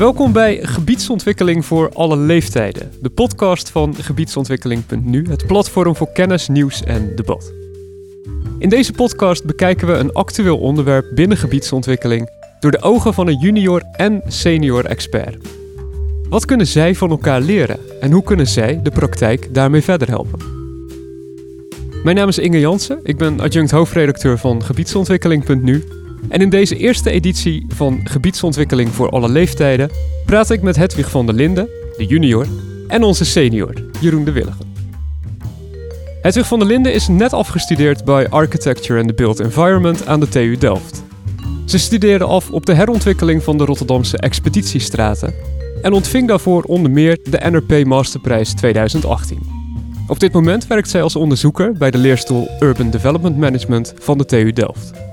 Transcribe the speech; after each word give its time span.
Welkom 0.00 0.32
bij 0.32 0.58
Gebiedsontwikkeling 0.62 1.64
voor 1.64 1.90
alle 1.92 2.16
leeftijden, 2.16 2.92
de 3.00 3.10
podcast 3.10 3.70
van 3.70 3.94
gebiedsontwikkeling.nu, 3.94 5.26
het 5.28 5.46
platform 5.46 5.96
voor 5.96 6.12
kennis, 6.12 6.48
nieuws 6.48 6.82
en 6.82 7.16
debat. 7.16 7.52
In 8.58 8.68
deze 8.68 8.92
podcast 8.92 9.44
bekijken 9.44 9.86
we 9.86 9.92
een 9.92 10.12
actueel 10.12 10.58
onderwerp 10.58 11.06
binnen 11.14 11.36
gebiedsontwikkeling 11.36 12.30
door 12.60 12.70
de 12.70 12.82
ogen 12.82 13.14
van 13.14 13.26
een 13.26 13.38
junior 13.38 13.82
en 13.92 14.22
senior 14.26 14.84
expert. 14.84 15.48
Wat 16.28 16.44
kunnen 16.44 16.66
zij 16.66 16.94
van 16.94 17.10
elkaar 17.10 17.40
leren 17.40 17.78
en 18.00 18.12
hoe 18.12 18.22
kunnen 18.22 18.46
zij 18.46 18.82
de 18.82 18.90
praktijk 18.90 19.54
daarmee 19.54 19.82
verder 19.82 20.08
helpen? 20.08 20.38
Mijn 22.04 22.16
naam 22.16 22.28
is 22.28 22.38
Inge 22.38 22.60
Jansen, 22.60 23.00
ik 23.02 23.16
ben 23.16 23.40
adjunct 23.40 23.70
hoofdredacteur 23.70 24.38
van 24.38 24.64
gebiedsontwikkeling.nu 24.64 25.84
en 26.28 26.40
in 26.40 26.50
deze 26.50 26.76
eerste 26.76 27.10
editie 27.10 27.66
van 27.68 28.00
Gebiedsontwikkeling 28.04 28.88
voor 28.88 29.08
alle 29.08 29.28
leeftijden 29.28 29.90
praat 30.26 30.50
ik 30.50 30.62
met 30.62 30.76
Hedwig 30.76 31.10
van 31.10 31.26
der 31.26 31.34
Linden, 31.34 31.68
de 31.96 32.04
junior, 32.04 32.46
en 32.88 33.02
onze 33.02 33.24
senior, 33.24 33.74
Jeroen 34.00 34.24
de 34.24 34.32
Willigen. 34.32 34.74
Hedwig 36.22 36.46
van 36.46 36.58
der 36.58 36.68
Linden 36.68 36.92
is 36.92 37.08
net 37.08 37.32
afgestudeerd 37.32 38.04
bij 38.04 38.28
Architecture 38.28 38.98
and 38.98 39.08
the 39.08 39.14
Built 39.14 39.40
Environment 39.40 40.06
aan 40.06 40.20
de 40.20 40.28
TU 40.28 40.56
Delft. 40.56 41.02
Ze 41.66 41.78
studeerde 41.78 42.24
af 42.24 42.50
op 42.50 42.66
de 42.66 42.74
herontwikkeling 42.74 43.42
van 43.42 43.58
de 43.58 43.64
Rotterdamse 43.64 44.18
expeditiestraten 44.18 45.34
en 45.82 45.92
ontving 45.92 46.28
daarvoor 46.28 46.62
onder 46.62 46.90
meer 46.90 47.18
de 47.30 47.50
NRP 47.50 47.86
Masterprijs 47.86 48.54
2018. 48.54 49.38
Op 50.06 50.20
dit 50.20 50.32
moment 50.32 50.66
werkt 50.66 50.90
zij 50.90 51.02
als 51.02 51.16
onderzoeker 51.16 51.72
bij 51.72 51.90
de 51.90 51.98
leerstoel 51.98 52.48
Urban 52.60 52.90
Development 52.90 53.36
Management 53.36 53.94
van 53.98 54.18
de 54.18 54.24
TU 54.24 54.52
Delft. 54.52 55.09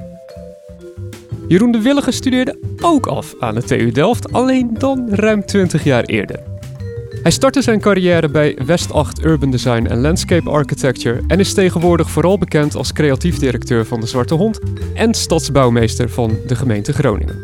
Jeroen 1.48 1.72
de 1.72 1.82
Willige 1.82 2.12
studeerde 2.12 2.60
ook 2.82 3.08
af 3.08 3.36
aan 3.40 3.56
de 3.56 3.64
TU 3.64 3.92
Delft, 3.92 4.34
alleen 4.34 4.74
dan 4.74 5.10
ruim 5.10 5.46
20 5.46 5.84
jaar 5.84 6.04
eerder. 6.04 6.40
Hij 7.22 7.32
startte 7.32 7.62
zijn 7.62 7.80
carrière 7.80 8.30
bij 8.30 8.58
West 8.66 8.92
8 8.92 9.24
Urban 9.24 9.52
Design 9.52 9.86
en 9.86 10.02
Landscape 10.02 10.50
Architecture 10.50 11.24
en 11.28 11.40
is 11.40 11.54
tegenwoordig 11.54 12.10
vooral 12.10 12.38
bekend 12.38 12.76
als 12.76 12.94
creatief 12.94 13.38
directeur 13.38 13.86
van 13.86 14.00
de 14.00 14.08
Zwarte 14.08 14.34
Hond 14.34 14.60
en 14.94 15.14
stadsbouwmeester 15.14 16.10
van 16.10 16.38
de 16.48 16.56
gemeente 16.56 16.94
Groningen. 16.94 17.40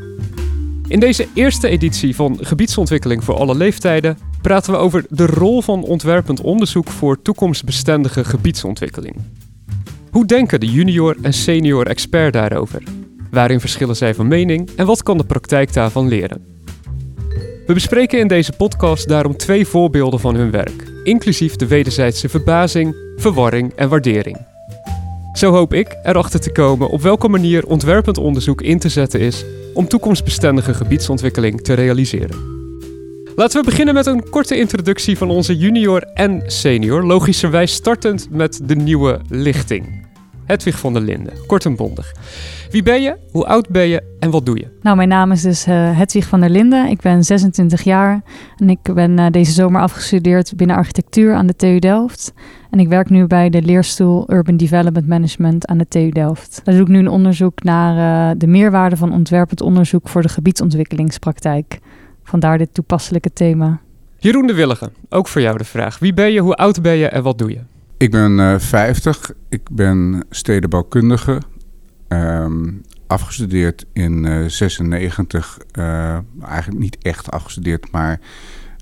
In 0.88 1.00
deze 1.00 1.28
eerste 1.34 1.68
editie 1.68 2.16
van 2.16 2.38
Gebiedsontwikkeling 2.42 3.24
voor 3.24 3.36
alle 3.36 3.56
leeftijden 3.56 4.18
praten 4.42 4.72
we 4.72 4.78
over 4.78 5.06
de 5.10 5.26
rol 5.26 5.62
van 5.62 5.84
ontwerpend 5.84 6.42
onderzoek 6.42 6.88
voor 6.88 7.22
toekomstbestendige 7.22 8.24
gebiedsontwikkeling. 8.24 9.16
Hoe 10.12 10.26
denken 10.26 10.60
de 10.60 10.72
junior 10.72 11.18
en 11.22 11.34
senior 11.34 11.88
expert 11.88 12.34
daarover? 12.34 12.84
Waarin 13.34 13.60
verschillen 13.60 13.96
zij 13.96 14.16
van 14.16 14.28
mening 14.28 14.70
en 14.76 14.86
wat 14.86 15.04
kan 15.04 15.18
de 15.18 15.24
praktijk 15.24 15.74
daarvan 15.74 16.08
leren? 16.08 16.46
We 17.66 17.74
bespreken 17.74 18.20
in 18.20 18.28
deze 18.28 18.52
podcast 18.52 19.08
daarom 19.08 19.38
twee 19.38 19.68
voorbeelden 19.68 20.20
van 20.20 20.36
hun 20.36 20.52
werk, 20.52 20.84
inclusief 21.04 21.56
de 21.56 21.68
wederzijdse 21.68 22.30
verbazing, 22.30 22.96
verwarring 23.16 23.74
en 23.76 23.90
waardering. 23.90 24.38
Zo 25.34 25.52
hoop 25.52 25.74
ik 25.74 25.98
erachter 26.04 26.40
te 26.40 26.52
komen 26.52 26.90
op 26.90 27.02
welke 27.02 27.28
manier 27.28 27.66
ontwerpend 27.66 28.18
onderzoek 28.18 28.62
in 28.62 28.80
te 28.80 28.90
zetten 28.90 29.20
is 29.20 29.46
om 29.74 29.88
toekomstbestendige 29.88 30.74
gebiedsontwikkeling 30.74 31.62
te 31.62 31.74
realiseren. 31.74 32.38
Laten 33.36 33.60
we 33.60 33.70
beginnen 33.70 33.94
met 33.94 34.06
een 34.06 34.30
korte 34.30 34.58
introductie 34.58 35.18
van 35.18 35.30
onze 35.30 35.58
junior 35.58 36.02
en 36.02 36.44
senior, 36.46 37.04
logischerwijs 37.04 37.74
startend 37.74 38.28
met 38.32 38.60
de 38.64 38.76
nieuwe 38.76 39.20
lichting. 39.30 40.02
Hedwig 40.46 40.80
van 40.80 40.94
der 40.94 41.02
Linden, 41.02 41.34
kort 41.48 41.66
en 41.66 41.76
bondig. 41.76 42.14
Wie 42.74 42.84
ben 42.84 43.02
je, 43.02 43.18
hoe 43.32 43.46
oud 43.46 43.70
ben 43.70 43.88
je 43.88 44.04
en 44.20 44.32
wat 44.32 44.46
doe 44.46 44.58
je? 44.58 44.68
Nou, 44.82 44.96
mijn 44.96 45.10
naam 45.10 45.32
is 45.32 45.42
dus 45.42 45.68
uh, 45.68 45.98
Hedwig 45.98 46.28
van 46.28 46.40
der 46.40 46.50
Linden. 46.50 46.90
Ik 46.90 47.02
ben 47.02 47.24
26 47.24 47.82
jaar 47.82 48.22
en 48.58 48.70
ik 48.70 48.80
ben 48.94 49.20
uh, 49.20 49.26
deze 49.32 49.52
zomer 49.52 49.82
afgestudeerd 49.82 50.56
binnen 50.56 50.76
architectuur 50.76 51.34
aan 51.34 51.48
de 51.48 51.56
TU 51.56 51.80
Delft. 51.80 52.34
En 52.70 52.80
ik 52.80 52.88
werk 52.88 53.10
nu 53.10 53.28
bij 53.28 53.50
de 53.50 53.62
leerstoel 53.62 54.34
Urban 54.34 54.58
Development 54.58 55.08
Management 55.08 55.68
aan 55.68 55.78
de 55.78 55.88
TU 55.88 56.10
Delft. 56.10 56.62
Daar 56.64 56.76
doe 56.76 56.84
ik 56.84 56.90
nu 56.90 56.98
een 56.98 57.08
onderzoek 57.08 57.64
naar 57.64 58.32
uh, 58.32 58.36
de 58.38 58.48
meerwaarde 58.48 58.98
van 58.98 59.14
ontwerpend 59.14 59.62
onderzoek 59.62 60.10
voor 60.10 60.22
de 60.22 60.30
gebiedsontwikkelingspraktijk. 60.30 61.80
Vandaar 62.24 62.58
dit 62.58 62.74
toepasselijke 62.74 63.34
thema. 63.34 63.80
Jeroen 64.18 64.48
de 64.48 64.54
Willige, 64.54 64.92
ook 65.10 65.28
voor 65.28 65.42
jou 65.42 65.58
de 65.58 65.64
vraag. 65.64 66.00
Wie 66.00 66.14
ben 66.14 66.32
je, 66.32 66.40
hoe 66.40 66.56
oud 66.56 66.82
ben 66.82 66.96
je 66.96 67.08
en 67.08 67.24
wat 67.24 67.38
doe 67.38 67.50
je? 67.50 67.60
Ik 67.98 68.12
ben 68.12 68.40
uh, 68.40 68.60
50. 68.60 69.32
Ik 69.50 69.62
ben 69.72 70.26
stedenbouwkundige. 70.30 71.42
Um, 72.08 72.82
afgestudeerd 73.14 73.86
in 73.94 74.26
uh, 74.26 74.48
96. 74.48 75.58
Uh, 75.78 76.18
eigenlijk 76.42 76.80
niet 76.80 76.98
echt 77.02 77.32
afgestudeerd, 77.32 77.92
maar 77.92 78.20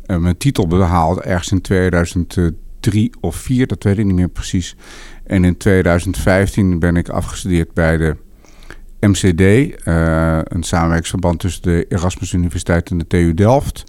uh, 0.08 0.18
mijn 0.18 0.38
titel 0.38 0.68
behaald 0.68 1.20
ergens 1.20 1.52
in 1.52 1.62
2003 1.62 3.12
of 3.22 3.36
4, 3.36 3.68
dat 3.68 3.84
weet 3.84 3.98
ik 3.98 4.06
niet 4.06 4.16
meer 4.16 4.30
precies. 4.30 4.76
En 5.24 5.46
in 5.46 5.58
2015 5.58 6.80
ben 6.80 6.96
ik 6.96 7.10
afgestudeerd 7.10 7.74
bij 7.74 7.98
de 7.98 8.16
MCD, 9.00 9.42
een 10.54 10.64
samenwerkingsverband 10.64 11.40
tussen 11.40 11.62
de 11.62 11.86
Erasmus 11.90 12.34
Universiteit 12.34 12.90
en 12.90 12.98
de 12.98 13.08
TU 13.08 13.34
Delft 13.34 13.84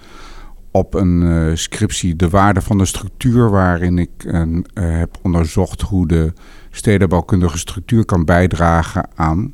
op 0.70 0.94
een 0.94 1.58
scriptie 1.58 2.16
de 2.16 2.28
waarde 2.28 2.60
van 2.60 2.78
de 2.78 2.84
structuur, 2.84 3.50
waarin 3.50 3.98
ik 3.98 4.10
heb 4.74 5.18
onderzocht 5.22 5.80
hoe 5.80 6.06
de 6.08 6.32
stedenbouwkundige 6.74 7.58
structuur 7.58 8.04
kan 8.04 8.24
bijdragen 8.24 9.08
aan 9.14 9.52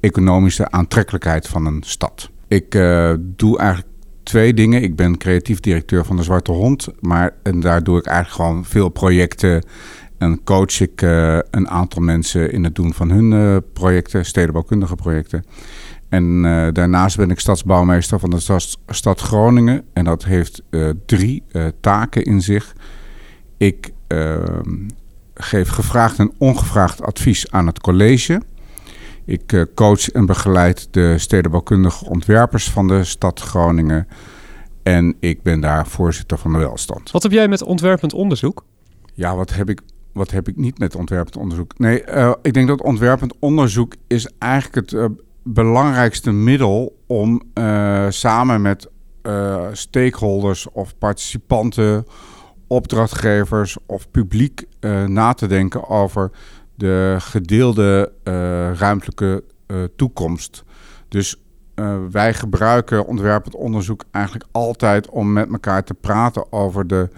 economische 0.00 0.70
aantrekkelijkheid 0.70 1.48
van 1.48 1.66
een 1.66 1.82
stad. 1.86 2.30
Ik 2.48 2.74
uh, 2.74 3.14
doe 3.18 3.58
eigenlijk 3.58 3.88
twee 4.22 4.54
dingen. 4.54 4.82
Ik 4.82 4.96
ben 4.96 5.18
creatief 5.18 5.60
directeur 5.60 6.04
van 6.04 6.16
de 6.16 6.22
Zwarte 6.22 6.52
Hond, 6.52 6.88
maar 7.00 7.34
en 7.42 7.60
daar 7.60 7.82
doe 7.82 7.98
ik 7.98 8.06
eigenlijk 8.06 8.36
gewoon 8.36 8.64
veel 8.64 8.88
projecten 8.88 9.64
en 10.18 10.44
coach 10.44 10.80
ik 10.80 11.02
een 11.50 11.68
aantal 11.68 12.02
mensen 12.02 12.52
in 12.52 12.64
het 12.64 12.74
doen 12.74 12.94
van 12.94 13.10
hun 13.10 13.62
projecten, 13.72 14.24
stedenbouwkundige 14.24 14.94
projecten. 14.94 15.44
En 16.08 16.42
daarnaast 16.72 17.16
ben 17.16 17.30
ik 17.30 17.40
stadsbouwmeester 17.40 18.18
van 18.18 18.30
de 18.30 18.40
stad, 18.40 18.78
stad 18.86 19.20
Groningen. 19.20 19.84
En 19.92 20.04
dat 20.04 20.24
heeft 20.24 20.62
drie 21.06 21.42
taken 21.80 22.24
in 22.24 22.42
zich. 22.42 22.74
Ik 23.56 23.92
ehm, 24.06 24.88
geef 25.40 25.68
gevraagd 25.68 26.18
en 26.18 26.32
ongevraagd 26.38 27.02
advies 27.02 27.50
aan 27.50 27.66
het 27.66 27.80
college. 27.80 28.42
Ik 29.24 29.66
coach 29.74 30.10
en 30.10 30.26
begeleid 30.26 30.88
de 30.90 31.18
stedenbouwkundige 31.18 32.04
ontwerpers 32.04 32.70
van 32.70 32.88
de 32.88 33.04
stad 33.04 33.40
Groningen. 33.40 34.08
En 34.82 35.16
ik 35.20 35.42
ben 35.42 35.60
daar 35.60 35.86
voorzitter 35.86 36.38
van 36.38 36.52
de 36.52 36.58
welstand. 36.58 37.10
Wat 37.10 37.22
heb 37.22 37.32
jij 37.32 37.48
met 37.48 37.62
ontwerpend 37.62 38.12
onderzoek? 38.12 38.64
Ja, 39.14 39.36
wat 39.36 39.54
heb 39.54 39.70
ik, 39.70 39.80
wat 40.12 40.30
heb 40.30 40.48
ik 40.48 40.56
niet 40.56 40.78
met 40.78 40.96
ontwerpend 40.96 41.36
onderzoek? 41.36 41.78
Nee, 41.78 42.04
ik 42.42 42.52
denk 42.52 42.68
dat 42.68 42.82
ontwerpend 42.82 43.34
onderzoek 43.38 43.94
is 44.06 44.30
eigenlijk 44.38 44.90
het 44.90 45.10
belangrijkste 45.42 46.30
middel 46.30 46.96
om 47.06 47.42
uh, 47.54 48.06
samen 48.08 48.62
met 48.62 48.88
stakeholders 49.72 50.70
of 50.70 50.98
participanten, 50.98 52.06
opdrachtgevers 52.70 53.76
of 53.86 54.10
publiek 54.10 54.64
uh, 54.80 55.04
na 55.04 55.32
te 55.32 55.46
denken 55.46 55.88
over 55.88 56.30
de 56.74 57.16
gedeelde 57.18 58.12
ruimtelijke 58.78 59.44
toekomst. 59.96 60.64
Dus 61.08 61.36
wij 62.10 62.34
gebruiken 62.34 63.06
ontwerpend 63.06 63.54
onderzoek 63.54 64.04
eigenlijk 64.10 64.44
altijd 64.52 65.08
om 65.08 65.32
met 65.32 65.52
elkaar 65.52 65.84
te 65.84 65.94
praten 65.94 66.52
over 66.52 66.86
de, 66.86 67.08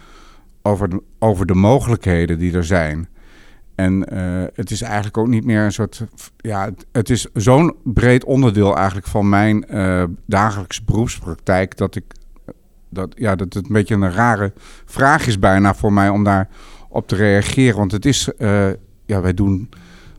over 0.62 0.88
de, 0.88 1.02
over 1.18 1.46
de 1.46 1.54
mogelijkheden 1.54 2.38
die 2.38 2.54
er 2.54 2.64
zijn. 2.64 3.08
En 3.74 4.14
het 4.54 4.70
is 4.70 4.82
eigenlijk 4.82 5.16
ook 5.16 5.28
niet 5.28 5.44
meer 5.44 5.64
een 5.64 5.72
soort. 5.72 6.06
Ja, 6.36 6.70
het 6.92 7.10
is 7.10 7.26
zo'n 7.34 7.74
breed 7.84 8.24
onderdeel 8.24 8.76
eigenlijk 8.76 9.06
van 9.06 9.28
mijn 9.28 9.64
uh, 9.70 10.04
dagelijkse 10.26 10.84
beroepspraktijk. 10.84 11.76
dat 11.76 11.94
ik. 11.94 12.04
Dat, 12.92 13.14
ja, 13.16 13.36
dat 13.36 13.54
het 13.54 13.66
een 13.66 13.72
beetje 13.72 13.94
een 13.94 14.12
rare 14.12 14.52
vraag 14.84 15.26
is 15.26 15.38
bijna 15.38 15.74
voor 15.74 15.92
mij 15.92 16.08
om 16.08 16.24
daar 16.24 16.48
op 16.88 17.08
te 17.08 17.16
reageren. 17.16 17.76
Want 17.76 17.92
het 17.92 18.06
is. 18.06 18.30
Uh, 18.38 18.68
ja, 19.06 19.20
wij 19.20 19.34
doen. 19.34 19.68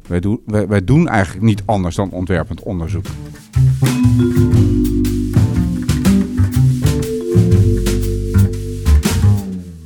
Wij 0.07 0.19
doen, 0.19 0.41
wij 0.45 0.83
doen 0.83 1.07
eigenlijk 1.07 1.45
niet 1.45 1.61
anders 1.65 1.95
dan 1.95 2.09
ontwerpend 2.09 2.63
onderzoek. 2.63 3.05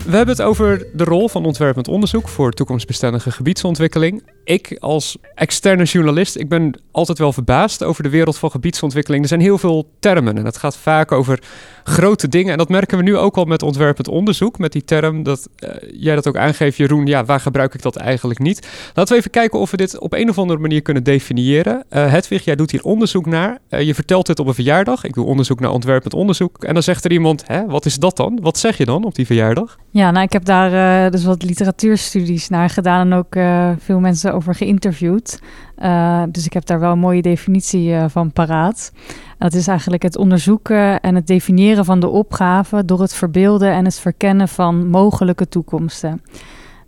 We 0.08 0.16
hebben 0.16 0.36
het 0.36 0.46
over 0.46 0.88
de 0.94 1.04
rol 1.04 1.30
van 1.30 1.46
ontwerpend 1.46 1.88
onderzoek 1.88 2.28
voor 2.28 2.52
toekomstbestendige 2.52 3.32
gebiedsontwikkeling. 3.32 4.24
Ik 4.44 4.78
als 4.80 5.18
externe 5.36 5.84
journalist, 5.84 6.38
ik 6.38 6.50
ben 6.50 6.80
altijd 6.92 7.18
wel 7.18 7.34
verbaasd 7.34 7.84
over 7.84 8.04
de 8.04 8.10
wereld 8.10 8.38
van 8.38 8.52
gebiedsontwikkeling. 8.52 9.24
Er 9.24 9.30
zijn 9.30 9.42
heel 9.42 9.58
veel 9.58 9.90
termen 10.00 10.38
en 10.38 10.46
het 10.46 10.58
gaat 10.58 10.78
vaak 10.78 11.12
over 11.12 11.40
grote 11.84 12.28
dingen. 12.28 12.52
En 12.52 12.58
dat 12.58 12.70
merken 12.70 12.98
we 12.98 13.04
nu 13.04 13.18
ook 13.18 13.38
al 13.38 13.46
met 13.46 13.64
ontwerpend 13.64 14.08
onderzoek, 14.08 14.58
met 14.58 14.72
die 14.72 14.84
term 14.84 15.24
dat 15.24 15.50
uh, 15.60 15.70
jij 15.92 16.16
dat 16.16 16.28
ook 16.28 16.38
aangeeft, 16.38 16.78
Jeroen. 16.78 17.06
Ja, 17.06 17.26
waar 17.26 17.40
gebruik 17.40 17.74
ik 17.74 17.82
dat 17.82 17.96
eigenlijk 17.96 18.40
niet? 18.40 18.68
Laten 18.94 19.14
we 19.14 19.20
even 19.20 19.32
kijken 19.32 19.60
of 19.60 19.72
we 19.72 19.78
dit 19.78 20.00
op 20.00 20.14
een 20.14 20.30
of 20.30 20.38
andere 20.38 20.60
manier 20.60 20.82
kunnen 20.82 21.04
definiëren. 21.04 21.84
Uh, 21.90 22.12
Hedwig, 22.12 22.46
jij 22.46 22.56
doet 22.56 22.72
hier 22.72 22.84
onderzoek 22.84 23.26
naar. 23.26 23.60
Uh, 23.70 23.82
je 23.82 23.96
vertelt 23.96 24.26
dit 24.26 24.40
op 24.40 24.48
een 24.48 24.54
verjaardag. 24.54 25.04
Ik 25.04 25.14
doe 25.14 25.26
onderzoek 25.26 25.60
naar 25.60 25.72
ontwerpend 25.72 26.14
onderzoek. 26.14 26.64
En 26.64 26.74
dan 26.74 26.84
zegt 26.84 27.06
er 27.06 27.12
iemand, 27.12 27.44
hè, 27.48 27.66
wat 27.66 27.86
is 27.86 27.96
dat 27.96 28.18
dan? 28.18 28.40
Wat 28.42 28.58
zeg 28.58 28.78
je 28.78 28.86
dan 28.86 29.04
op 29.04 29.16
die 29.16 29.26
verjaardag? 29.26 29.78
Ja, 29.90 30.07
nou, 30.12 30.26
ik 30.26 30.34
heb 30.34 30.46
daar 30.46 31.06
uh, 31.06 31.12
dus 31.12 31.24
wat 31.24 31.44
literatuurstudies 31.44 32.50
naar 32.50 32.70
gedaan 32.70 33.12
en 33.12 33.18
ook 33.18 33.36
uh, 33.36 33.72
veel 33.80 34.00
mensen 34.00 34.34
over 34.34 34.56
geïnterviewd. 34.56 35.40
Uh, 35.80 36.24
dus 36.32 36.46
ik 36.46 36.54
heb 36.54 36.66
daar 36.66 36.80
wel 36.80 36.92
een 36.92 37.00
mooie 37.00 37.22
definitie 37.22 37.96
van 38.08 38.32
paraat. 38.32 38.92
Dat 39.38 39.54
is 39.54 39.68
eigenlijk 39.68 40.04
het 40.04 40.18
onderzoeken 40.18 41.00
en 41.00 41.16
het 41.16 41.28
definiëren 41.28 41.86
van 41.86 42.00
de 42.00 42.08
opgave 42.08 42.86
door 42.86 43.02
het 43.02 43.14
verbeelden 43.14 43.72
en 43.72 43.86
het 43.86 44.00
verkennen 44.00 44.48
van 44.48 44.88
mogelijke 44.88 45.48
toekomsten. 45.48 46.22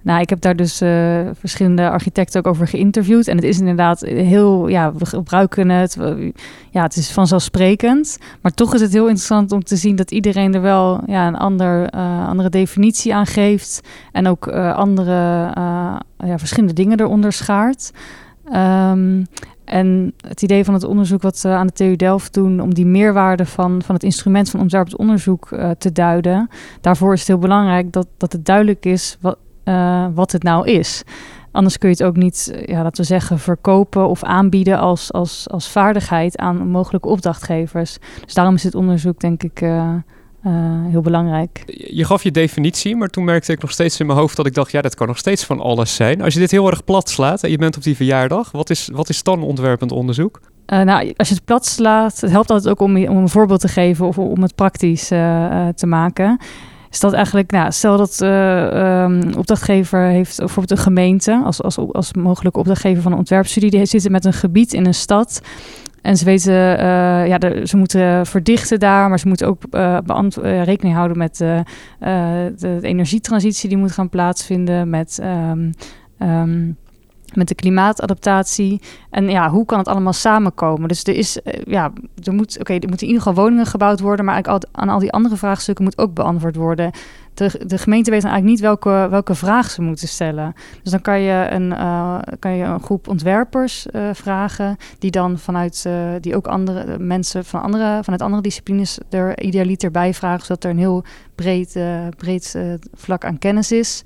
Nou, 0.02 0.22
ik 0.22 0.30
heb 0.30 0.42
daar 0.42 0.56
dus 0.56 0.82
uh, 0.82 1.30
verschillende 1.34 1.90
architecten 1.90 2.40
ook 2.40 2.48
over 2.48 2.68
geïnterviewd. 2.68 3.28
En 3.28 3.36
het 3.36 3.46
is 3.46 3.60
inderdaad 3.60 4.00
heel, 4.02 4.68
ja, 4.68 4.94
we 4.94 5.06
gebruiken 5.06 5.70
het. 5.70 5.98
Ja, 6.72 6.84
het 6.84 6.96
is 6.96 7.12
vanzelfsprekend. 7.12 8.18
Maar 8.42 8.52
toch 8.52 8.74
is 8.74 8.82
het 8.82 8.94
heel 8.94 9.08
interessant 9.08 9.52
om 9.52 9.64
te 9.64 9.76
zien 9.76 9.96
dat 9.96 10.12
iedereen 10.12 10.54
er 10.54 10.62
wel 10.62 11.02
ja, 11.06 11.28
een 11.28 11.36
ander, 11.36 11.94
uh, 11.96 12.28
andere 12.28 12.50
definitie 12.50 13.16
aan 13.16 13.26
geeft. 13.26 13.82
En 14.12 14.28
ook 14.28 14.48
uh, 14.48 14.76
andere, 14.76 15.14
ja, 16.18 16.38
verschillende 16.38 16.74
dingen 16.74 17.00
eronder 17.00 17.34
schaart. 17.34 17.92
Um, 18.46 19.26
en 19.66 20.14
het 20.28 20.42
idee 20.42 20.64
van 20.64 20.74
het 20.74 20.84
onderzoek 20.84 21.22
wat 21.22 21.42
we 21.42 21.50
aan 21.50 21.68
de 21.68 21.74
TU 21.74 21.96
Delft 21.96 22.34
doen, 22.34 22.62
om 22.62 22.74
die 22.74 22.86
meerwaarde 22.86 23.46
van, 23.46 23.82
van 23.86 23.96
het 23.96 24.04
instrument 24.04 24.50
van 24.50 24.60
ontwerpend 24.60 24.98
onderzoek 24.98 25.50
te 25.78 25.92
duiden. 25.92 26.50
Daarvoor 26.82 27.14
is 27.14 27.20
het 27.20 27.28
heel 27.28 27.38
belangrijk 27.38 27.92
dat, 27.92 28.08
dat 28.18 28.32
het 28.32 28.46
duidelijk 28.46 28.86
is 28.86 29.18
wat, 29.22 29.38
uh, 29.70 30.06
wat 30.14 30.32
het 30.32 30.44
nou 30.44 30.68
is. 30.68 31.04
Anders 31.52 31.78
kun 31.78 31.90
je 31.90 31.96
het 31.96 32.04
ook 32.04 32.16
niet, 32.16 32.62
ja, 32.66 32.84
laten 32.84 33.02
we 33.02 33.08
zeggen, 33.08 33.40
verkopen 33.40 34.08
of 34.08 34.24
aanbieden 34.24 34.80
als, 34.80 35.14
als, 35.14 35.50
als 35.50 35.70
vaardigheid 35.70 36.38
aan 36.38 36.68
mogelijke 36.68 37.08
opdrachtgevers. 37.08 37.98
Dus 38.26 38.34
daarom 38.34 38.56
is 38.56 38.62
dit 38.62 38.76
onderzoek, 38.76 39.20
denk 39.20 39.44
ik, 39.44 39.62
uh, 39.62 39.94
uh, 40.46 40.52
heel 40.90 41.02
belangrijk. 41.02 41.64
Je 41.92 42.06
gaf 42.06 42.24
je 42.24 42.32
definitie, 42.32 42.96
maar 42.96 43.08
toen 43.08 43.24
merkte 43.24 43.52
ik 43.52 43.62
nog 43.62 43.72
steeds 43.72 44.00
in 44.00 44.06
mijn 44.06 44.20
hoofd 44.20 44.36
dat 44.36 44.46
ik 44.46 44.54
dacht, 44.54 44.72
ja, 44.72 44.82
dat 44.82 44.96
kan 44.96 45.08
nog 45.08 45.18
steeds 45.18 45.44
van 45.44 45.60
alles 45.60 45.96
zijn. 45.96 46.22
Als 46.22 46.34
je 46.34 46.40
dit 46.40 46.52
heel 46.52 46.70
erg 46.70 46.84
plat 46.84 47.10
slaat 47.10 47.44
en 47.44 47.52
je 47.52 47.58
bent 47.58 47.78
op 47.78 47.84
die 47.84 47.96
verjaardag, 47.96 48.52
wat 48.52 48.70
is, 48.70 48.90
wat 48.94 49.10
is 49.10 49.24
dan 49.24 49.44
ontwerpend 49.44 49.92
onderzoek? 49.92 50.40
Uh, 50.68 50.82
nou, 50.82 51.14
als 51.18 51.28
je 51.28 51.36
het 51.36 51.46
plat 51.46 51.66
slaat, 51.66 52.22
het 52.22 52.32
helpt 52.32 52.50
altijd 52.50 52.70
ook 52.74 52.80
om, 52.80 53.08
om 53.08 53.18
een 53.18 53.30
voorbeeld 53.30 53.60
te 53.60 53.68
geven 53.68 54.08
of 54.08 54.18
om 54.18 54.42
het 54.42 54.56
praktisch 54.56 55.12
uh, 55.12 55.68
te 55.68 55.88
maken 55.88 56.40
is 56.90 57.00
dat 57.00 57.14
eigenlijk, 57.14 57.52
nou, 57.52 57.72
stel 57.72 57.98
dat 57.98 58.20
uh, 58.24 59.38
opdrachtgever 59.38 60.00
heeft 60.00 60.38
bijvoorbeeld 60.38 60.72
een 60.72 60.86
gemeente 60.86 61.42
als, 61.46 61.62
als, 61.62 61.78
als 61.78 62.14
mogelijke 62.14 62.60
opdrachtgever 62.60 63.02
van 63.02 63.12
een 63.12 63.18
ontwerpstudie, 63.18 63.70
die 63.70 63.86
zitten 63.86 64.12
met 64.12 64.26
een 64.26 64.34
gebied 64.34 64.74
in 64.74 64.86
een 64.86 64.94
stad. 64.94 65.42
En 66.02 66.18
ze 66.18 66.26
weten, 66.26 66.54
uh, 66.54 67.28
ja, 67.28 67.66
ze 67.66 67.78
moeten 67.78 68.26
verdichten 68.26 68.80
daar, 68.80 69.10
maar 69.10 69.20
ze 69.20 69.28
moeten 69.28 69.48
ook 69.48 69.64
uh, 69.72 70.64
rekening 70.64 70.96
houden 70.96 71.18
met 71.18 71.38
de, 71.38 71.64
de, 72.58 72.80
energietransitie 72.82 73.70
die 73.70 73.78
moet 73.78 73.92
gaan 73.92 74.10
plaatsvinden, 74.10 74.90
met 74.90 75.20
um, 75.24 75.72
um, 76.20 76.78
met 77.36 77.48
de 77.48 77.56
klimaatadaptatie. 77.56 78.82
En 79.10 79.30
ja, 79.30 79.50
hoe 79.50 79.66
kan 79.66 79.78
het 79.78 79.88
allemaal 79.88 80.14
samenkomen? 80.14 80.88
Dus 80.88 81.04
er 81.04 81.16
is, 81.16 81.40
uh, 81.44 81.54
ja, 81.66 81.92
er 82.24 82.34
moet, 82.34 82.60
oké, 82.60 82.74
er 82.74 82.88
moeten 82.88 83.08
in 83.08 83.14
ieder 83.14 83.28
geval 83.28 83.44
woningen 83.44 83.66
gebouwd 83.66 84.00
worden, 84.00 84.26
maar 84.26 84.44
al, 84.44 84.60
aan 84.72 84.90
al 84.90 85.00
die 85.00 85.12
andere 85.12 85.36
vraagstukken 85.36 85.84
moet 85.84 85.98
ook 85.98 86.14
beantwoord 86.14 86.56
worden. 86.56 86.92
De, 87.34 87.62
de 87.68 87.78
gemeente 87.78 88.12
weet 88.12 88.22
dan 88.22 88.32
eigenlijk 88.32 88.62
niet 88.62 88.70
welke, 88.70 89.08
welke 89.10 89.36
vraag 89.36 89.70
ze 89.70 89.82
moeten 89.82 90.08
stellen. 90.08 90.54
Dus 90.84 90.92
dan 90.92 91.02
kan 91.02 91.22
je 91.22 91.48
een, 91.50 91.72
uh, 91.72 92.20
kan 92.40 92.56
je 92.56 92.64
een 92.64 92.80
groep 92.80 93.08
ontwerpers 93.08 93.88
uh, 93.92 94.10
vragen, 94.14 94.78
die 94.98 95.12
dan 95.12 95.38
vanuit, 95.38 95.90
die 96.20 96.36
ook 96.36 96.48
andere 96.48 97.00
mensen 97.00 97.46
van 97.46 97.62
andere, 97.62 98.00
vanuit 98.04 98.22
andere 98.22 98.42
disciplines 98.42 98.98
er 99.10 99.42
idealiter 99.42 99.92
bij 99.92 100.14
vragen, 100.14 100.46
zodat 100.46 100.64
er 100.64 100.70
een 100.70 100.78
heel 100.78 101.04
breed, 101.36 101.80
breed 102.18 102.58
vlak 102.94 103.26
aan 103.26 103.38
kennis 103.38 103.72
is. 103.72 104.04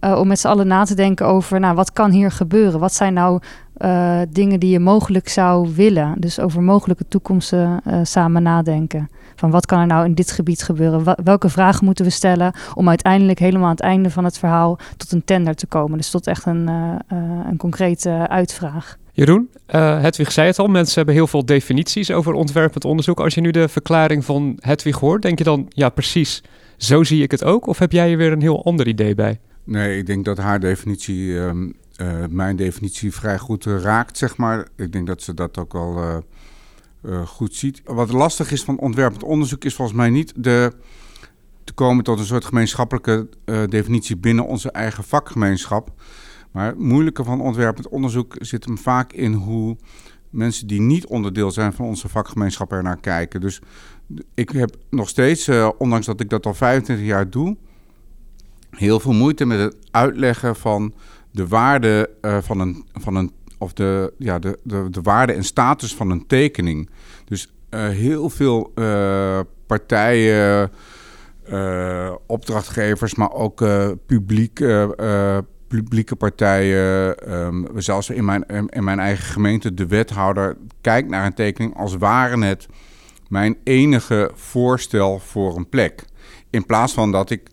Uh, 0.00 0.18
om 0.18 0.26
met 0.26 0.38
z'n 0.38 0.48
allen 0.48 0.66
na 0.66 0.84
te 0.84 0.94
denken 0.94 1.26
over, 1.26 1.60
nou, 1.60 1.74
wat 1.74 1.92
kan 1.92 2.10
hier 2.10 2.30
gebeuren? 2.30 2.80
Wat 2.80 2.94
zijn 2.94 3.12
nou 3.12 3.40
uh, 3.78 4.20
dingen 4.28 4.60
die 4.60 4.70
je 4.70 4.80
mogelijk 4.80 5.28
zou 5.28 5.74
willen? 5.74 6.14
Dus 6.18 6.40
over 6.40 6.62
mogelijke 6.62 7.04
toekomsten 7.08 7.80
uh, 7.86 7.98
samen 8.02 8.42
nadenken. 8.42 9.08
Van 9.36 9.50
wat 9.50 9.66
kan 9.66 9.80
er 9.80 9.86
nou 9.86 10.04
in 10.04 10.14
dit 10.14 10.30
gebied 10.30 10.62
gebeuren? 10.62 11.16
Welke 11.24 11.48
vragen 11.48 11.84
moeten 11.84 12.04
we 12.04 12.10
stellen 12.10 12.52
om 12.74 12.88
uiteindelijk 12.88 13.38
helemaal 13.38 13.64
aan 13.64 13.70
het 13.70 13.80
einde 13.80 14.10
van 14.10 14.24
het 14.24 14.38
verhaal 14.38 14.78
tot 14.96 15.12
een 15.12 15.24
tender 15.24 15.54
te 15.54 15.66
komen? 15.66 15.96
Dus 15.96 16.10
tot 16.10 16.26
echt 16.26 16.46
een, 16.46 16.70
een 17.48 17.56
concrete 17.56 18.28
uitvraag. 18.28 18.96
Jeroen, 19.12 19.48
uh, 19.74 20.00
Hedwig 20.00 20.32
zei 20.32 20.46
het 20.46 20.58
al, 20.58 20.66
mensen 20.66 20.94
hebben 20.94 21.14
heel 21.14 21.26
veel 21.26 21.44
definities 21.44 22.10
over 22.10 22.32
ontwerpend 22.32 22.84
onderzoek. 22.84 23.20
Als 23.20 23.34
je 23.34 23.40
nu 23.40 23.50
de 23.50 23.68
verklaring 23.68 24.24
van 24.24 24.56
Hedwig 24.60 24.98
hoort, 24.98 25.22
denk 25.22 25.38
je 25.38 25.44
dan, 25.44 25.66
ja 25.68 25.88
precies, 25.88 26.42
zo 26.76 27.04
zie 27.04 27.22
ik 27.22 27.30
het 27.30 27.44
ook? 27.44 27.66
Of 27.66 27.78
heb 27.78 27.92
jij 27.92 28.10
er 28.10 28.16
weer 28.16 28.32
een 28.32 28.40
heel 28.40 28.64
ander 28.64 28.88
idee 28.88 29.14
bij? 29.14 29.38
Nee, 29.66 29.98
ik 29.98 30.06
denk 30.06 30.24
dat 30.24 30.38
haar 30.38 30.60
definitie 30.60 31.26
uh, 31.26 31.50
uh, 32.00 32.24
mijn 32.30 32.56
definitie 32.56 33.12
vrij 33.12 33.38
goed 33.38 33.64
uh, 33.64 33.80
raakt, 33.80 34.18
zeg 34.18 34.36
maar. 34.36 34.68
Ik 34.76 34.92
denk 34.92 35.06
dat 35.06 35.22
ze 35.22 35.34
dat 35.34 35.58
ook 35.58 35.74
al 35.74 36.22
goed 37.26 37.54
ziet. 37.54 37.82
Wat 37.84 38.12
lastig 38.12 38.50
is 38.50 38.64
van 38.64 38.78
ontwerpend 38.78 39.22
onderzoek 39.22 39.64
is 39.64 39.74
volgens 39.74 39.96
mij 39.96 40.10
niet 40.10 40.32
de, 40.36 40.72
te 41.64 41.72
komen 41.72 42.04
tot 42.04 42.18
een 42.18 42.24
soort 42.24 42.44
gemeenschappelijke 42.44 43.28
definitie 43.68 44.16
binnen 44.16 44.46
onze 44.46 44.70
eigen 44.70 45.04
vakgemeenschap. 45.04 45.92
Maar 46.50 46.66
het 46.66 46.78
moeilijke 46.78 47.24
van 47.24 47.40
ontwerpend 47.40 47.88
onderzoek 47.88 48.34
zit 48.38 48.64
hem 48.64 48.78
vaak 48.78 49.12
in 49.12 49.32
hoe 49.32 49.76
mensen 50.30 50.66
die 50.66 50.80
niet 50.80 51.06
onderdeel 51.06 51.50
zijn 51.50 51.72
van 51.72 51.86
onze 51.86 52.08
vakgemeenschap 52.08 52.72
er 52.72 52.82
naar 52.82 53.00
kijken. 53.00 53.40
Dus 53.40 53.60
ik 54.34 54.50
heb 54.50 54.76
nog 54.90 55.08
steeds, 55.08 55.50
ondanks 55.78 56.06
dat 56.06 56.20
ik 56.20 56.30
dat 56.30 56.46
al 56.46 56.54
25 56.54 57.06
jaar 57.06 57.30
doe 57.30 57.56
heel 58.76 59.00
veel 59.00 59.12
moeite 59.12 59.46
met 59.46 59.58
het 59.58 59.76
uitleggen 59.90 60.56
van 60.56 60.94
de 61.30 61.48
waarde 61.48 62.10
uh, 62.22 62.38
van 62.40 62.60
een, 62.60 62.84
van 62.92 63.14
een 63.14 63.32
of 63.58 63.72
de, 63.72 64.12
ja, 64.18 64.38
de, 64.38 64.58
de, 64.62 64.86
de 64.90 65.00
waarde 65.02 65.32
en 65.32 65.44
status 65.44 65.94
van 65.94 66.10
een 66.10 66.26
tekening. 66.26 66.90
Dus 67.24 67.52
uh, 67.70 67.88
heel 67.88 68.30
veel 68.30 68.72
uh, 68.74 69.40
partijen, 69.66 70.70
opdrachtgevers, 72.26 73.14
maar 73.14 73.32
ook 73.32 73.64
publiek, 74.06 74.64
publieke 75.68 76.16
partijen, 76.16 77.16
um, 77.34 77.66
zelfs 77.74 78.10
in 78.10 78.24
mijn, 78.24 78.46
in 78.68 78.84
mijn 78.84 78.98
eigen 78.98 79.24
gemeente, 79.24 79.74
de 79.74 79.86
wethouder, 79.86 80.56
kijkt 80.80 81.08
naar 81.08 81.26
een 81.26 81.34
tekening 81.34 81.76
als 81.76 81.96
waren 81.96 82.42
het 82.42 82.66
mijn 83.28 83.56
enige 83.64 84.30
voorstel 84.34 85.18
voor 85.18 85.56
een 85.56 85.68
plek. 85.68 86.04
In 86.50 86.66
plaats 86.66 86.92
van 86.92 87.12
dat 87.12 87.30
ik 87.30 87.48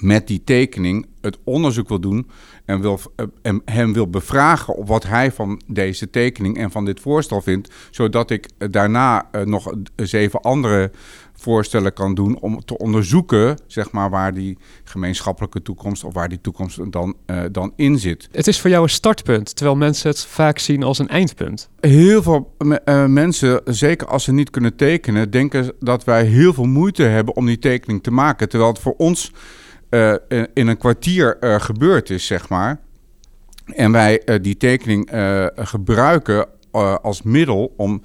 met 0.00 0.26
die 0.26 0.44
tekening 0.44 1.06
het 1.20 1.38
onderzoek 1.44 1.88
wil 1.88 2.00
doen 2.00 2.30
en, 2.64 2.80
wil, 2.80 3.00
eh, 3.16 3.26
en 3.42 3.62
hem 3.64 3.92
wil 3.92 4.08
bevragen 4.08 4.74
op 4.74 4.88
wat 4.88 5.06
hij 5.06 5.32
van 5.32 5.60
deze 5.66 6.10
tekening 6.10 6.58
en 6.58 6.70
van 6.70 6.84
dit 6.84 7.00
voorstel 7.00 7.40
vindt, 7.40 7.72
zodat 7.90 8.30
ik 8.30 8.48
daarna 8.70 9.28
uh, 9.32 9.42
nog 9.42 9.72
zeven 9.96 10.40
andere 10.40 10.90
voorstellen 11.40 11.92
kan 11.92 12.14
doen 12.14 12.40
om 12.40 12.64
te 12.64 12.78
onderzoeken, 12.78 13.58
zeg 13.66 13.92
maar, 13.92 14.10
waar 14.10 14.34
die 14.34 14.58
gemeenschappelijke 14.84 15.62
toekomst 15.62 16.04
of 16.04 16.14
waar 16.14 16.28
die 16.28 16.40
toekomst 16.40 16.92
dan, 16.92 17.16
uh, 17.26 17.42
dan 17.52 17.72
in 17.76 17.98
zit. 17.98 18.28
Het 18.32 18.46
is 18.46 18.60
voor 18.60 18.70
jou 18.70 18.82
een 18.82 18.88
startpunt, 18.88 19.56
terwijl 19.56 19.76
mensen 19.76 20.10
het 20.10 20.24
vaak 20.24 20.58
zien 20.58 20.82
als 20.82 20.98
een 20.98 21.08
eindpunt. 21.08 21.68
Heel 21.80 22.22
veel 22.22 22.54
uh, 22.58 23.06
mensen, 23.06 23.60
zeker 23.64 24.06
als 24.06 24.24
ze 24.24 24.32
niet 24.32 24.50
kunnen 24.50 24.76
tekenen, 24.76 25.30
denken 25.30 25.72
dat 25.78 26.04
wij 26.04 26.24
heel 26.24 26.52
veel 26.54 26.64
moeite 26.64 27.02
hebben 27.02 27.36
om 27.36 27.46
die 27.46 27.58
tekening 27.58 28.02
te 28.02 28.10
maken, 28.10 28.48
terwijl 28.48 28.70
het 28.70 28.80
voor 28.80 28.94
ons 28.96 29.32
uh, 29.90 30.14
in 30.54 30.66
een 30.66 30.76
kwartier 30.76 31.36
uh, 31.40 31.60
gebeurd 31.60 32.10
is, 32.10 32.26
zeg 32.26 32.48
maar. 32.48 32.80
En 33.66 33.92
wij 33.92 34.22
uh, 34.24 34.36
die 34.42 34.56
tekening 34.56 35.10
gebruiken 35.54 36.46
als 37.02 37.22
middel 37.22 37.74
om, 37.76 38.02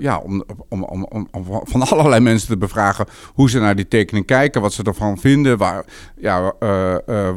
ja, 0.00 0.18
om, 0.18 0.44
om, 0.68 0.84
om, 0.84 1.06
om, 1.10 1.28
van 1.62 1.82
allerlei 1.90 2.20
mensen 2.20 2.48
te 2.48 2.56
bevragen 2.56 3.06
hoe 3.34 3.50
ze 3.50 3.58
naar 3.58 3.76
die 3.76 3.88
tekening 3.88 4.26
kijken, 4.26 4.60
wat 4.60 4.72
ze 4.72 4.82
ervan 4.82 5.18
vinden, 5.18 5.58
waar, 5.58 5.84
ja, 6.16 6.54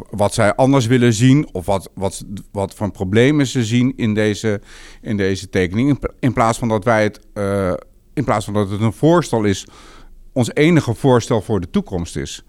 wat 0.09 0.33
zij 0.33 0.55
anders 0.55 0.85
willen 0.85 1.13
zien 1.13 1.49
of 1.51 1.65
wat, 1.65 1.89
wat, 1.93 2.23
wat 2.51 2.73
voor 2.73 2.91
problemen 2.91 3.47
ze 3.47 3.63
zien 3.63 3.93
in 3.95 4.13
deze, 4.13 4.61
in 5.01 5.17
deze 5.17 5.49
tekening. 5.49 5.89
In, 5.89 5.99
in 6.19 6.33
plaats 6.33 6.57
van 6.57 6.67
dat 6.67 6.83
wij 6.83 7.03
het, 7.03 7.19
in 8.13 8.23
plaats 8.23 8.45
van 8.45 8.53
dat 8.53 8.69
het 8.69 8.81
een 8.81 8.93
voorstel 8.93 9.43
is, 9.43 9.67
ons 10.33 10.53
enige 10.53 10.93
voorstel 10.93 11.41
voor 11.41 11.61
de 11.61 11.69
toekomst 11.69 12.15
is. 12.15 12.45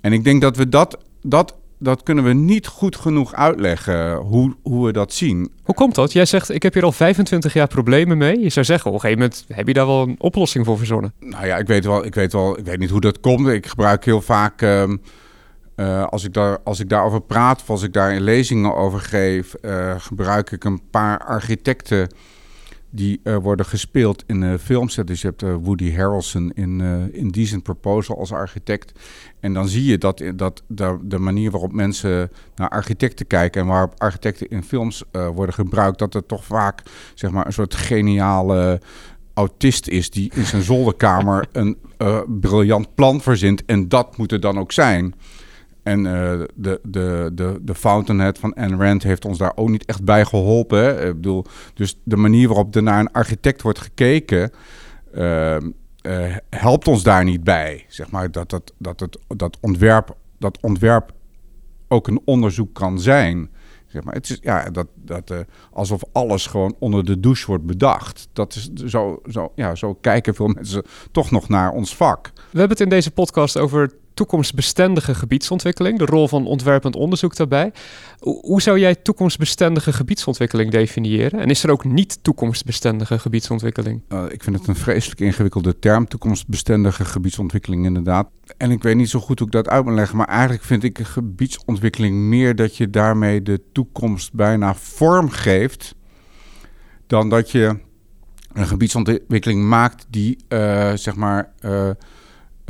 En 0.00 0.12
ik 0.12 0.24
denk 0.24 0.40
dat 0.40 0.56
we 0.56 0.68
dat, 0.68 0.98
dat, 1.22 1.56
dat 1.78 2.02
kunnen 2.02 2.24
we 2.24 2.32
niet 2.32 2.66
goed 2.66 2.96
genoeg 2.96 3.34
uitleggen 3.34 4.16
hoe, 4.16 4.54
hoe 4.62 4.86
we 4.86 4.92
dat 4.92 5.12
zien. 5.12 5.50
Hoe 5.62 5.74
komt 5.74 5.94
dat? 5.94 6.12
Jij 6.12 6.24
zegt, 6.24 6.50
ik 6.50 6.62
heb 6.62 6.74
hier 6.74 6.84
al 6.84 6.92
25 6.92 7.52
jaar 7.52 7.66
problemen 7.66 8.18
mee. 8.18 8.40
Je 8.40 8.48
zou 8.48 8.64
zeggen, 8.64 8.86
op 8.86 8.94
een 8.94 9.00
gegeven 9.00 9.22
moment 9.22 9.44
heb 9.48 9.66
je 9.66 9.72
daar 9.72 9.86
wel 9.86 10.02
een 10.02 10.16
oplossing 10.18 10.64
voor 10.64 10.78
verzonnen. 10.78 11.12
Nou 11.20 11.46
ja, 11.46 11.56
ik 11.56 11.66
weet 11.66 11.84
wel, 11.84 12.04
ik 12.04 12.14
weet 12.14 12.32
wel, 12.32 12.58
ik 12.58 12.64
weet 12.64 12.78
niet 12.78 12.90
hoe 12.90 13.00
dat 13.00 13.20
komt. 13.20 13.48
Ik 13.48 13.66
gebruik 13.66 14.04
heel 14.04 14.20
vaak, 14.20 14.62
ehm, 14.62 14.96
eh, 15.74 16.04
als, 16.04 16.24
ik 16.24 16.32
daar, 16.32 16.58
als 16.64 16.80
ik 16.80 16.88
daarover 16.88 17.20
praat 17.20 17.60
of 17.60 17.70
als 17.70 17.82
ik 17.82 17.92
daar 17.92 18.20
lezingen 18.20 18.74
over 18.74 19.00
geef, 19.00 19.54
eh, 19.54 19.94
gebruik 19.98 20.50
ik 20.50 20.64
een 20.64 20.80
paar 20.90 21.18
architecten 21.18 22.08
die 22.90 23.20
uh, 23.24 23.36
worden 23.36 23.66
gespeeld 23.66 24.24
in 24.26 24.42
uh, 24.42 24.54
films. 24.58 24.94
Dus 25.04 25.20
je 25.20 25.26
hebt 25.26 25.42
uh, 25.42 25.54
Woody 25.62 25.94
Harrelson 25.94 26.52
in 26.54 26.80
in 27.12 27.28
Decent 27.28 27.62
Proposal 27.62 28.18
als 28.18 28.32
architect. 28.32 28.92
En 29.40 29.52
dan 29.52 29.68
zie 29.68 29.84
je 29.84 29.98
dat, 29.98 30.22
dat 30.34 30.62
de, 30.66 30.98
de 31.02 31.18
manier 31.18 31.50
waarop 31.50 31.72
mensen 31.72 32.30
naar 32.54 32.68
architecten 32.68 33.26
kijken... 33.26 33.60
en 33.60 33.66
waarop 33.66 33.94
architecten 33.96 34.48
in 34.48 34.62
films 34.62 35.02
worden 35.34 35.54
gebruikt... 35.54 35.98
dat 35.98 36.14
er 36.14 36.26
toch 36.26 36.44
vaak 36.44 36.82
zeg 37.14 37.30
maar, 37.30 37.46
een 37.46 37.52
soort 37.52 37.74
geniale 37.74 38.80
autist 39.34 39.88
is... 39.88 40.10
die 40.10 40.32
in 40.34 40.44
zijn 40.44 40.62
zolderkamer 40.62 41.46
een 41.52 41.76
briljant 42.26 42.94
plan 42.94 43.20
verzint. 43.20 43.64
En 43.64 43.88
dat 43.88 44.16
moet 44.16 44.32
er 44.32 44.40
dan 44.40 44.58
ook 44.58 44.72
zijn... 44.72 45.14
En 45.88 46.04
uh, 46.04 46.12
de, 46.54 46.80
de, 46.82 47.30
de, 47.32 47.58
de 47.62 47.74
Fountainhead 47.74 48.38
van 48.38 48.54
Anne 48.54 48.76
Rand 48.76 49.02
heeft 49.02 49.24
ons 49.24 49.38
daar 49.38 49.52
ook 49.54 49.68
niet 49.68 49.84
echt 49.84 50.04
bij 50.04 50.24
geholpen. 50.24 51.06
Ik 51.06 51.14
bedoel, 51.14 51.44
dus 51.74 51.98
de 52.02 52.16
manier 52.16 52.48
waarop 52.48 52.74
er 52.74 52.82
naar 52.82 53.00
een 53.00 53.12
architect 53.12 53.62
wordt 53.62 53.78
gekeken, 53.78 54.50
uh, 55.14 55.56
uh, 55.56 56.36
helpt 56.50 56.88
ons 56.88 57.02
daar 57.02 57.24
niet 57.24 57.44
bij. 57.44 57.84
Zeg 57.88 58.10
maar 58.10 58.30
dat, 58.30 58.50
dat, 58.50 58.72
dat, 58.78 59.00
het, 59.00 59.18
dat, 59.26 59.58
ontwerp, 59.60 60.16
dat 60.38 60.58
ontwerp 60.60 61.12
ook 61.88 62.08
een 62.08 62.20
onderzoek 62.24 62.74
kan 62.74 63.00
zijn. 63.00 63.50
Zeg 63.86 64.04
maar, 64.04 64.14
het 64.14 64.30
is 64.30 64.38
ja, 64.40 64.70
dat, 64.70 64.86
dat, 64.94 65.32
alsof 65.72 66.02
alles 66.12 66.46
gewoon 66.46 66.76
onder 66.78 67.04
de 67.04 67.20
douche 67.20 67.46
wordt 67.46 67.66
bedacht. 67.66 68.28
Dat 68.32 68.54
is 68.54 68.70
zo, 68.90 69.20
zo, 69.30 69.52
ja, 69.54 69.74
zo 69.74 69.94
kijken 69.94 70.34
veel 70.34 70.48
mensen 70.58 70.82
toch 71.12 71.30
nog 71.30 71.48
naar 71.48 71.72
ons 71.72 71.96
vak. 71.96 72.30
We 72.34 72.58
hebben 72.58 72.76
het 72.76 72.80
in 72.80 72.88
deze 72.88 73.10
podcast 73.10 73.58
over 73.58 73.90
toekomstbestendige 74.18 75.14
gebiedsontwikkeling, 75.14 75.98
de 75.98 76.04
rol 76.04 76.28
van 76.28 76.46
ontwerpend 76.46 76.96
onderzoek 76.96 77.36
daarbij. 77.36 77.72
Hoe 78.20 78.62
zou 78.62 78.78
jij 78.78 78.94
toekomstbestendige 78.94 79.92
gebiedsontwikkeling 79.92 80.70
definiëren? 80.70 81.40
En 81.40 81.50
is 81.50 81.62
er 81.62 81.70
ook 81.70 81.84
niet 81.84 82.18
toekomstbestendige 82.22 83.18
gebiedsontwikkeling? 83.18 84.02
Uh, 84.08 84.24
ik 84.28 84.42
vind 84.42 84.58
het 84.58 84.68
een 84.68 84.76
vreselijk 84.76 85.20
ingewikkelde 85.20 85.78
term, 85.78 86.08
toekomstbestendige 86.08 87.04
gebiedsontwikkeling 87.04 87.84
inderdaad. 87.84 88.28
En 88.56 88.70
ik 88.70 88.82
weet 88.82 88.96
niet 88.96 89.08
zo 89.08 89.20
goed 89.20 89.38
hoe 89.38 89.46
ik 89.46 89.52
dat 89.52 89.68
uit 89.68 89.84
moet 89.84 89.94
leggen, 89.94 90.16
maar 90.16 90.28
eigenlijk 90.28 90.62
vind 90.62 90.84
ik 90.84 90.98
gebiedsontwikkeling 90.98 92.16
meer 92.16 92.56
dat 92.56 92.76
je 92.76 92.90
daarmee 92.90 93.42
de 93.42 93.60
toekomst 93.72 94.32
bijna 94.32 94.74
vorm 94.74 95.30
geeft, 95.30 95.94
dan 97.06 97.28
dat 97.28 97.50
je 97.50 97.78
een 98.52 98.66
gebiedsontwikkeling 98.66 99.62
maakt 99.62 100.06
die, 100.10 100.36
uh, 100.48 100.92
zeg 100.94 101.14
maar... 101.14 101.52
Uh, 101.60 101.90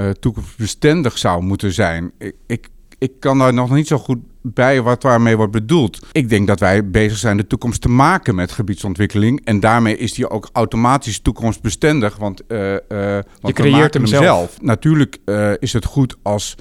uh, 0.01 0.11
toekomstbestendig 0.11 1.19
zou 1.19 1.43
moeten 1.43 1.73
zijn. 1.73 2.13
Ik, 2.19 2.35
ik, 2.47 2.69
ik 2.99 3.13
kan 3.21 3.39
daar 3.39 3.55
nog 3.55 3.71
niet 3.71 3.87
zo 3.87 3.99
goed 3.99 4.19
bij 4.43 4.83
wat 4.83 5.03
daarmee 5.03 5.37
wordt 5.37 5.53
bedoeld. 5.53 6.07
Ik 6.13 6.29
denk 6.29 6.47
dat 6.47 6.61
wij 6.61 6.91
bezig 6.91 7.19
zijn 7.19 7.37
de 7.37 7.47
toekomst 7.47 7.81
te 7.81 7.89
maken 7.89 8.35
met 8.35 8.53
gebiedsontwikkeling. 8.53 9.41
En 9.45 9.61
daarmee 9.61 9.97
is 9.97 10.13
die 10.13 10.31
ook 10.31 10.49
automatisch 10.53 11.21
toekomstbestendig. 11.21 12.17
Want, 12.17 12.43
uh, 12.49 12.73
uh, 12.73 12.79
want 12.89 13.23
je 13.41 13.53
creëert 13.53 13.95
hem 13.95 14.07
zelf. 14.07 14.23
zelf. 14.23 14.61
Natuurlijk 14.61 15.19
is 15.59 15.73
het 15.73 15.85
goed 15.85 16.17
als 16.23 16.55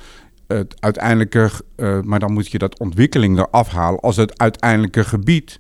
het 0.48 0.76
uiteindelijke, 0.80 1.52
maar 2.04 2.20
dan 2.20 2.34
moet 2.34 2.48
je 2.48 2.58
dat 2.58 2.80
ontwikkeling 2.80 3.38
eraf 3.38 3.70
halen. 3.70 4.00
Als 4.00 4.16
het 4.16 4.40
uiteindelijke 4.40 5.04
gebied 5.04 5.58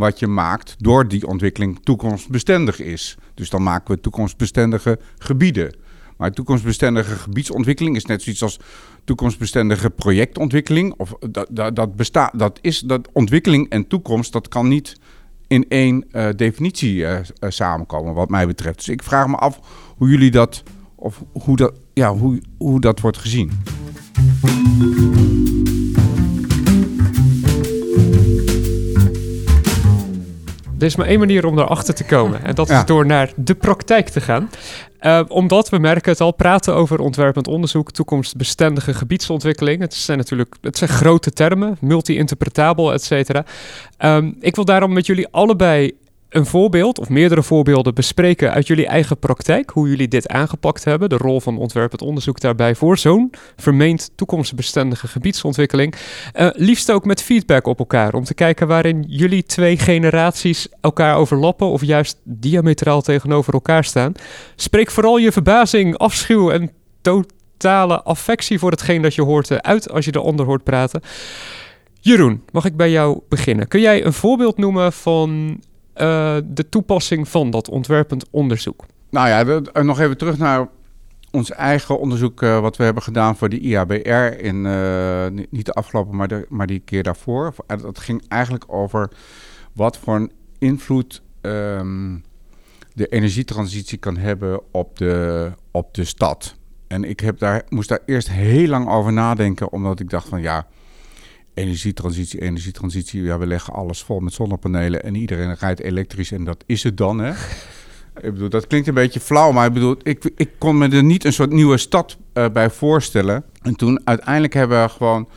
wat 0.00 0.18
je 0.18 0.26
maakt 0.26 0.74
door 0.78 1.08
die 1.08 1.26
ontwikkeling 1.26 1.78
toekomstbestendig 1.82 2.80
is. 2.80 3.16
Dus 3.34 3.50
dan 3.50 3.62
maken 3.62 3.94
we 3.94 4.00
toekomstbestendige 4.00 4.98
gebieden. 5.18 5.74
Maar 6.20 6.32
toekomstbestendige 6.32 7.14
gebiedsontwikkeling 7.16 7.96
is 7.96 8.04
net 8.04 8.22
zoiets 8.22 8.42
als 8.42 8.58
toekomstbestendige 9.04 9.90
projectontwikkeling. 9.90 10.94
Of 10.96 11.14
dat, 11.30 11.46
dat, 11.50 11.76
dat 11.76 11.96
bestaat, 11.96 12.38
dat 12.38 12.58
is 12.62 12.80
dat 12.80 13.08
ontwikkeling 13.12 13.68
en 13.68 13.86
toekomst, 13.86 14.32
dat 14.32 14.48
kan 14.48 14.68
niet 14.68 14.96
in 15.46 15.64
één 15.68 16.04
uh, 16.12 16.28
definitie 16.36 16.94
uh, 16.94 17.12
uh, 17.12 17.20
samenkomen, 17.50 18.14
wat 18.14 18.28
mij 18.28 18.46
betreft. 18.46 18.76
Dus 18.76 18.88
ik 18.88 19.02
vraag 19.02 19.26
me 19.26 19.36
af 19.36 19.60
hoe 19.96 20.08
jullie 20.08 20.30
dat, 20.30 20.62
of 20.94 21.24
hoe 21.32 21.56
dat, 21.56 21.72
ja, 21.94 22.14
hoe, 22.14 22.42
hoe 22.58 22.80
dat 22.80 23.00
wordt 23.00 23.18
gezien. 23.18 23.50
Er 30.80 30.86
is 30.86 30.96
maar 30.96 31.06
één 31.06 31.18
manier 31.18 31.46
om 31.46 31.58
erachter 31.58 31.94
te 31.94 32.04
komen. 32.04 32.44
En 32.44 32.54
dat 32.54 32.70
is 32.70 32.84
door 32.84 33.06
naar 33.06 33.32
de 33.36 33.54
praktijk 33.54 34.08
te 34.08 34.20
gaan. 34.20 34.50
Uh, 35.02 35.20
omdat 35.28 35.68
we 35.68 35.78
merken 35.78 36.12
het 36.12 36.20
al, 36.20 36.32
praten 36.32 36.74
over 36.74 37.00
ontwerpend 37.00 37.48
onderzoek, 37.48 37.90
toekomstbestendige 37.90 38.94
gebiedsontwikkeling. 38.94 39.80
Het 39.80 39.94
zijn 39.94 40.18
natuurlijk 40.18 40.54
het 40.60 40.78
zijn 40.78 40.90
grote 40.90 41.30
termen, 41.30 41.76
multi-interpretabel, 41.80 42.92
et 42.92 43.02
cetera. 43.02 43.44
Um, 43.98 44.36
ik 44.40 44.54
wil 44.54 44.64
daarom 44.64 44.92
met 44.92 45.06
jullie 45.06 45.28
allebei 45.30 45.92
een 46.30 46.46
voorbeeld 46.46 46.98
of 46.98 47.08
meerdere 47.08 47.42
voorbeelden 47.42 47.94
bespreken 47.94 48.52
uit 48.52 48.66
jullie 48.66 48.86
eigen 48.86 49.18
praktijk. 49.18 49.70
Hoe 49.70 49.88
jullie 49.88 50.08
dit 50.08 50.28
aangepakt 50.28 50.84
hebben. 50.84 51.08
De 51.08 51.16
rol 51.16 51.40
van 51.40 51.58
ontwerpend 51.58 52.02
onderzoek 52.02 52.40
daarbij 52.40 52.74
voor 52.74 52.98
zo'n 52.98 53.30
vermeend 53.56 54.10
toekomstbestendige 54.14 55.08
gebiedsontwikkeling. 55.08 55.94
Uh, 56.34 56.48
liefst 56.52 56.92
ook 56.92 57.04
met 57.04 57.22
feedback 57.22 57.66
op 57.66 57.78
elkaar. 57.78 58.14
Om 58.14 58.24
te 58.24 58.34
kijken 58.34 58.66
waarin 58.66 59.04
jullie 59.08 59.42
twee 59.42 59.78
generaties 59.78 60.68
elkaar 60.80 61.16
overlappen. 61.16 61.66
Of 61.66 61.84
juist 61.84 62.20
diametraal 62.24 63.02
tegenover 63.02 63.52
elkaar 63.52 63.84
staan. 63.84 64.12
Spreek 64.56 64.90
vooral 64.90 65.16
je 65.16 65.32
verbazing, 65.32 65.96
afschuw 65.96 66.50
en 66.50 66.70
totale 67.00 68.02
affectie 68.02 68.58
voor 68.58 68.70
hetgeen 68.70 69.02
dat 69.02 69.14
je 69.14 69.22
hoort 69.22 69.62
uit 69.62 69.90
als 69.90 70.04
je 70.04 70.12
de 70.12 70.20
ander 70.20 70.46
hoort 70.46 70.64
praten. 70.64 71.00
Jeroen, 72.00 72.42
mag 72.52 72.64
ik 72.64 72.76
bij 72.76 72.90
jou 72.90 73.20
beginnen? 73.28 73.68
Kun 73.68 73.80
jij 73.80 74.04
een 74.04 74.12
voorbeeld 74.12 74.56
noemen 74.56 74.92
van 74.92 75.60
uh, 76.00 76.36
de 76.44 76.68
toepassing 76.68 77.28
van 77.28 77.50
dat 77.50 77.68
ontwerpend 77.68 78.24
onderzoek? 78.30 78.84
Nou 79.10 79.28
ja, 79.28 79.44
de, 79.44 79.62
uh, 79.74 79.82
nog 79.82 80.00
even 80.00 80.16
terug 80.16 80.38
naar 80.38 80.68
ons 81.30 81.50
eigen 81.50 81.98
onderzoek 81.98 82.42
uh, 82.42 82.60
wat 82.60 82.76
we 82.76 82.84
hebben 82.84 83.02
gedaan 83.02 83.36
voor 83.36 83.48
de 83.48 83.58
IABR 83.58 84.42
in 84.44 84.62
niet 85.50 85.66
de 85.66 85.72
afgelopen, 85.72 86.16
maar, 86.16 86.28
de, 86.28 86.46
maar 86.48 86.66
die 86.66 86.80
keer 86.80 87.02
daarvoor. 87.02 87.54
Dat 87.66 87.98
ging 87.98 88.22
eigenlijk 88.28 88.64
over 88.66 89.10
wat 89.72 89.98
voor 89.98 90.14
een 90.16 90.32
invloed 90.58 91.22
um, 91.40 92.22
de 92.94 93.06
energietransitie 93.06 93.98
kan 93.98 94.16
hebben 94.16 94.60
op 94.70 94.98
de, 94.98 95.52
op 95.70 95.94
de 95.94 96.04
stad. 96.04 96.54
En 96.86 97.04
ik 97.04 97.20
heb 97.20 97.38
daar, 97.38 97.62
moest 97.68 97.88
daar 97.88 98.02
eerst 98.06 98.30
heel 98.30 98.68
lang 98.68 98.88
over 98.88 99.12
nadenken, 99.12 99.72
omdat 99.72 100.00
ik 100.00 100.10
dacht 100.10 100.28
van 100.28 100.42
ja, 100.42 100.66
energietransitie, 101.54 102.40
energietransitie. 102.40 103.22
Ja, 103.22 103.38
we 103.38 103.46
leggen 103.46 103.72
alles 103.72 104.02
vol 104.02 104.20
met 104.20 104.32
zonnepanelen 104.32 105.02
en 105.02 105.14
iedereen 105.14 105.54
rijdt 105.54 105.80
elektrisch 105.80 106.32
en 106.32 106.44
dat 106.44 106.64
is 106.66 106.82
het 106.82 106.96
dan, 106.96 107.18
hè? 107.18 107.32
ik 108.26 108.32
bedoel, 108.32 108.48
dat 108.48 108.66
klinkt 108.66 108.88
een 108.88 108.94
beetje 108.94 109.20
flauw, 109.20 109.52
maar 109.52 109.66
ik 109.66 109.72
bedoel, 109.72 109.96
ik, 110.02 110.30
ik 110.36 110.50
kon 110.58 110.78
me 110.78 110.88
er 110.88 111.04
niet 111.04 111.24
een 111.24 111.32
soort 111.32 111.50
nieuwe 111.50 111.76
stad 111.76 112.16
uh, 112.34 112.48
bij 112.52 112.70
voorstellen. 112.70 113.44
En 113.62 113.76
toen 113.76 114.00
uiteindelijk 114.04 114.54
hebben 114.54 114.82
we 114.82 114.88
gewoon, 114.88 115.28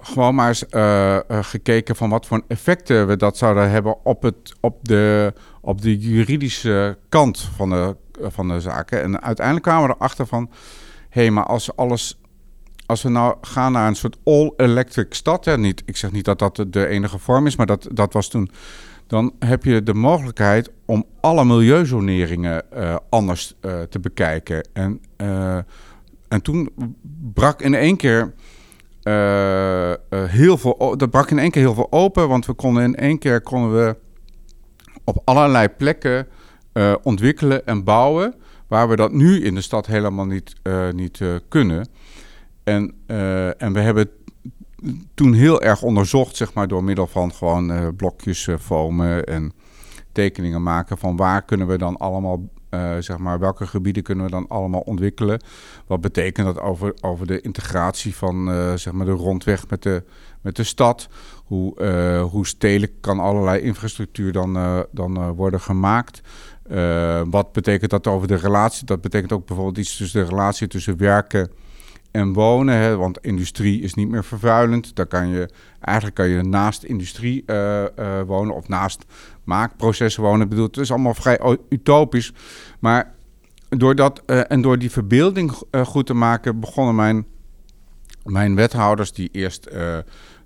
gewoon 0.00 0.34
maar 0.34 0.48
eens 0.48 0.64
uh, 0.70 1.18
uh, 1.30 1.38
gekeken 1.42 1.96
van 1.96 2.10
wat 2.10 2.26
voor 2.26 2.42
effecten 2.48 3.06
we 3.06 3.16
dat 3.16 3.36
zouden 3.36 3.70
hebben 3.70 4.04
op, 4.04 4.22
het, 4.22 4.54
op, 4.60 4.88
de, 4.88 5.32
op 5.60 5.82
de 5.82 5.98
juridische 5.98 6.98
kant 7.08 7.50
van 7.56 7.70
de, 7.70 7.96
van 8.20 8.48
de 8.48 8.60
zaken. 8.60 9.02
En 9.02 9.22
uiteindelijk 9.22 9.66
kwamen 9.66 9.88
we 9.88 9.94
erachter 9.94 10.26
van, 10.26 10.50
hé, 11.08 11.20
hey, 11.20 11.30
maar 11.30 11.46
als 11.46 11.76
alles 11.76 12.18
als 12.88 13.02
we 13.02 13.08
nou 13.08 13.36
gaan 13.40 13.72
naar 13.72 13.88
een 13.88 13.96
soort 13.96 14.16
all-electric 14.24 15.14
stad, 15.14 15.44
hè, 15.44 15.58
niet, 15.58 15.82
ik 15.84 15.96
zeg 15.96 16.12
niet 16.12 16.24
dat 16.24 16.38
dat 16.38 16.64
de 16.68 16.86
enige 16.86 17.18
vorm 17.18 17.46
is, 17.46 17.56
maar 17.56 17.66
dat, 17.66 17.88
dat 17.92 18.12
was 18.12 18.28
toen. 18.28 18.50
Dan 19.06 19.32
heb 19.38 19.64
je 19.64 19.82
de 19.82 19.94
mogelijkheid 19.94 20.70
om 20.84 21.04
alle 21.20 21.44
milieuzoneringen 21.44 22.62
uh, 22.76 22.96
anders 23.08 23.54
uh, 23.60 23.80
te 23.80 24.00
bekijken. 24.00 24.68
En, 24.72 25.00
uh, 25.16 25.56
en 26.28 26.42
toen 26.42 26.70
brak 27.34 27.62
in 27.62 27.74
één 27.74 27.96
keer 27.96 28.34
heel 30.10 30.58
veel. 30.58 30.96
Dat 30.96 31.10
brak 31.10 31.30
in 31.30 31.38
één 31.38 31.50
keer 31.50 31.62
heel 31.62 31.74
veel 31.74 31.92
open, 31.92 32.28
want 32.28 32.46
we 32.46 32.52
konden 32.52 32.82
in 32.82 32.96
één 32.96 33.18
keer 33.18 33.40
konden 33.40 33.72
we 33.76 33.96
op 35.04 35.22
allerlei 35.24 35.68
plekken 35.68 36.26
ontwikkelen 37.02 37.66
en 37.66 37.84
bouwen. 37.84 38.34
Waar 38.66 38.88
we 38.88 38.96
dat 38.96 39.12
nu 39.12 39.44
in 39.44 39.54
de 39.54 39.60
stad 39.60 39.86
helemaal 39.86 40.26
niet, 40.26 40.52
niet 40.92 41.20
kunnen. 41.48 41.88
En, 42.68 42.94
uh, 43.06 43.62
en 43.62 43.72
we 43.72 43.80
hebben 43.80 44.10
toen 45.14 45.32
heel 45.32 45.62
erg 45.62 45.82
onderzocht, 45.82 46.36
zeg 46.36 46.54
maar, 46.54 46.68
door 46.68 46.84
middel 46.84 47.06
van 47.06 47.32
gewoon 47.32 47.70
uh, 47.70 47.88
blokjes 47.96 48.46
uh, 48.46 48.56
foamen 48.58 49.24
en 49.24 49.52
tekeningen 50.12 50.62
maken 50.62 50.98
van 50.98 51.16
waar 51.16 51.44
kunnen 51.44 51.66
we 51.66 51.78
dan 51.78 51.96
allemaal, 51.96 52.48
uh, 52.70 52.96
zeg 52.98 53.18
maar, 53.18 53.38
welke 53.38 53.66
gebieden 53.66 54.02
kunnen 54.02 54.24
we 54.24 54.30
dan 54.30 54.48
allemaal 54.48 54.80
ontwikkelen. 54.80 55.42
Wat 55.86 56.00
betekent 56.00 56.46
dat 56.46 56.60
over, 56.60 56.94
over 57.00 57.26
de 57.26 57.40
integratie 57.40 58.16
van 58.16 58.46
zeg 58.78 58.92
maar 58.92 59.06
de 59.06 59.12
rondweg 59.12 59.68
met 59.68 59.82
de, 59.82 60.04
met 60.40 60.56
de 60.56 60.64
stad? 60.64 61.08
Hoe, 61.44 61.82
hoe 62.30 62.46
stedelijk 62.46 62.92
kan 63.00 63.20
allerlei 63.20 63.60
infrastructuur 63.60 64.32
dan, 64.32 64.84
dan 64.90 65.34
worden 65.34 65.60
gemaakt? 65.60 66.20
wat 67.30 67.52
betekent 67.52 67.90
dat 67.90 68.06
over 68.06 68.28
de 68.28 68.36
relatie? 68.36 68.86
Dat 68.86 69.00
betekent 69.00 69.32
ook 69.32 69.46
bijvoorbeeld 69.46 69.78
iets 69.78 69.96
tussen 69.96 70.22
de 70.22 70.28
relatie 70.28 70.66
tussen 70.66 70.96
werken 70.96 71.50
en 72.10 72.32
wonen. 72.32 72.74
Hè, 72.74 72.96
want 72.96 73.18
industrie 73.18 73.80
is 73.80 73.94
niet 73.94 74.08
meer 74.08 74.24
vervuilend. 74.24 74.96
Daar 74.96 75.06
kan 75.06 75.28
je, 75.28 75.48
eigenlijk 75.80 76.16
kan 76.16 76.28
je 76.28 76.42
naast 76.42 76.82
industrie 76.82 77.42
uh, 77.46 77.84
uh, 77.98 78.20
wonen 78.26 78.54
of 78.54 78.68
naast 78.68 79.04
maakprocessen 79.44 80.22
wonen. 80.22 80.40
Ik 80.40 80.48
bedoel, 80.48 80.66
het 80.66 80.76
is 80.76 80.90
allemaal 80.90 81.14
vrij 81.14 81.58
utopisch. 81.68 82.32
Maar 82.78 83.14
door 83.68 83.94
dat, 83.94 84.22
uh, 84.26 84.50
en 84.50 84.60
door 84.60 84.78
die 84.78 84.90
verbeelding 84.90 85.52
goed 85.84 86.06
te 86.06 86.14
maken, 86.14 86.60
begonnen 86.60 86.94
mijn, 86.94 87.26
mijn 88.24 88.54
wethouders, 88.54 89.12
die 89.12 89.28
eerst 89.32 89.68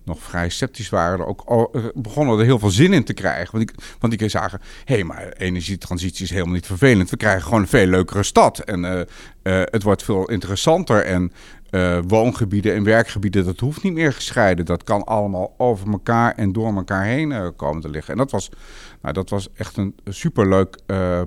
nog 0.05 0.23
vrij 0.23 0.49
sceptisch 0.49 0.89
waren, 0.89 1.27
ook 1.27 1.71
begonnen 1.95 2.39
er 2.39 2.45
heel 2.45 2.59
veel 2.59 2.71
zin 2.71 2.93
in 2.93 3.05
te 3.05 3.15
krijgen. 3.15 3.53
Want, 3.53 3.71
ik, 3.71 3.77
want 3.99 4.19
die 4.19 4.29
zagen, 4.29 4.61
hé, 4.85 4.95
hey, 4.95 5.05
maar 5.05 5.29
energietransitie 5.29 6.25
is 6.25 6.31
helemaal 6.31 6.55
niet 6.55 6.67
vervelend. 6.67 7.11
We 7.11 7.17
krijgen 7.17 7.43
gewoon 7.43 7.61
een 7.61 7.69
veel 7.69 7.87
leukere 7.87 8.23
stad. 8.23 8.59
En 8.59 8.85
uh, 8.85 8.93
uh, 8.93 9.03
het 9.65 9.83
wordt 9.83 10.03
veel 10.03 10.31
interessanter. 10.31 11.05
En 11.05 11.33
woongebieden 12.07 12.75
en 12.75 12.85
werkgebieden, 12.85 13.45
dat 13.45 13.61
hoeft 13.61 13.83
niet 13.83 13.93
meer 13.93 14.13
gescheiden. 14.13 14.65
Dat 14.65 14.85
kan 14.85 15.05
allemaal 15.05 15.55
over 15.57 15.91
elkaar 15.91 16.35
en 16.35 16.53
door 16.53 16.77
elkaar 16.77 17.05
heen 17.05 17.53
komen 17.57 17.83
te 17.83 17.89
liggen. 17.89 18.13
En 18.13 18.19
dat 18.19 18.31
was, 18.31 18.51
nou, 19.03 19.15
dat 19.15 19.31
was 19.31 19.49
echt 19.55 19.77
een 19.77 19.95
superleuk 20.05 20.79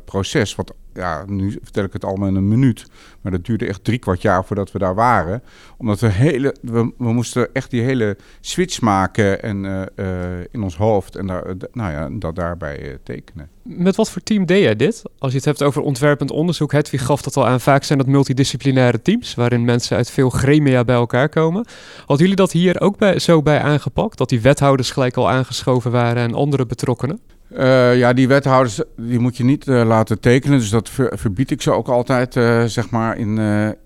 proces. 0.05 0.55
Wat 0.55 0.73
ja, 0.95 1.23
nu 1.27 1.51
vertel 1.63 1.83
ik 1.83 1.93
het 1.93 2.05
allemaal 2.05 2.27
in 2.27 2.35
een 2.35 2.47
minuut. 2.47 2.85
Maar 3.21 3.31
dat 3.31 3.45
duurde 3.45 3.67
echt 3.67 3.83
drie 3.83 3.99
kwart 3.99 4.21
jaar 4.21 4.45
voordat 4.45 4.71
we 4.71 4.79
daar 4.79 4.95
waren. 4.95 5.43
Omdat 5.77 5.99
we 5.99 6.07
hele, 6.07 6.55
we, 6.61 6.91
we 6.97 7.13
moesten 7.13 7.53
echt 7.53 7.71
die 7.71 7.81
hele 7.81 8.17
switch 8.41 8.81
maken 8.81 9.41
en, 9.43 9.63
uh, 9.63 9.81
uh, 9.95 10.39
in 10.51 10.63
ons 10.63 10.77
hoofd. 10.77 11.15
En 11.15 11.27
daar, 11.27 11.43
nou 11.71 11.91
ja, 11.91 12.09
dat 12.11 12.35
daarbij 12.35 12.97
tekenen. 13.03 13.49
Met 13.61 13.95
wat 13.95 14.09
voor 14.09 14.21
team 14.21 14.45
deed 14.45 14.63
jij 14.63 14.75
dit? 14.75 15.01
Als 15.19 15.31
je 15.31 15.37
het 15.37 15.45
hebt 15.45 15.63
over 15.63 15.81
ontwerpend 15.81 16.31
onderzoek, 16.31 16.71
Hedwig 16.71 17.05
gaf 17.05 17.21
dat 17.21 17.37
al 17.37 17.47
aan. 17.47 17.61
Vaak 17.61 17.83
zijn 17.83 17.97
dat 17.97 18.07
multidisciplinaire 18.07 19.01
teams, 19.01 19.35
waarin 19.35 19.65
mensen 19.65 19.97
uit 19.97 20.11
veel 20.11 20.29
gremia 20.29 20.83
bij 20.83 20.95
elkaar 20.95 21.29
komen. 21.29 21.65
Hadden 21.97 22.17
jullie 22.17 22.35
dat 22.35 22.51
hier 22.51 22.81
ook 22.81 22.97
bij, 22.97 23.19
zo 23.19 23.41
bij 23.41 23.59
aangepakt? 23.61 24.17
Dat 24.17 24.29
die 24.29 24.41
wethouders 24.41 24.91
gelijk 24.91 25.17
al 25.17 25.29
aangeschoven 25.29 25.91
waren 25.91 26.23
en 26.23 26.33
andere 26.33 26.65
betrokkenen? 26.65 27.19
Uh, 27.51 27.97
ja, 27.97 28.13
die 28.13 28.27
wethouders 28.27 28.81
die 28.97 29.19
moet 29.19 29.37
je 29.37 29.43
niet 29.43 29.67
uh, 29.67 29.85
laten 29.85 30.19
tekenen. 30.19 30.59
Dus 30.59 30.69
dat 30.69 30.89
ver, 30.89 31.11
verbied 31.17 31.51
ik 31.51 31.61
ze 31.61 31.71
ook 31.71 31.87
altijd, 31.87 32.35
uh, 32.35 32.63
zeg 32.63 32.89
maar, 32.89 33.17
in, 33.17 33.37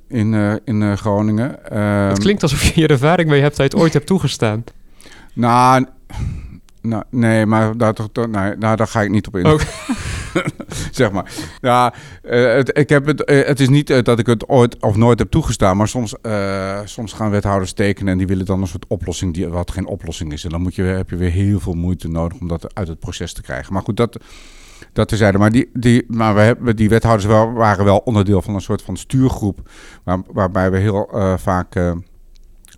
in, 0.07 0.59
in 0.65 0.97
Groningen. 0.97 1.59
het 2.09 2.19
klinkt 2.19 2.43
alsof 2.43 2.63
je 2.63 2.73
hier 2.73 2.91
ervaring 2.91 3.29
mee 3.29 3.41
hebt 3.41 3.57
dat 3.57 3.71
je 3.71 3.77
het 3.77 3.83
ooit 3.83 3.93
hebt 3.93 4.05
toegestaan. 4.05 4.63
Nou, 5.33 5.85
nou, 6.81 7.03
nee, 7.09 7.45
maar 7.45 7.77
daar, 7.77 7.93
nee, 8.13 8.55
nou, 8.57 8.75
daar 8.75 8.87
ga 8.87 9.01
ik 9.01 9.09
niet 9.09 9.27
op 9.27 9.35
in. 9.35 9.45
Okay. 9.45 9.65
zeg 10.91 11.11
maar. 11.11 11.31
Ja, 11.61 11.93
uh, 12.23 12.53
het, 12.53 12.77
ik 12.77 12.89
heb 12.89 13.05
het, 13.05 13.29
uh, 13.29 13.45
het 13.45 13.59
is 13.59 13.69
niet 13.69 13.89
uh, 13.89 14.01
dat 14.01 14.19
ik 14.19 14.25
het 14.25 14.47
ooit 14.47 14.81
of 14.81 14.95
nooit 14.95 15.19
heb 15.19 15.29
toegestaan, 15.29 15.77
maar 15.77 15.87
soms, 15.87 16.15
soms 16.83 17.13
gaan 17.13 17.31
wethouders 17.31 17.73
tekenen 17.73 18.11
en 18.11 18.17
die 18.17 18.27
willen 18.27 18.45
dan 18.45 18.61
een 18.61 18.67
soort 18.67 18.87
oplossing 18.87 19.33
die 19.33 19.47
wat 19.47 19.71
geen 19.71 19.87
oplossing 19.87 20.33
is. 20.33 20.43
En 20.43 20.49
dan 20.49 20.61
moet 20.61 20.75
je, 20.75 20.81
heb 20.81 21.09
je 21.09 21.15
weer 21.15 21.31
heel 21.31 21.59
veel 21.59 21.73
moeite 21.73 22.07
nodig 22.07 22.39
om 22.39 22.47
dat 22.47 22.75
uit 22.75 22.87
het 22.87 22.99
proces 22.99 23.33
te 23.33 23.41
krijgen. 23.41 23.73
Maar 23.73 23.81
goed, 23.81 23.97
dat, 23.97 24.17
dat 24.93 25.07
terzijde. 25.07 25.37
Maar, 25.37 25.51
die, 25.51 25.69
die, 25.73 26.03
maar 26.07 26.35
we 26.35 26.41
hebben, 26.41 26.75
die 26.75 26.89
wethouders 26.89 27.27
wel, 27.27 27.51
waren 27.51 27.85
wel 27.85 27.97
onderdeel 27.97 28.41
van 28.41 28.53
een 28.53 28.61
soort 28.61 28.81
van 28.81 28.97
stuurgroep, 28.97 29.69
waar, 30.03 30.21
waarbij 30.31 30.71
we 30.71 30.77
heel 30.77 31.09
vaak 31.37 31.75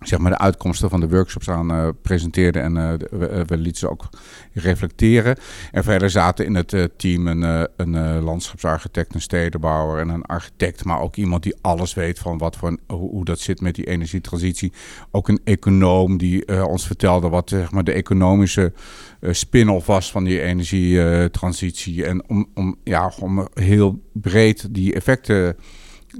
zeg 0.02 0.18
maar, 0.18 0.30
de 0.30 0.38
uitkomsten 0.38 0.90
van 0.90 1.00
de 1.00 1.08
workshops 1.08 1.50
aan 1.50 1.72
uh, 1.72 1.88
presenteerden 2.02 2.62
en 2.62 2.76
uh, 2.76 2.92
we, 3.18 3.44
we, 3.46 3.56
lieten 3.56 3.78
ze 3.78 3.90
ook 3.90 4.08
reflecteren. 4.52 5.36
En 5.70 5.84
verder 5.84 6.10
zaten 6.10 6.44
in 6.44 6.54
het 6.54 6.88
team 6.96 7.26
een, 7.26 7.68
een 7.76 8.20
landschapsarchitect, 8.20 9.14
een 9.14 9.20
stedenbouwer 9.20 10.00
en 10.00 10.08
een 10.08 10.22
architect, 10.22 10.84
maar 10.84 11.00
ook 11.00 11.16
iemand 11.16 11.42
die 11.42 11.54
alles 11.60 11.94
weet 11.94 12.18
van 12.18 12.38
wat 12.38 12.56
voor, 12.56 12.76
hoe, 12.86 13.10
hoe, 13.10 13.24
dat 13.24 13.38
zit 13.38 13.60
met 13.60 13.74
die 13.74 13.86
energietransitie. 13.86 14.72
Ook 15.10 15.28
een 15.28 15.40
econoom 15.44 16.16
die 16.16 16.66
ons 16.66 16.86
vertelde 16.86 17.28
wat 17.28 17.48
zeg 17.48 17.70
maar, 17.70 17.84
de 17.84 17.92
economische 17.92 18.72
spin-off 19.20 19.86
was 19.86 20.10
van 20.10 20.24
die 20.24 20.40
energietransitie. 20.40 22.04
En 22.04 22.28
om, 22.28 22.48
om, 22.54 22.76
ja, 22.84 23.12
om 23.20 23.48
heel 23.54 24.02
breed 24.12 24.74
die 24.74 24.94
effecten 24.94 25.56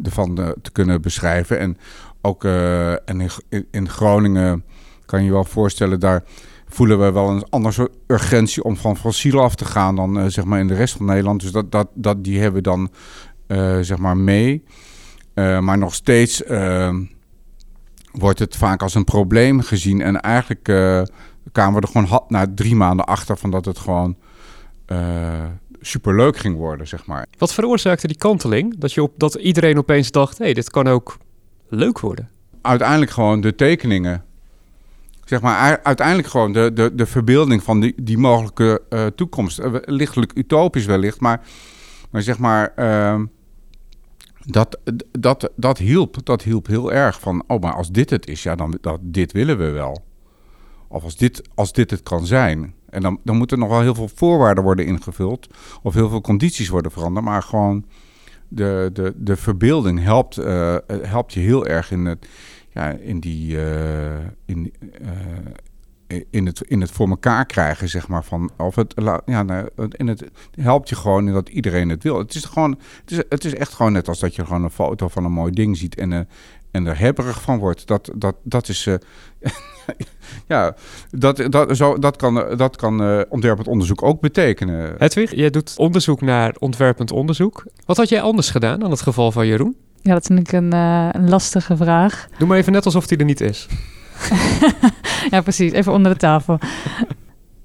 ervan 0.03 0.35
te 0.63 0.73
kunnen 0.73 1.03
beschrijven. 1.03 1.59
En 1.59 1.77
ook 2.23 2.45
uh, 2.45 2.93
en 2.93 3.21
in, 3.49 3.67
in, 3.71 3.89
Groningen 3.89 4.65
kan 5.07 5.25
je 5.25 5.31
wel 5.31 5.45
voorstellen, 5.45 6.01
daar 6.01 6.25
voelen 6.69 6.99
we 6.99 7.13
wel 7.13 7.29
een 7.29 7.45
ander 7.51 7.73
soort 7.73 7.97
urgentie 8.07 8.65
om 8.65 8.77
van 8.77 8.97
fossiel 8.97 9.41
af 9.41 9.55
te 9.55 9.65
gaan 9.65 9.97
dan 9.97 10.19
uh, 10.19 10.25
zeg 10.27 10.45
maar 10.45 10.61
in 10.61 10.69
de 10.69 10.75
rest 10.75 10.97
van 10.97 11.07
Nederland. 11.07 11.41
Dus 11.41 11.53
dat, 11.53 11.73
dat, 11.73 11.89
dat, 11.95 12.25
die 12.25 12.41
hebben 12.41 12.63
we 12.63 12.69
dan 12.69 12.91
uh, 13.49 13.79
zeg 13.81 13.99
maar 13.99 14.17
mee. 14.17 14.65
maar 15.35 15.79
nog 15.79 15.95
steeds 15.95 16.43
wordt 18.13 18.39
het 18.39 18.57
vaak 18.57 18.83
als 18.83 18.95
een 18.95 19.05
probleem 19.05 19.61
gezien. 19.61 20.03
En 20.03 20.21
eigenlijk 20.21 20.65
kwamen 21.53 21.81
we 21.81 21.87
er 21.87 21.93
gewoon 21.93 22.25
na 22.29 22.47
drie 22.55 22.77
maanden 22.77 23.07
achter 23.07 23.37
van 23.37 23.51
dat 23.51 23.65
het 23.65 23.79
gewoon 23.79 24.17
superleuk 25.81 26.37
ging 26.37 26.57
worden, 26.57 26.89
zeg 26.89 27.07
maar. 27.07 27.27
Wat 27.39 27.55
veroorzaakte 27.55 28.07
die 28.07 28.17
kanteling? 28.17 28.79
Dat, 28.79 28.93
je 28.93 29.03
op, 29.03 29.13
dat 29.17 29.35
iedereen 29.35 29.79
opeens 29.79 30.11
dacht, 30.11 30.39
hé, 30.39 30.45
hey, 30.45 30.55
dit 30.55 30.71
kan 30.71 30.87
ook 30.87 31.19
leuk 31.73 32.01
worden? 32.01 32.31
Uiteindelijk 32.63 33.11
gewoon 33.11 33.41
de 33.41 33.55
tekeningen. 33.55 34.25
Zeg 35.25 35.41
maar, 35.41 35.81
uiteindelijk 35.83 36.29
gewoon 36.29 36.53
de, 36.53 36.71
de, 36.75 36.95
de 36.95 37.07
verbeelding 37.07 37.63
van 37.63 37.81
die, 37.81 37.95
die 38.03 38.19
mogelijke 38.19 38.83
uh, 38.91 39.07
toekomst. 39.07 39.59
Uh, 39.59 39.75
lichtelijk 39.81 40.33
utopisch 40.35 40.87
wellicht, 40.87 41.21
maar, 41.21 41.41
maar 42.11 42.23
zeg 42.23 42.39
maar... 42.39 42.73
Uh, 42.77 43.21
dat, 44.45 44.79
dat, 45.19 45.51
dat, 45.57 45.79
hielp, 45.79 46.17
dat 46.25 46.43
hielp 46.43 46.67
heel 46.67 46.93
erg 46.93 47.21
van, 47.21 47.45
oh, 47.47 47.61
maar 47.61 47.75
als 47.75 47.91
dit 47.91 48.11
het 48.11 48.27
is, 48.27 48.43
ja, 48.43 48.55
dan 48.55 48.79
dat, 48.81 48.99
dit 49.03 49.33
willen 49.33 49.59
we 49.59 49.71
wel. 49.71 50.05
Of 50.89 51.03
als 51.03 51.17
dit, 51.17 51.43
als 51.55 51.73
dit 51.73 51.91
het 51.91 52.03
kan 52.03 52.27
zijn. 52.27 52.75
En 52.91 53.03
dan, 53.03 53.21
dan 53.25 53.37
moeten 53.37 53.59
nog 53.59 53.69
wel 53.69 53.81
heel 53.81 53.95
veel 53.95 54.11
voorwaarden 54.15 54.65
worden 54.65 54.87
ingevuld. 54.87 55.49
Of 55.83 55.95
heel 55.95 56.09
veel 56.09 56.21
condities 56.21 56.69
worden 56.69 56.93
veranderd. 56.93 57.25
Maar 57.25 57.43
gewoon 57.43 57.85
de, 58.55 58.91
de, 58.93 59.13
de 59.17 59.37
verbeelding 59.37 60.03
helpt, 60.03 60.39
uh, 60.39 60.77
helpt 60.87 61.33
je 61.33 61.41
heel 61.41 61.67
erg 61.67 61.91
in, 61.91 62.05
het, 62.05 62.29
ja, 62.71 62.91
in, 62.91 63.21
die, 63.21 63.57
uh, 63.57 64.17
in, 64.45 64.73
uh, 65.03 66.21
in, 66.31 66.47
het, 66.47 66.61
in 66.61 66.81
het 66.81 66.91
voor 66.91 67.09
elkaar 67.09 67.47
krijgen, 67.47 67.89
zeg 67.89 68.09
maar. 68.09 68.25
Van, 68.25 68.51
of 68.57 68.75
het, 68.75 68.95
ja, 69.27 69.43
nou, 69.43 69.69
in 69.89 70.09
het 70.09 70.25
helpt 70.61 70.89
je 70.89 70.97
gewoon 70.97 71.27
in 71.27 71.33
dat 71.33 71.49
iedereen 71.49 71.89
het 71.89 72.03
wil. 72.03 72.19
Het 72.19 72.35
is, 72.35 72.45
gewoon, 72.45 72.79
het, 73.01 73.11
is, 73.11 73.23
het 73.29 73.45
is 73.45 73.55
echt 73.55 73.73
gewoon 73.73 73.93
net 73.93 74.09
als 74.09 74.19
dat 74.19 74.35
je 74.35 74.45
gewoon 74.45 74.65
een 74.65 74.71
foto 74.71 75.09
van 75.09 75.25
een 75.25 75.33
mooi 75.33 75.53
ding 75.53 75.77
ziet 75.77 75.95
en, 75.95 76.29
en 76.73 76.87
er 76.87 76.99
hebberig 76.99 77.43
van 77.43 77.59
wordt. 77.59 77.87
Dat, 77.87 78.11
dat, 78.15 78.35
dat 78.43 78.69
is. 78.69 78.85
ja, 80.49 80.75
dat, 81.11 81.47
dat, 81.53 81.77
zo, 81.77 81.99
dat 81.99 82.17
kan, 82.17 82.57
dat 82.57 82.77
kan 82.77 83.03
uh, 83.03 83.21
ontwerpend 83.29 83.69
onderzoek 83.69 84.03
ook 84.03 84.21
betekenen. 84.21 84.95
Hedwig, 84.99 85.35
jij 85.35 85.51
doet 85.51 85.75
onderzoek 85.77 86.21
naar 86.21 86.55
ontwerpend 86.59 87.13
onderzoek. 87.13 87.65
Wat 87.87 87.97
had 87.97 88.09
jij 88.09 88.23
anders 88.23 88.51
gedaan 88.51 88.81
dan 88.81 88.91
het 88.91 89.01
geval 89.01 89.33
van 89.33 89.47
Jeroen? 89.47 89.77
Ja, 90.03 90.13
dat 90.13 90.27
vind 90.27 90.39
ik 90.39 90.53
een, 90.53 90.75
uh, 90.75 91.09
een 91.11 91.29
lastige 91.29 91.77
vraag. 91.77 92.29
Doe 92.39 92.49
maar 92.49 92.59
even 92.59 92.73
net 92.73 92.85
alsof 92.85 93.07
die 93.07 93.19
er 93.19 93.25
niet 93.25 93.41
is. 93.41 93.67
ja, 95.31 95.41
precies. 95.41 95.73
Even 95.73 95.93
onder 95.93 96.13
de 96.13 96.19
tafel. 96.19 96.59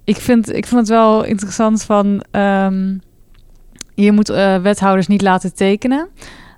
ik, 0.04 0.18
vind, 0.18 0.54
ik 0.54 0.68
vond 0.68 0.82
het 0.82 0.90
wel 0.90 1.24
interessant 1.24 1.84
van... 1.84 2.24
Um, 2.32 3.02
je 3.96 4.12
moet 4.12 4.30
uh, 4.30 4.58
wethouders 4.58 5.08
niet 5.08 5.22
laten 5.22 5.56
tekenen... 5.56 6.10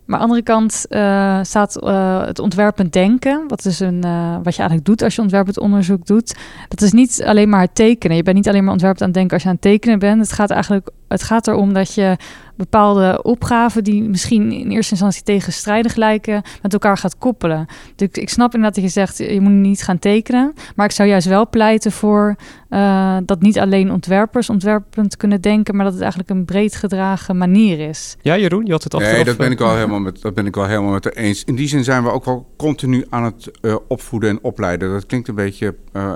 Maar 0.09 0.19
aan 0.19 0.27
de 0.27 0.33
andere 0.33 0.53
kant 0.53 0.85
uh, 0.89 1.39
staat 1.43 1.83
uh, 1.83 2.25
het 2.25 2.39
ontwerpend 2.39 2.93
denken. 2.93 3.43
Wat, 3.47 3.65
is 3.65 3.79
een, 3.79 4.05
uh, 4.05 4.35
wat 4.43 4.53
je 4.53 4.59
eigenlijk 4.59 4.85
doet 4.85 5.01
als 5.01 5.15
je 5.15 5.21
ontwerpend 5.21 5.59
onderzoek 5.59 6.05
doet. 6.05 6.35
Dat 6.67 6.81
is 6.81 6.91
niet 6.91 7.23
alleen 7.25 7.49
maar 7.49 7.61
het 7.61 7.75
tekenen. 7.75 8.17
Je 8.17 8.23
bent 8.23 8.35
niet 8.35 8.47
alleen 8.47 8.63
maar 8.63 8.71
ontwerpend 8.71 9.01
aan 9.01 9.07
het 9.07 9.17
denken 9.17 9.33
als 9.33 9.43
je 9.43 9.49
aan 9.49 9.55
het 9.55 9.63
tekenen 9.63 9.99
bent. 9.99 10.21
Het 10.21 10.31
gaat 10.31 10.49
eigenlijk 10.49 10.89
het 11.07 11.23
gaat 11.23 11.47
erom 11.47 11.73
dat 11.73 11.93
je 11.93 12.17
bepaalde 12.59 13.23
opgaven 13.23 13.83
die 13.83 14.03
misschien 14.03 14.51
in 14.51 14.69
eerste 14.69 14.91
instantie 14.91 15.23
tegenstrijdig 15.23 15.95
lijken, 15.95 16.41
met 16.61 16.73
elkaar 16.73 16.97
gaat 16.97 17.17
koppelen. 17.17 17.65
Dus 17.95 18.07
ik 18.11 18.29
snap 18.29 18.53
inderdaad 18.53 18.75
dat 18.75 18.83
je 18.83 18.99
zegt, 18.99 19.17
je 19.17 19.41
moet 19.41 19.51
niet 19.51 19.83
gaan 19.83 19.99
tekenen. 19.99 20.53
Maar 20.75 20.85
ik 20.85 20.91
zou 20.91 21.09
juist 21.09 21.27
wel 21.27 21.49
pleiten 21.49 21.91
voor 21.91 22.35
uh, 22.69 23.17
dat 23.25 23.41
niet 23.41 23.59
alleen 23.59 23.91
ontwerpers 23.91 24.49
ontwerpend 24.49 25.17
kunnen 25.17 25.41
denken, 25.41 25.75
maar 25.75 25.83
dat 25.83 25.93
het 25.93 26.01
eigenlijk 26.01 26.31
een 26.31 26.45
breed 26.45 26.75
gedragen 26.75 27.37
manier 27.37 27.89
is. 27.89 28.15
Ja, 28.21 28.37
Jeroen, 28.37 28.65
je 28.65 28.71
had 28.71 28.83
het 28.83 28.93
al. 28.93 28.99
Nee, 28.99 29.23
dat 29.23 29.37
ben 29.37 29.51
ik 29.51 29.59
wel 29.59 29.75
helemaal 29.75 29.99
met, 29.99 30.21
dat 30.21 30.33
ben 30.33 30.45
ik 30.45 30.55
wel 30.55 30.65
helemaal 30.65 30.91
met 30.91 31.03
de 31.03 31.15
eens. 31.15 31.43
In 31.43 31.55
die 31.55 31.67
zin 31.67 31.83
zijn 31.83 32.03
we 32.03 32.11
ook 32.11 32.25
wel 32.25 32.53
continu 32.57 33.05
aan 33.09 33.23
het 33.23 33.51
uh, 33.61 33.75
opvoeden 33.87 34.29
en 34.29 34.39
opleiden. 34.41 34.91
Dat 34.91 35.05
klinkt 35.05 35.27
een 35.27 35.35
beetje 35.35 35.75
uh, 35.93 36.15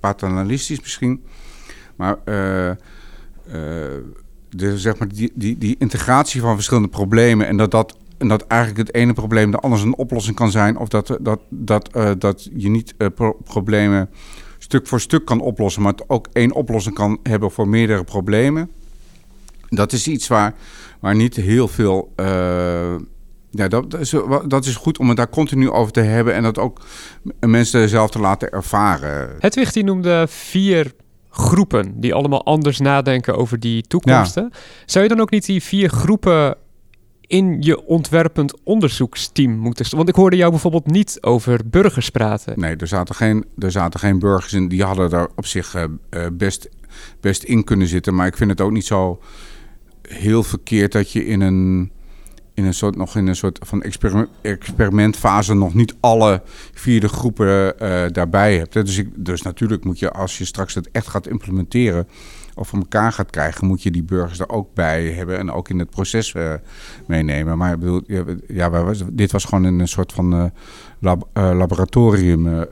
paternalistisch 0.00 0.80
misschien. 0.80 1.24
Maar 1.96 2.16
uh, 2.24 2.70
de, 4.56 4.78
zeg 4.78 4.98
maar, 4.98 5.08
die, 5.08 5.32
die, 5.34 5.58
die 5.58 5.76
integratie 5.78 6.40
van 6.40 6.54
verschillende 6.54 6.88
problemen 6.88 7.46
en 7.46 7.56
dat 7.56 7.70
dat 7.70 7.96
en 8.18 8.28
dat 8.28 8.46
eigenlijk 8.46 8.86
het 8.86 8.96
ene 8.96 9.12
probleem 9.12 9.50
de 9.50 9.56
anders 9.56 9.82
een 9.82 9.96
oplossing 9.96 10.36
kan 10.36 10.50
zijn. 10.50 10.76
Of 10.76 10.88
dat, 10.88 11.18
dat, 11.20 11.40
dat, 11.48 11.90
uh, 11.96 12.10
dat 12.18 12.48
je 12.54 12.68
niet 12.68 12.94
pro 13.14 13.32
problemen 13.44 14.10
stuk 14.58 14.86
voor 14.86 15.00
stuk 15.00 15.24
kan 15.24 15.40
oplossen, 15.40 15.82
maar 15.82 15.92
het 15.92 16.04
ook 16.08 16.26
één 16.32 16.52
oplossing 16.52 16.94
kan 16.94 17.18
hebben 17.22 17.50
voor 17.50 17.68
meerdere 17.68 18.04
problemen. 18.04 18.70
Dat 19.68 19.92
is 19.92 20.08
iets 20.08 20.28
waar, 20.28 20.54
waar 21.00 21.14
niet 21.14 21.36
heel 21.36 21.68
veel. 21.68 22.12
Uh, 22.16 22.26
ja, 23.50 23.68
dat, 23.68 23.90
dat, 23.90 24.00
is, 24.00 24.14
dat 24.46 24.64
is 24.64 24.76
goed 24.76 24.98
om 24.98 25.08
het 25.08 25.16
daar 25.16 25.28
continu 25.28 25.70
over 25.70 25.92
te 25.92 26.00
hebben 26.00 26.34
en 26.34 26.42
dat 26.42 26.58
ook 26.58 26.80
mensen 27.40 27.88
zelf 27.88 28.10
te 28.10 28.18
laten 28.18 28.50
ervaren. 28.50 29.36
Hedwig 29.38 29.72
die 29.72 29.84
noemde 29.84 30.26
vier 30.28 30.92
groepen 31.32 32.00
die 32.00 32.14
allemaal 32.14 32.44
anders 32.44 32.78
nadenken 32.78 33.36
over 33.36 33.60
die 33.60 33.82
toekomsten. 33.82 34.50
Zou 34.86 35.04
je 35.04 35.10
dan 35.10 35.20
ook 35.20 35.30
niet 35.30 35.46
die 35.46 35.62
vier 35.62 35.88
groepen 35.88 36.56
in 37.26 37.56
je 37.60 37.84
ontwerpend 37.84 38.54
onderzoeksteam 38.64 39.56
moeten 39.56 39.96
Want 39.96 40.08
ik 40.08 40.14
hoorde 40.14 40.36
jou 40.36 40.50
bijvoorbeeld 40.50 40.86
niet 40.86 41.18
over 41.20 41.60
burgers 41.70 42.10
praten. 42.10 42.60
Nee, 42.60 42.76
er 42.76 42.86
zaten 42.86 43.14
geen, 43.14 43.44
er 43.58 43.70
zaten 43.70 44.00
geen 44.00 44.18
burgers 44.18 44.52
in. 44.52 44.68
Die 44.68 44.82
hadden 44.82 45.10
daar 45.10 45.28
op 45.36 45.46
zich 45.46 45.74
uh, 45.74 45.84
best, 46.32 46.68
best 47.20 47.42
in 47.42 47.64
kunnen 47.64 47.86
zitten. 47.86 48.14
Maar 48.14 48.26
ik 48.26 48.36
vind 48.36 48.50
het 48.50 48.60
ook 48.60 48.70
niet 48.70 48.86
zo 48.86 49.20
heel 50.02 50.42
verkeerd 50.42 50.92
dat 50.92 51.12
je 51.12 51.26
in 51.26 51.40
een, 51.40 51.92
in 52.62 52.68
een 52.68 52.74
soort, 52.74 52.96
nog 52.96 53.16
in 53.16 53.26
een 53.26 53.36
soort 53.36 53.58
van 53.62 53.82
experiment, 53.82 54.28
experimentfase 54.40 55.54
nog 55.54 55.74
niet 55.74 55.94
alle 56.00 56.42
vierde 56.72 57.08
groepen 57.08 57.74
uh, 57.82 58.04
daarbij 58.08 58.56
hebt. 58.56 58.72
Dus, 58.72 58.98
ik, 58.98 59.08
dus 59.14 59.42
natuurlijk 59.42 59.84
moet 59.84 59.98
je, 59.98 60.10
als 60.10 60.38
je 60.38 60.44
straks 60.44 60.74
het 60.74 60.90
echt 60.90 61.06
gaat 61.06 61.26
implementeren 61.26 62.08
of 62.54 62.68
voor 62.68 62.78
elkaar 62.78 63.12
gaat 63.12 63.30
krijgen, 63.30 63.66
moet 63.66 63.82
je 63.82 63.90
die 63.90 64.02
burgers 64.02 64.38
er 64.38 64.48
ook 64.48 64.74
bij 64.74 65.04
hebben 65.04 65.38
en 65.38 65.50
ook 65.50 65.68
in 65.68 65.78
het 65.78 65.90
proces 65.90 66.34
uh, 66.34 66.52
meenemen. 67.06 67.58
Maar 67.58 67.72
ik 67.72 67.78
bedoel, 67.78 68.02
ja, 68.46 68.92
dit 69.12 69.32
was 69.32 69.44
gewoon 69.44 69.64
een 69.64 69.88
soort 69.88 70.12
van 70.12 70.34
uh, 70.34 70.44
laboratorium 71.32 72.66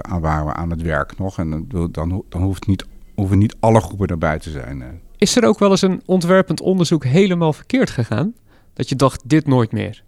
aan 0.00 0.20
waar 0.20 0.44
we 0.44 0.52
aan 0.52 0.70
het 0.70 0.82
werk 0.82 1.18
nog. 1.18 1.38
En 1.38 1.66
dan, 1.68 2.24
dan 2.28 2.42
hoeft 2.42 2.66
niet, 2.66 2.84
hoeven 3.14 3.38
niet 3.38 3.56
alle 3.60 3.80
groepen 3.80 4.06
erbij 4.06 4.38
te 4.38 4.50
zijn. 4.50 5.00
Is 5.18 5.36
er 5.36 5.44
ook 5.44 5.58
wel 5.58 5.70
eens 5.70 5.82
een 5.82 6.02
ontwerpend 6.04 6.60
onderzoek 6.60 7.04
helemaal 7.04 7.52
verkeerd 7.52 7.90
gegaan? 7.90 8.34
Dat 8.76 8.88
je 8.88 8.96
dacht, 8.96 9.28
dit 9.28 9.46
nooit 9.46 9.72
meer? 9.72 10.04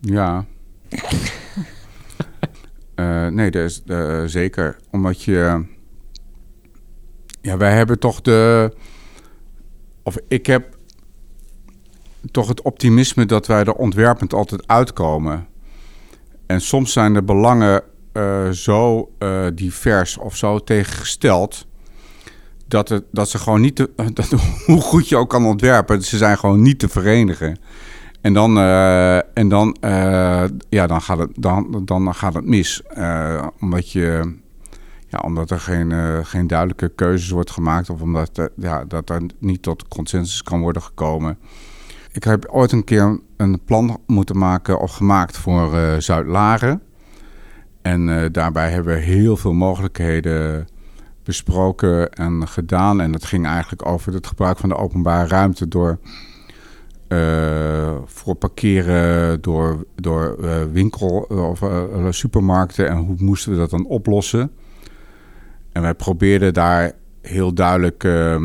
Ja. 0.00 0.44
nee, 3.30 3.50
dat 3.50 3.62
is 3.62 3.82
zeker. 4.32 4.76
Omdat 4.90 5.22
je 5.22 5.64
ja, 7.40 7.56
wij 7.56 7.72
hebben 7.72 7.98
toch 7.98 8.20
de. 8.20 8.72
Of 10.02 10.16
ik 10.28 10.46
heb 10.46 10.76
toch 12.30 12.48
het 12.48 12.62
optimisme 12.62 13.26
dat 13.26 13.46
wij 13.46 13.64
er 13.64 13.72
ontwerpend 13.72 14.34
altijd 14.34 14.66
uitkomen. 14.66 15.46
En 16.46 16.60
soms 16.60 16.92
zijn 16.92 17.14
de 17.14 17.22
belangen 17.22 17.82
uh, 18.12 18.50
zo 18.50 19.12
uh, 19.18 19.46
divers 19.54 20.18
of 20.18 20.36
zo 20.36 20.58
tegengesteld. 20.58 21.66
Dat, 22.68 23.02
dat 23.12 23.28
ze 23.28 23.38
gewoon 23.38 23.60
niet 23.60 23.76
te, 23.76 23.90
dat, 24.12 24.30
hoe 24.66 24.80
goed 24.80 25.08
je 25.08 25.16
ook 25.16 25.30
kan 25.30 25.46
ontwerpen, 25.46 26.02
ze 26.02 26.16
zijn 26.16 26.38
gewoon 26.38 26.62
niet 26.62 26.78
te 26.78 26.88
verenigen. 26.88 27.58
En 28.20 28.32
dan, 28.32 28.58
uh, 28.58 29.16
en 29.16 29.48
dan, 29.48 29.76
ja, 30.68 30.86
dan, 30.86 31.02
gaat 31.02 31.18
het, 31.18 31.30
dan, 31.34 31.82
dan 31.84 32.14
gaat 32.14 32.34
het 32.34 32.44
mis. 32.44 32.82
omdat 33.60 33.92
je 33.92 34.36
ja, 35.06 35.18
omdat 35.18 35.50
er 35.50 35.60
geen, 35.60 35.92
geen 36.26 36.46
duidelijke 36.46 36.88
keuzes 36.88 37.30
wordt 37.30 37.50
gemaakt 37.50 37.90
of 37.90 38.02
omdat 38.02 38.50
ja, 38.56 38.84
dat 38.84 39.10
er 39.10 39.22
niet 39.38 39.62
tot 39.62 39.88
consensus 39.88 40.42
kan 40.42 40.60
worden 40.60 40.82
gekomen. 40.82 41.38
Ik 42.12 42.24
heb 42.24 42.46
ooit 42.50 42.72
een 42.72 42.84
keer 42.84 43.20
een 43.36 43.60
plan 43.64 44.00
moeten 44.06 44.38
maken 44.38 44.80
of 44.80 44.92
gemaakt 44.92 45.36
voor 45.36 45.76
Zuid-Laren. 45.98 46.82
En 47.82 48.32
daarbij 48.32 48.70
hebben 48.70 48.94
we 48.94 49.00
heel 49.00 49.36
veel 49.36 49.52
mogelijkheden 49.52 50.68
besproken 51.28 52.12
en 52.12 52.48
gedaan. 52.48 53.00
En 53.00 53.12
het 53.12 53.24
ging 53.24 53.46
eigenlijk 53.46 53.86
over 53.86 54.12
het 54.12 54.26
gebruik 54.26 54.58
van 54.58 54.68
de 54.68 54.76
openbare 54.76 55.28
ruimte 55.28 55.68
door 55.68 55.98
voor 58.04 58.34
parkeren, 58.34 59.40
door, 59.40 59.86
door 59.94 60.36
winkel- 60.72 61.26
of 61.28 61.60
supermarkten. 62.10 62.88
En 62.88 62.96
hoe 62.96 63.16
moesten 63.18 63.52
we 63.52 63.58
dat 63.58 63.70
dan 63.70 63.86
oplossen? 63.86 64.50
En 65.72 65.82
wij 65.82 65.94
probeerden 65.94 66.54
daar 66.54 66.92
heel 67.22 67.54
duidelijk, 67.54 68.04
uh, 68.04 68.36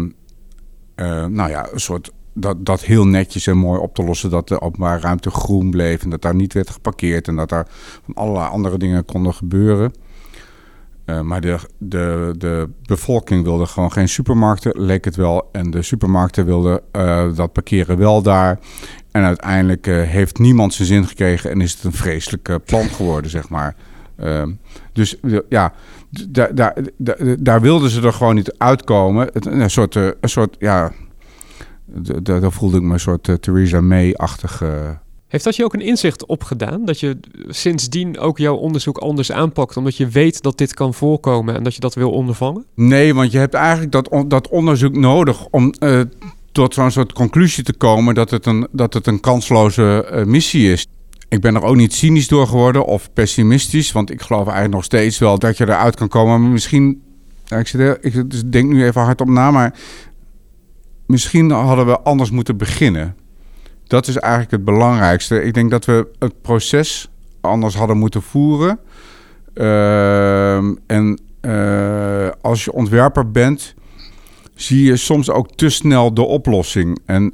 nou 1.25 1.49
ja, 1.49 1.67
een 1.71 1.79
soort 1.79 2.11
dat, 2.33 2.65
dat 2.65 2.81
heel 2.81 3.07
netjes 3.07 3.47
en 3.47 3.57
mooi 3.57 3.79
op 3.79 3.95
te 3.95 4.03
lossen. 4.03 4.29
Dat 4.29 4.47
de 4.47 4.61
openbare 4.61 5.01
ruimte 5.01 5.29
groen 5.29 5.69
bleef 5.69 6.03
en 6.03 6.09
dat 6.09 6.21
daar 6.21 6.35
niet 6.35 6.53
werd 6.53 6.69
geparkeerd 6.69 7.27
en 7.27 7.35
dat 7.35 7.49
daar 7.49 7.67
van 8.03 8.13
allerlei 8.13 8.49
andere 8.49 8.77
dingen 8.77 9.05
konden 9.05 9.33
gebeuren. 9.33 9.93
Uh, 11.05 11.21
maar 11.21 11.41
de, 11.41 11.57
de, 11.77 12.33
de 12.37 12.69
bevolking 12.85 13.43
wilde 13.43 13.65
gewoon 13.65 13.91
geen 13.91 14.09
supermarkten, 14.09 14.81
leek 14.81 15.05
het 15.05 15.15
wel. 15.15 15.49
En 15.51 15.71
de 15.71 15.81
supermarkten 15.81 16.45
wilden 16.45 16.81
uh, 16.95 17.35
dat 17.35 17.53
parkeren 17.53 17.97
wel 17.97 18.21
daar. 18.21 18.59
En 19.11 19.23
uiteindelijk 19.23 19.87
uh, 19.87 20.01
heeft 20.01 20.39
niemand 20.39 20.73
zijn 20.73 20.87
zin 20.87 21.07
gekregen 21.07 21.51
en 21.51 21.61
is 21.61 21.73
het 21.73 21.83
een 21.83 21.93
vreselijk 21.93 22.59
plan 22.65 22.85
geworden, 22.89 23.31
zeg 23.31 23.49
maar. 23.49 23.75
Ehm, 24.15 24.51
dus 24.93 25.17
ja, 25.49 25.73
daar, 26.29 26.55
daar, 26.55 26.75
daar 27.39 27.61
wilden 27.61 27.89
ze 27.89 28.01
er 28.01 28.13
gewoon 28.13 28.35
niet 28.35 28.57
uitkomen. 28.57 29.29
Een 29.61 29.69
soort, 29.69 29.95
eh, 29.95 30.07
een 30.21 30.29
soort 30.29 30.55
ja, 30.59 30.91
daar 32.23 32.51
voelde 32.51 32.77
ik 32.77 32.83
me 32.83 32.93
een 32.93 32.99
soort 32.99 33.41
Theresa 33.41 33.81
May-achtige... 33.81 35.01
Heeft 35.33 35.45
dat 35.45 35.55
je 35.55 35.63
ook 35.63 35.73
een 35.73 35.81
inzicht 35.81 36.25
opgedaan? 36.25 36.85
Dat 36.85 36.99
je 36.99 37.17
sindsdien 37.47 38.19
ook 38.19 38.37
jouw 38.37 38.55
onderzoek 38.55 38.97
anders 38.97 39.31
aanpakt, 39.31 39.77
omdat 39.77 39.97
je 39.97 40.07
weet 40.07 40.41
dat 40.41 40.57
dit 40.57 40.73
kan 40.73 40.93
voorkomen 40.93 41.55
en 41.55 41.63
dat 41.63 41.73
je 41.73 41.79
dat 41.79 41.93
wil 41.93 42.11
ondervangen? 42.11 42.65
Nee, 42.75 43.13
want 43.13 43.31
je 43.31 43.37
hebt 43.37 43.53
eigenlijk 43.53 43.91
dat, 43.91 44.09
dat 44.27 44.47
onderzoek 44.47 44.95
nodig 44.95 45.45
om 45.45 45.73
uh, 45.79 46.01
tot 46.51 46.73
zo'n 46.73 46.91
soort 46.91 47.13
conclusie 47.13 47.63
te 47.63 47.73
komen 47.73 48.15
dat 48.15 48.29
het 48.29 48.45
een, 48.45 48.67
dat 48.71 48.93
het 48.93 49.07
een 49.07 49.19
kansloze 49.19 50.09
uh, 50.13 50.23
missie 50.23 50.71
is. 50.71 50.87
Ik 51.29 51.41
ben 51.41 51.55
er 51.55 51.63
ook 51.63 51.75
niet 51.75 51.93
cynisch 51.93 52.27
door 52.27 52.47
geworden 52.47 52.85
of 52.85 53.13
pessimistisch. 53.13 53.91
Want 53.91 54.11
ik 54.11 54.21
geloof 54.21 54.43
eigenlijk 54.43 54.73
nog 54.73 54.83
steeds 54.83 55.19
wel 55.19 55.39
dat 55.39 55.57
je 55.57 55.63
eruit 55.63 55.95
kan 55.95 56.07
komen. 56.07 56.41
Maar 56.41 56.51
misschien, 56.51 57.01
ik, 57.47 57.67
zit, 57.67 57.97
ik 58.01 58.29
dus 58.31 58.43
denk 58.45 58.69
nu 58.69 58.85
even 58.85 59.01
hardop 59.01 59.29
na, 59.29 59.51
maar 59.51 59.75
misschien 61.05 61.51
hadden 61.51 61.85
we 61.85 61.99
anders 61.99 62.31
moeten 62.31 62.57
beginnen. 62.57 63.15
Dat 63.87 64.07
is 64.07 64.17
eigenlijk 64.17 64.51
het 64.51 64.65
belangrijkste. 64.65 65.43
Ik 65.43 65.53
denk 65.53 65.71
dat 65.71 65.85
we 65.85 66.07
het 66.19 66.41
proces 66.41 67.09
anders 67.41 67.75
hadden 67.75 67.97
moeten 67.97 68.21
voeren. 68.21 68.79
Uh, 69.53 70.55
en 70.87 71.19
uh, 71.41 72.29
als 72.41 72.63
je 72.63 72.71
ontwerper 72.71 73.31
bent, 73.31 73.75
zie 74.55 74.85
je 74.85 74.97
soms 74.97 75.29
ook 75.29 75.51
te 75.55 75.69
snel 75.69 76.13
de 76.13 76.21
oplossing. 76.21 76.99
En 77.05 77.33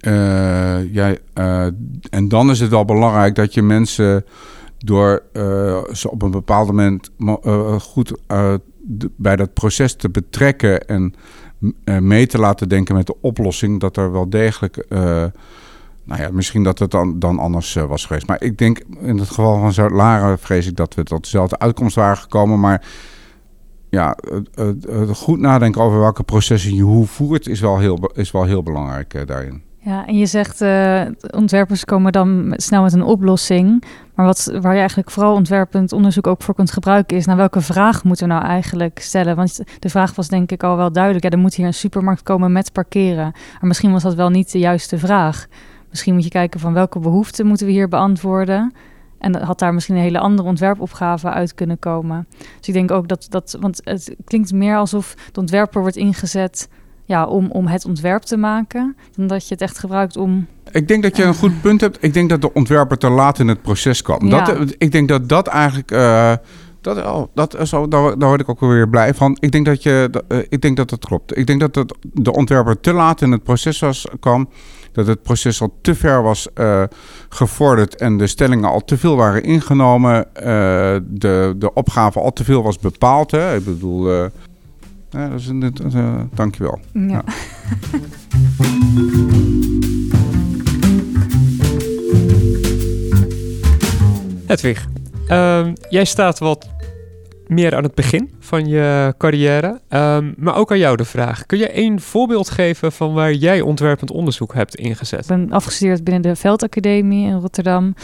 uh, 0.00 0.94
ja, 0.94 1.14
uh, 1.34 1.66
en 2.10 2.28
dan 2.28 2.50
is 2.50 2.60
het 2.60 2.70
wel 2.70 2.84
belangrijk 2.84 3.34
dat 3.34 3.54
je 3.54 3.62
mensen 3.62 4.24
door 4.78 5.22
ze 5.92 6.10
op 6.10 6.22
een 6.22 6.30
bepaald 6.30 6.66
moment 6.66 7.10
goed 7.80 8.12
bij 9.16 9.36
dat 9.36 9.54
proces 9.54 9.94
te 9.94 10.10
betrekken 10.10 10.86
en 10.86 11.14
mee 11.84 12.26
te 12.26 12.38
laten 12.38 12.68
denken 12.68 12.94
met 12.94 13.06
de 13.06 13.20
oplossing, 13.20 13.80
dat 13.80 13.96
er 13.96 14.12
wel 14.12 14.30
degelijk. 14.30 14.86
nou 16.04 16.20
ja, 16.20 16.28
misschien 16.32 16.62
dat 16.62 16.78
het 16.78 16.90
dan, 16.90 17.18
dan 17.18 17.38
anders 17.38 17.74
was 17.74 18.06
geweest. 18.06 18.26
Maar 18.26 18.42
ik 18.42 18.58
denk 18.58 18.78
in 19.00 19.18
het 19.18 19.28
geval 19.28 19.60
van 19.60 19.72
Zuid-Laren 19.72 20.38
vrees 20.38 20.66
ik 20.66 20.76
dat 20.76 20.94
we 20.94 21.02
tot 21.02 21.22
dezelfde 21.22 21.58
uitkomst 21.58 21.94
waren 21.94 22.16
gekomen. 22.16 22.60
Maar 22.60 22.86
ja, 23.90 24.16
goed 25.12 25.38
nadenken 25.38 25.82
over 25.82 25.98
welke 25.98 26.22
processen 26.22 26.74
je 26.74 26.82
hoe 26.82 27.06
voert, 27.06 27.48
is 27.48 27.60
wel 27.60 27.78
heel, 27.78 28.10
is 28.14 28.30
wel 28.30 28.44
heel 28.44 28.62
belangrijk 28.62 29.26
daarin. 29.26 29.62
Ja, 29.84 30.06
en 30.06 30.18
je 30.18 30.26
zegt 30.26 30.60
uh, 30.60 31.02
ontwerpers 31.30 31.84
komen 31.84 32.12
dan 32.12 32.52
snel 32.56 32.82
met 32.82 32.92
een 32.92 33.02
oplossing. 33.02 33.84
Maar 34.14 34.26
wat, 34.26 34.52
waar 34.60 34.72
je 34.72 34.78
eigenlijk 34.78 35.10
vooral 35.10 35.34
ontwerpend 35.34 35.92
onderzoek 35.92 36.26
ook 36.26 36.42
voor 36.42 36.54
kunt 36.54 36.72
gebruiken, 36.72 37.16
is 37.16 37.26
naar 37.26 37.36
welke 37.36 37.60
vraag 37.60 38.04
moeten 38.04 38.28
we 38.28 38.32
nou 38.32 38.44
eigenlijk 38.44 38.98
stellen? 38.98 39.36
Want 39.36 39.60
de 39.78 39.88
vraag 39.88 40.14
was 40.14 40.28
denk 40.28 40.50
ik 40.50 40.62
al 40.62 40.76
wel 40.76 40.92
duidelijk. 40.92 41.24
Ja, 41.24 41.30
er 41.30 41.38
moet 41.38 41.54
hier 41.54 41.66
een 41.66 41.74
supermarkt 41.74 42.22
komen 42.22 42.52
met 42.52 42.72
parkeren. 42.72 43.32
Maar 43.32 43.68
misschien 43.68 43.92
was 43.92 44.02
dat 44.02 44.14
wel 44.14 44.30
niet 44.30 44.52
de 44.52 44.58
juiste 44.58 44.98
vraag. 44.98 45.46
Misschien 45.90 46.14
moet 46.14 46.24
je 46.24 46.30
kijken 46.30 46.60
van 46.60 46.72
welke 46.72 46.98
behoeften 46.98 47.46
moeten 47.46 47.66
we 47.66 47.72
hier 47.72 47.88
beantwoorden. 47.88 48.72
En 49.18 49.42
had 49.42 49.58
daar 49.58 49.74
misschien 49.74 49.96
een 49.96 50.02
hele 50.02 50.18
andere 50.18 50.48
ontwerpopgave 50.48 51.30
uit 51.30 51.54
kunnen 51.54 51.78
komen. 51.78 52.26
Dus 52.58 52.68
ik 52.68 52.74
denk 52.74 52.90
ook 52.90 53.08
dat 53.08 53.26
dat, 53.28 53.56
want 53.60 53.80
het 53.84 54.16
klinkt 54.24 54.52
meer 54.52 54.76
alsof 54.76 55.14
de 55.32 55.40
ontwerper 55.40 55.80
wordt 55.80 55.96
ingezet 55.96 56.68
ja, 57.04 57.26
om, 57.26 57.50
om 57.50 57.66
het 57.66 57.84
ontwerp 57.84 58.22
te 58.22 58.36
maken, 58.36 58.96
dan 59.16 59.26
dat 59.26 59.48
je 59.48 59.54
het 59.54 59.62
echt 59.62 59.78
gebruikt 59.78 60.16
om. 60.16 60.46
Ik 60.70 60.88
denk 60.88 61.02
dat 61.02 61.16
je 61.16 61.24
een 61.24 61.34
goed 61.34 61.60
punt 61.60 61.80
hebt. 61.80 61.98
Ik 62.00 62.14
denk 62.14 62.28
dat 62.28 62.40
de 62.40 62.52
ontwerper 62.52 62.98
te 62.98 63.08
laat 63.08 63.38
in 63.38 63.48
het 63.48 63.62
proces 63.62 64.02
kwam. 64.02 64.30
Dat, 64.30 64.74
ik 64.78 64.92
denk 64.92 65.08
dat 65.08 65.28
dat 65.28 65.46
eigenlijk 65.46 65.90
uh, 65.90 66.32
Dat, 66.80 67.04
oh, 67.04 67.22
dat 67.34 67.56
zo, 67.62 67.88
daar, 67.88 68.18
daar 68.18 68.28
word 68.28 68.40
ik 68.40 68.48
ook 68.48 68.60
weer 68.60 68.88
blij 68.88 69.14
van. 69.14 69.36
Ik 69.40 69.52
denk 69.52 69.66
dat, 69.66 69.82
je, 69.82 70.08
dat, 70.10 70.24
eh, 70.28 70.38
ik 70.48 70.60
denk 70.60 70.76
dat 70.76 70.90
dat 70.90 71.04
klopt. 71.04 71.36
Ik 71.36 71.46
denk 71.46 71.60
dat 71.60 71.74
het, 71.74 71.94
de 72.12 72.32
ontwerper 72.32 72.80
te 72.80 72.92
laat 72.92 73.20
in 73.20 73.32
het 73.32 73.42
proces 73.42 73.78
was, 73.80 74.06
kwam. 74.20 74.48
Dat 74.92 75.06
het 75.06 75.22
proces 75.22 75.60
al 75.60 75.78
te 75.80 75.94
ver 75.94 76.22
was 76.22 76.52
eh, 76.54 76.82
gevorderd 77.28 77.94
en 77.96 78.16
de 78.18 78.26
stellingen 78.26 78.70
al 78.70 78.84
te 78.84 78.98
veel 78.98 79.16
waren 79.16 79.42
ingenomen. 79.42 80.34
eh, 80.34 80.44
de, 81.04 81.54
de 81.56 81.74
opgave 81.74 82.20
al 82.20 82.32
te 82.32 82.44
veel 82.44 82.62
was 82.62 82.78
bepaald. 82.78 83.30
Hè? 83.30 83.56
Ik 83.56 83.64
bedoel, 83.64 84.10
eh, 84.12 84.24
ja, 85.12 85.28
dat 85.28 85.40
is 85.40 85.46
een, 85.46 85.60
dat, 85.60 85.94
eh, 85.94 86.20
dankjewel. 86.34 86.80
Ja. 86.92 87.00
Ja. 87.08 87.24
Hedwig, 94.46 94.88
ehm, 95.26 95.74
jij 95.88 96.04
staat 96.04 96.38
wat 96.38 96.68
meer 97.46 97.76
aan 97.76 97.82
het 97.82 97.94
begin 97.94 98.30
van 98.40 98.66
je 98.66 99.14
carrière. 99.18 99.80
Ehm, 99.88 100.32
maar 100.36 100.56
ook 100.56 100.70
aan 100.70 100.78
jou 100.78 100.96
de 100.96 101.04
vraag. 101.04 101.46
Kun 101.46 101.58
je 101.58 101.68
één 101.68 102.00
voorbeeld 102.00 102.50
geven 102.50 102.92
van 102.92 103.12
waar 103.12 103.32
jij 103.32 103.60
ontwerpend 103.60 104.10
onderzoek 104.10 104.54
hebt 104.54 104.74
ingezet? 104.74 105.20
Ik 105.20 105.26
ben 105.26 105.50
afgestudeerd 105.50 106.04
binnen 106.04 106.22
de 106.22 106.36
Veldacademie 106.36 107.26
in 107.26 107.38
Rotterdam. 107.38 107.94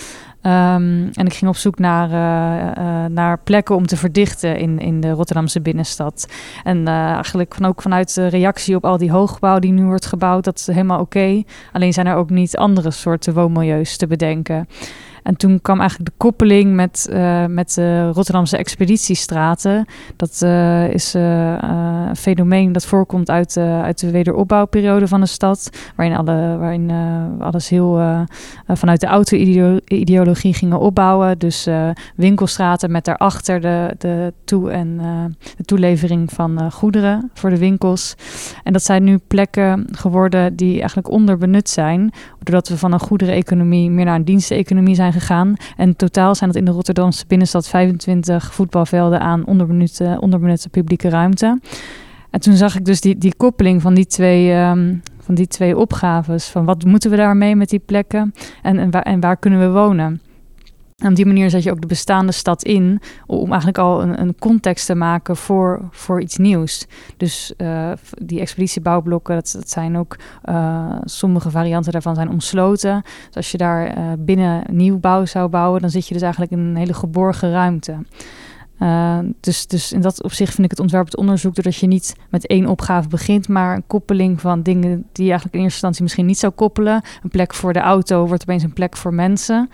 Ehm, 0.42 1.08
en 1.12 1.26
ik 1.26 1.32
ging 1.32 1.50
op 1.50 1.56
zoek 1.56 1.78
naar, 1.78 2.10
eh, 2.10 3.04
eh, 3.04 3.10
naar 3.10 3.38
plekken 3.38 3.74
om 3.74 3.86
te 3.86 3.96
verdichten 3.96 4.58
in, 4.58 4.78
in 4.78 5.00
de 5.00 5.10
Rotterdamse 5.10 5.60
binnenstad. 5.60 6.28
En 6.64 6.88
eh, 6.88 6.94
eigenlijk 6.94 7.54
van, 7.54 7.66
ook 7.66 7.82
vanuit 7.82 8.14
de 8.14 8.26
reactie 8.26 8.76
op 8.76 8.84
al 8.84 8.98
die 8.98 9.10
hoogbouw 9.10 9.58
die 9.58 9.72
nu 9.72 9.84
wordt 9.84 10.06
gebouwd, 10.06 10.44
dat 10.44 10.58
is 10.58 10.66
helemaal 10.66 11.00
oké. 11.00 11.42
Alleen 11.72 11.92
zijn 11.92 12.06
er 12.06 12.14
ook 12.14 12.30
niet 12.30 12.56
andere 12.56 12.90
soorten 12.90 13.34
woonmilieus 13.34 13.96
te 13.96 14.06
bedenken. 14.06 14.68
En 15.28 15.36
toen 15.36 15.60
kwam 15.60 15.80
eigenlijk 15.80 16.10
de 16.10 16.16
koppeling 16.16 16.74
met, 16.74 17.08
eh, 17.12 17.46
met 17.46 17.74
de 17.74 18.10
Rotterdamse 18.10 18.56
expeditiestraten. 18.56 19.84
Dat 20.16 20.42
eh, 20.42 20.88
is 20.88 21.14
eh, 21.14 21.56
een 21.60 22.16
fenomeen 22.16 22.72
dat 22.72 22.86
voorkomt 22.86 23.30
uit, 23.30 23.56
uit 23.56 24.00
de 24.00 24.10
wederopbouwperiode 24.10 25.08
van 25.08 25.20
de 25.20 25.26
stad. 25.26 25.70
Waarin, 25.96 26.16
alle, 26.16 26.56
waarin 26.58 26.90
alles 27.40 27.68
heel 27.68 28.26
vanuit 28.68 29.00
de 29.00 29.06
auto-ideologie 29.06 30.54
gingen 30.54 30.78
opbouwen. 30.78 31.38
Dus 31.38 31.68
winkelstraten 32.16 32.90
met 32.90 33.04
daarachter 33.04 33.60
de, 33.60 33.94
de 33.98 34.32
toe- 34.44 34.70
en 34.70 34.96
de 35.56 35.64
toelevering 35.64 36.32
van 36.32 36.72
goederen 36.72 37.30
voor 37.34 37.50
de 37.50 37.58
winkels. 37.58 38.14
En 38.62 38.72
dat 38.72 38.82
zijn 38.82 39.04
nu 39.04 39.18
plekken 39.26 39.86
geworden 39.90 40.56
die 40.56 40.78
eigenlijk 40.78 41.10
onderbenut 41.10 41.68
zijn. 41.68 42.12
Doordat 42.42 42.68
we 42.68 42.78
van 42.78 42.92
een 42.92 43.00
goedereneconomie 43.00 43.90
meer 43.90 44.04
naar 44.04 44.14
een 44.14 44.24
diensteneconomie 44.24 44.94
zijn 44.94 45.12
gegaan. 45.20 45.54
En 45.76 45.96
totaal 45.96 46.34
zijn 46.34 46.50
dat 46.50 46.58
in 46.58 46.64
de 46.64 46.70
Rotterdamse 46.70 47.24
binnenstad 47.26 47.68
25 47.68 48.54
voetbalvelden 48.54 49.20
aan 49.20 49.46
onderbenutte, 49.46 50.16
onderbenutte 50.20 50.68
publieke 50.68 51.08
ruimte. 51.08 51.60
En 52.30 52.40
toen 52.40 52.54
zag 52.54 52.76
ik 52.76 52.84
dus 52.84 53.00
die, 53.00 53.18
die 53.18 53.34
koppeling 53.36 53.82
van 53.82 53.94
die 53.94 54.06
twee, 54.06 54.52
ehm, 54.52 54.94
van 55.20 55.34
die 55.34 55.46
twee 55.46 55.78
opgaves. 55.78 56.46
Van 56.46 56.64
wat 56.64 56.84
moeten 56.84 57.10
we 57.10 57.16
daarmee 57.16 57.56
met 57.56 57.68
die 57.68 57.82
plekken 57.86 58.34
en, 58.62 58.78
en, 58.78 58.90
waar, 58.90 59.02
en 59.02 59.20
waar 59.20 59.36
kunnen 59.36 59.60
we 59.60 59.70
wonen? 59.70 60.20
En 60.98 61.08
op 61.08 61.16
die 61.16 61.26
manier 61.26 61.50
zet 61.50 61.62
je 61.62 61.70
ook 61.70 61.80
de 61.80 61.86
bestaande 61.86 62.32
stad 62.32 62.62
in 62.62 63.00
om 63.26 63.46
eigenlijk 63.46 63.78
al 63.78 64.02
een, 64.02 64.20
een 64.20 64.34
context 64.38 64.86
te 64.86 64.94
maken 64.94 65.36
voor, 65.36 65.88
voor 65.90 66.20
iets 66.20 66.36
nieuws. 66.36 66.86
Dus 67.16 67.52
eh, 67.56 67.92
die 68.22 68.40
expeditiebouwblokken, 68.40 69.34
dat, 69.34 69.52
dat 69.52 69.70
zijn 69.70 69.98
ook 69.98 70.16
eh, 70.42 70.96
sommige 71.04 71.50
varianten 71.50 71.92
daarvan 71.92 72.14
zijn 72.14 72.30
omsloten. 72.30 73.02
Dus 73.26 73.36
als 73.36 73.50
je 73.50 73.58
daar 73.58 73.86
eh, 73.86 74.04
binnen 74.18 74.64
nieuwbouw 74.70 75.24
zou 75.24 75.48
bouwen, 75.48 75.80
dan 75.80 75.90
zit 75.90 76.06
je 76.06 76.12
dus 76.12 76.22
eigenlijk 76.22 76.52
in 76.52 76.58
een 76.58 76.76
hele 76.76 76.94
geborgen 76.94 77.50
ruimte. 77.50 77.96
Uh, 78.82 79.18
dus, 79.40 79.66
dus 79.66 79.92
in 79.92 80.00
dat 80.00 80.22
opzicht 80.22 80.54
vind 80.54 80.64
ik 80.64 80.70
het 80.70 80.80
ontwerpend 80.80 81.16
onderzoek 81.16 81.54
doordat 81.54 81.76
je 81.76 81.86
niet 81.86 82.16
met 82.30 82.46
één 82.46 82.66
opgave 82.66 83.08
begint, 83.08 83.48
maar 83.48 83.76
een 83.76 83.86
koppeling 83.86 84.40
van 84.40 84.62
dingen 84.62 85.06
die 85.12 85.24
je 85.24 85.30
eigenlijk 85.30 85.54
in 85.54 85.62
eerste 85.62 85.74
instantie 85.74 86.02
misschien 86.02 86.26
niet 86.26 86.38
zou 86.38 86.52
koppelen. 86.52 87.02
Een 87.22 87.30
plek 87.30 87.54
voor 87.54 87.72
de 87.72 87.80
auto 87.80 88.26
wordt 88.26 88.42
opeens 88.42 88.62
een 88.62 88.72
plek 88.72 88.96
voor 88.96 89.14
mensen. 89.14 89.70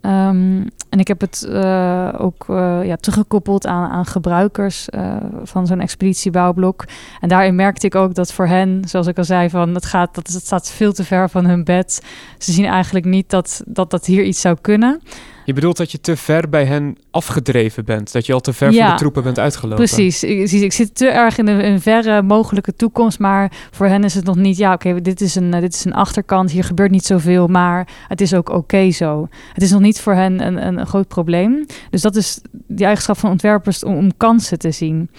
Um, 0.00 0.68
en 0.90 0.98
ik 0.98 1.08
heb 1.08 1.20
het 1.20 1.46
uh, 1.48 2.08
ook 2.18 2.46
uh, 2.50 2.84
ja, 2.84 2.96
teruggekoppeld 2.96 3.66
aan, 3.66 3.90
aan 3.90 4.06
gebruikers 4.06 4.88
uh, 4.94 5.16
van 5.42 5.66
zo'n 5.66 5.80
expeditiebouwblok. 5.80 6.84
En 7.20 7.28
daarin 7.28 7.54
merkte 7.54 7.86
ik 7.86 7.94
ook 7.94 8.14
dat 8.14 8.32
voor 8.32 8.46
hen, 8.46 8.82
zoals 8.88 9.06
ik 9.06 9.18
al 9.18 9.24
zei, 9.24 9.50
van 9.50 9.74
het, 9.74 9.86
gaat, 9.86 10.14
dat, 10.14 10.26
het 10.26 10.44
staat 10.44 10.70
veel 10.70 10.92
te 10.92 11.04
ver 11.04 11.30
van 11.30 11.46
hun 11.46 11.64
bed. 11.64 12.02
Ze 12.38 12.52
zien 12.52 12.64
eigenlijk 12.64 13.04
niet 13.04 13.30
dat 13.30 13.62
dat, 13.66 13.90
dat 13.90 14.06
hier 14.06 14.24
iets 14.24 14.40
zou 14.40 14.56
kunnen. 14.60 15.00
Je 15.46 15.52
bedoelt 15.52 15.76
dat 15.76 15.92
je 15.92 16.00
te 16.00 16.16
ver 16.16 16.48
bij 16.48 16.64
hen 16.64 16.96
afgedreven 17.10 17.84
bent. 17.84 18.12
Dat 18.12 18.26
je 18.26 18.32
al 18.32 18.40
te 18.40 18.52
ver 18.52 18.72
ja, 18.72 18.82
van 18.82 18.90
de 18.90 18.98
troepen 18.98 19.22
bent 19.22 19.38
uitgelopen. 19.38 19.84
Precies. 19.84 20.24
Ik, 20.24 20.50
ik 20.50 20.72
zit 20.72 20.94
te 20.94 21.06
erg 21.08 21.38
in 21.38 21.46
een, 21.46 21.80
verre 21.80 22.22
mogelijke 22.22 22.74
toekomst. 22.74 23.18
Maar 23.18 23.52
voor 23.70 23.86
hen 23.86 24.04
is 24.04 24.14
het 24.14 24.24
nog 24.24 24.36
niet... 24.36 24.56
Ja, 24.56 24.72
oké, 24.72 24.88
okay, 24.88 25.00
dit, 25.00 25.20
is 25.20 25.34
een, 25.34 25.50
dit 25.50 25.74
is 25.74 25.84
een 25.84 25.94
achterkant. 25.94 26.50
Hier 26.50 26.64
gebeurt 26.64 26.90
niet 26.90 27.04
zoveel. 27.04 27.46
Maar 27.46 27.88
het 28.08 28.20
is 28.20 28.34
ook 28.34 28.48
oké 28.48 28.58
okay 28.58 28.90
zo. 28.90 29.28
Het 29.52 29.62
is 29.62 29.70
nog 29.70 29.80
niet 29.80 30.00
voor 30.00 30.14
hen 30.14 30.46
een, 30.46 30.66
een, 30.66 30.78
een, 30.78 30.86
groot 30.86 31.08
probleem. 31.08 31.66
Dus 31.90 32.02
dat 32.02 32.16
is 32.16 32.40
die 32.50 32.84
eigenschap 32.84 33.18
van 33.18 33.30
ontwerpers 33.30 33.84
om, 33.84 33.96
om 33.96 34.16
kansen 34.16 34.58
te 34.58 34.70
zien. 34.70 35.10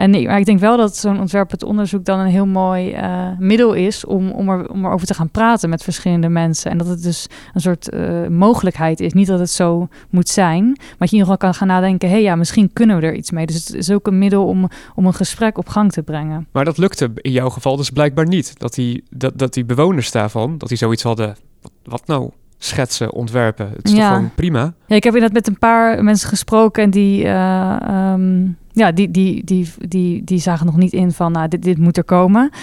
En 0.00 0.10
maar 0.10 0.38
ik 0.38 0.44
denk 0.44 0.58
wel 0.58 0.76
dat 0.76 0.96
zo'n 0.96 1.20
ontwerpend 1.20 1.62
onderzoek 1.62 2.04
dan 2.04 2.18
een 2.18 2.26
heel 2.26 2.46
mooi 2.46 2.94
uh, 2.94 3.28
middel 3.38 3.72
is 3.72 4.04
om, 4.04 4.30
om, 4.30 4.48
er, 4.48 4.70
om 4.70 4.84
erover 4.84 5.06
te 5.06 5.14
gaan 5.14 5.30
praten 5.30 5.68
met 5.68 5.82
verschillende 5.82 6.28
mensen. 6.28 6.70
En 6.70 6.78
dat 6.78 6.86
het 6.86 7.02
dus 7.02 7.26
een 7.52 7.60
soort 7.60 7.94
uh, 7.94 8.26
mogelijkheid 8.26 9.00
is. 9.00 9.12
Niet 9.12 9.26
dat 9.26 9.38
het 9.38 9.50
zo 9.50 9.88
moet 10.10 10.28
zijn, 10.28 10.64
maar 10.64 10.74
dat 10.98 11.10
je 11.10 11.16
in 11.16 11.22
ieder 11.22 11.32
geval 11.32 11.36
kan 11.36 11.54
gaan 11.54 11.66
nadenken: 11.66 12.08
hé 12.08 12.14
hey, 12.14 12.22
ja, 12.22 12.36
misschien 12.36 12.72
kunnen 12.72 13.00
we 13.00 13.06
er 13.06 13.14
iets 13.14 13.30
mee. 13.30 13.46
Dus 13.46 13.54
het 13.54 13.74
is 13.74 13.90
ook 13.90 14.06
een 14.06 14.18
middel 14.18 14.46
om, 14.46 14.68
om 14.94 15.06
een 15.06 15.14
gesprek 15.14 15.58
op 15.58 15.68
gang 15.68 15.92
te 15.92 16.02
brengen. 16.02 16.46
Maar 16.52 16.64
dat 16.64 16.78
lukte 16.78 17.10
in 17.14 17.32
jouw 17.32 17.50
geval 17.50 17.76
dus 17.76 17.90
blijkbaar 17.90 18.26
niet. 18.26 18.58
Dat 18.58 18.74
die, 18.74 19.04
dat, 19.10 19.38
dat 19.38 19.54
die 19.54 19.64
bewoners 19.64 20.10
daarvan, 20.10 20.58
dat 20.58 20.68
die 20.68 20.78
zoiets 20.78 21.02
hadden. 21.02 21.36
Wat 21.84 22.06
nou? 22.06 22.30
Schetsen, 22.62 23.12
ontwerpen. 23.12 23.70
Het 23.76 23.84
is 23.84 23.92
ja. 23.92 23.98
toch 23.98 24.16
gewoon 24.16 24.34
prima? 24.34 24.72
Ja, 24.86 24.96
ik 24.96 25.04
heb 25.04 25.14
inderdaad 25.14 25.36
met 25.36 25.46
een 25.46 25.58
paar 25.58 26.04
mensen 26.04 26.28
gesproken 26.28 26.82
en 26.82 26.90
die, 26.90 27.24
uh, 27.24 27.76
um, 28.12 28.56
ja, 28.72 28.92
die, 28.92 29.10
die, 29.10 29.44
die, 29.44 29.68
die, 29.78 30.24
die 30.24 30.38
zagen 30.38 30.66
nog 30.66 30.76
niet 30.76 30.92
in 30.92 31.12
van, 31.12 31.32
nou, 31.32 31.48
dit, 31.48 31.62
dit 31.62 31.78
moet 31.78 31.96
er 31.96 32.04
komen. 32.04 32.50
Uh, 32.52 32.58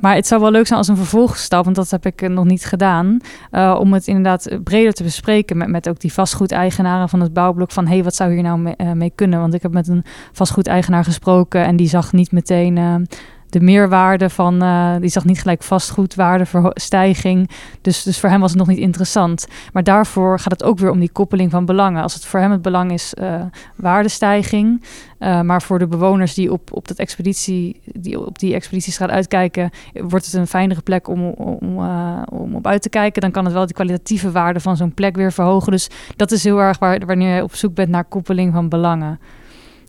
maar 0.00 0.14
het 0.14 0.26
zou 0.26 0.40
wel 0.40 0.50
leuk 0.50 0.66
zijn 0.66 0.78
als 0.78 0.88
een 0.88 0.96
vervolgstap, 0.96 1.64
want 1.64 1.76
dat 1.76 1.90
heb 1.90 2.06
ik 2.06 2.28
nog 2.28 2.44
niet 2.44 2.64
gedaan, 2.64 3.18
uh, 3.52 3.76
om 3.80 3.92
het 3.92 4.06
inderdaad 4.06 4.58
breder 4.64 4.92
te 4.92 5.02
bespreken 5.02 5.56
met, 5.56 5.68
met 5.68 5.88
ook 5.88 6.00
die 6.00 6.12
vastgoedeigenaren 6.12 7.08
van 7.08 7.20
het 7.20 7.32
bouwblok 7.32 7.70
van, 7.70 7.86
hé, 7.86 7.94
hey, 7.94 8.04
wat 8.04 8.14
zou 8.14 8.32
hier 8.32 8.42
nou 8.42 8.58
mee, 8.58 8.94
mee, 8.94 9.12
kunnen? 9.14 9.40
Want 9.40 9.54
ik 9.54 9.62
heb 9.62 9.72
met 9.72 9.88
een 9.88 10.04
vastgoedeigenaar 10.32 11.04
gesproken 11.04 11.64
en 11.64 11.76
die 11.76 11.88
zag 11.88 12.12
niet 12.12 12.32
meteen 12.32 13.06
de 13.54 13.60
meerwaarde 13.60 14.30
van, 14.30 14.62
uh, 14.62 14.94
die 15.00 15.10
zag 15.10 15.24
niet 15.24 15.40
gelijk 15.40 15.62
vastgoedwaardestijging. 15.62 17.50
Dus, 17.80 18.02
dus 18.02 18.20
voor 18.20 18.28
hem 18.28 18.40
was 18.40 18.50
het 18.50 18.58
nog 18.58 18.68
niet 18.68 18.78
interessant. 18.78 19.46
Maar 19.72 19.82
daarvoor 19.82 20.38
gaat 20.38 20.52
het 20.52 20.62
ook 20.62 20.78
weer 20.78 20.90
om 20.90 20.98
die 20.98 21.12
koppeling 21.12 21.50
van 21.50 21.64
belangen. 21.64 22.02
Als 22.02 22.14
het 22.14 22.24
voor 22.24 22.40
hem 22.40 22.50
het 22.50 22.62
belang 22.62 22.92
is 22.92 23.14
uh, 23.20 23.42
waardestijging, 23.76 24.84
uh, 25.18 25.40
maar 25.40 25.62
voor 25.62 25.78
de 25.78 25.86
bewoners 25.86 26.34
die 26.34 26.52
op, 26.52 26.72
op, 26.72 26.88
dat 26.88 26.96
expeditie, 26.96 27.80
die 27.84 28.26
op 28.26 28.38
die 28.38 28.54
expeditiestraat 28.54 29.10
uitkijken, 29.10 29.70
wordt 29.92 30.24
het 30.24 30.34
een 30.34 30.46
fijnere 30.46 30.80
plek 30.80 31.08
om, 31.08 31.26
om, 31.28 31.78
om 32.28 32.54
op 32.54 32.66
uit 32.66 32.82
te 32.82 32.88
kijken. 32.88 33.20
Dan 33.22 33.30
kan 33.30 33.44
het 33.44 33.54
wel 33.54 33.66
die 33.66 33.74
kwalitatieve 33.74 34.30
waarde 34.30 34.60
van 34.60 34.76
zo'n 34.76 34.94
plek 34.94 35.16
weer 35.16 35.32
verhogen. 35.32 35.72
Dus 35.72 35.90
dat 36.16 36.30
is 36.30 36.44
heel 36.44 36.58
erg 36.58 36.78
waar, 36.78 37.06
wanneer 37.06 37.36
je 37.36 37.42
op 37.42 37.54
zoek 37.54 37.74
bent 37.74 37.88
naar 37.88 38.04
koppeling 38.04 38.52
van 38.52 38.68
belangen. 38.68 39.20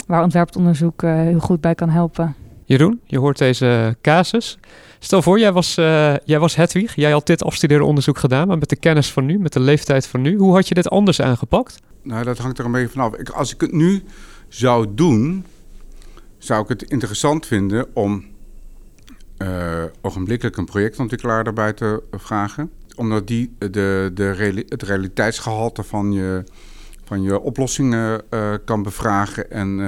Waar 0.08 0.23
ontwerponderzoek 0.23 1.01
heel 1.01 1.39
goed 1.39 1.62
bij 1.62 1.75
kan 1.75 1.89
helpen. 1.89 2.44
Jeroen, 2.65 3.01
je 3.06 3.19
hoort 3.19 3.38
deze 3.38 3.97
casus. 4.01 4.58
Stel 4.99 5.21
voor, 5.21 5.39
jij 5.39 5.51
was, 5.51 5.78
uh, 5.78 6.15
jij 6.23 6.39
was 6.39 6.56
Hedwig. 6.56 6.95
Jij 6.95 7.12
had 7.12 7.28
dit 7.28 7.43
afstuderen 7.43 7.86
onderzoek 7.86 8.17
gedaan, 8.17 8.47
maar 8.47 8.58
met 8.58 8.69
de 8.69 8.75
kennis 8.75 9.12
van 9.12 9.25
nu, 9.25 9.39
met 9.39 9.54
de 9.54 9.60
leeftijd 9.60 10.08
van 10.08 10.21
nu. 10.21 10.38
Hoe 10.38 10.54
had 10.54 10.67
je 10.67 10.73
dit 10.73 10.89
anders 10.89 11.21
aangepakt? 11.21 11.80
Nou, 12.01 12.23
dat 12.23 12.38
hangt 12.38 12.60
er 12.60 12.65
een 12.65 12.71
beetje 12.71 12.89
vanaf. 12.89 13.15
Ik, 13.15 13.30
als 13.30 13.54
ik 13.54 13.62
het 13.62 13.71
nu 13.71 14.04
zou 14.47 14.88
doen, 14.95 15.45
zou 16.38 16.62
ik 16.62 16.67
het 16.67 16.84
interessant 16.84 17.45
vinden 17.45 17.88
om 17.93 18.25
uh, 19.38 19.84
ogenblikkelijk 20.01 20.58
een 20.58 20.65
projectontwikkelaar 20.65 21.45
erbij 21.45 21.73
te 21.73 22.04
vragen. 22.12 22.71
Omdat 22.95 23.28
die 23.28 23.56
de, 23.58 24.12
de 24.13 24.32
reali 24.32 24.63
het 24.67 24.84
realiteitsgehalte 24.84 25.84
van 25.84 26.12
je, 26.12 26.43
van 27.04 27.21
je 27.21 27.39
oplossingen 27.39 28.21
kan 28.65 28.84
bevragen 28.84 29.51
en 29.51 29.80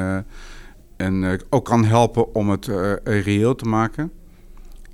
en 0.97 1.23
uh, 1.23 1.33
ook 1.49 1.65
kan 1.65 1.85
helpen 1.85 2.35
om 2.35 2.49
het 2.49 2.67
uh, 2.67 2.93
reëel 3.03 3.55
te 3.55 3.65
maken. 3.65 4.11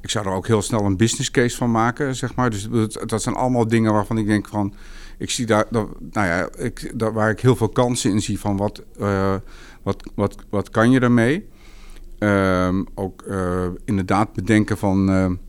Ik 0.01 0.09
zou 0.09 0.25
er 0.27 0.33
ook 0.33 0.47
heel 0.47 0.61
snel 0.61 0.85
een 0.85 0.97
business 0.97 1.31
case 1.31 1.57
van 1.57 1.71
maken, 1.71 2.15
zeg 2.15 2.35
maar. 2.35 2.49
Dus 2.49 2.67
dat, 3.05 3.21
zijn 3.21 3.35
allemaal 3.35 3.67
dingen 3.67 3.93
waarvan 3.93 4.17
ik 4.17 4.25
denk 4.25 4.47
van... 4.47 4.73
Ik 5.17 5.29
zie 5.29 5.45
daar, 5.45 5.65
dat, 5.69 5.87
nou 6.11 6.27
ja, 6.27 6.49
ik, 6.57 6.93
waar 6.97 7.29
ik 7.29 7.39
heel 7.39 7.55
veel 7.55 7.69
kansen 7.69 8.11
in 8.11 8.21
zie 8.21 8.39
van 8.39 8.57
wat, 8.57 8.83
uh, 8.99 9.35
wat, 9.83 10.03
wat, 10.15 10.35
wat 10.49 10.69
kan 10.69 10.91
je 10.91 10.99
ermee. 10.99 11.47
Um, 12.19 12.87
ook 12.95 13.23
inderdaad 13.85 14.33
bedenken 14.33 14.77
van 14.77 15.39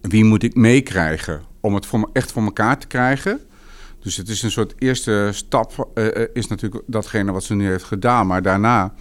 wie 0.00 0.24
moet 0.24 0.42
ik 0.42 0.54
meekrijgen 0.54 1.42
om 1.60 1.74
het 1.74 1.86
voor 1.86 2.10
echt 2.12 2.32
voor 2.32 2.42
elkaar 2.42 2.78
te 2.78 2.86
krijgen. 2.86 3.40
Dus 4.00 4.16
het 4.16 4.28
is 4.28 4.42
een 4.42 4.50
soort 4.50 4.74
eerste 4.78 5.28
stap, 5.32 5.88
is 6.32 6.46
natuurlijk 6.46 6.82
datgene 6.86 7.32
wat 7.32 7.44
ze 7.44 7.54
nu 7.54 7.66
heeft 7.66 7.84
gedaan. 7.84 8.26
Maar 8.26 8.42
daarna 8.42 8.94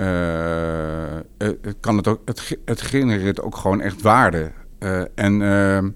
uh, 0.00 1.48
kan 1.80 1.96
het 1.96 2.08
ook, 2.08 2.20
het, 2.24 2.58
het 2.64 2.80
genereert 2.80 3.42
ook 3.42 3.56
gewoon 3.56 3.80
echt 3.80 4.02
waarde. 4.02 4.52
en 5.14 5.42
ehm, 5.42 5.88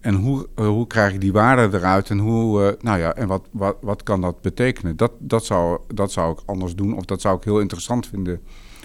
en 0.00 0.14
hoe, 0.14 0.46
hoe 0.54 0.86
krijg 0.86 1.12
je 1.12 1.18
die 1.18 1.32
waarde 1.32 1.78
eruit 1.78 2.10
en, 2.10 2.18
hoe, 2.18 2.76
nou 2.80 2.98
ja, 2.98 3.14
en 3.14 3.28
wat, 3.28 3.48
wat, 3.50 3.76
wat 3.80 4.02
kan 4.02 4.20
dat 4.20 4.40
betekenen? 4.40 4.96
Dat, 4.96 5.12
dat, 5.18 5.44
zou, 5.44 5.80
dat 5.94 6.12
zou 6.12 6.32
ik 6.32 6.38
anders 6.46 6.74
doen 6.74 6.96
of 6.96 7.04
dat 7.04 7.20
zou 7.20 7.36
ik 7.36 7.44
heel 7.44 7.60
interessant 7.60 8.06
vinden 8.06 8.40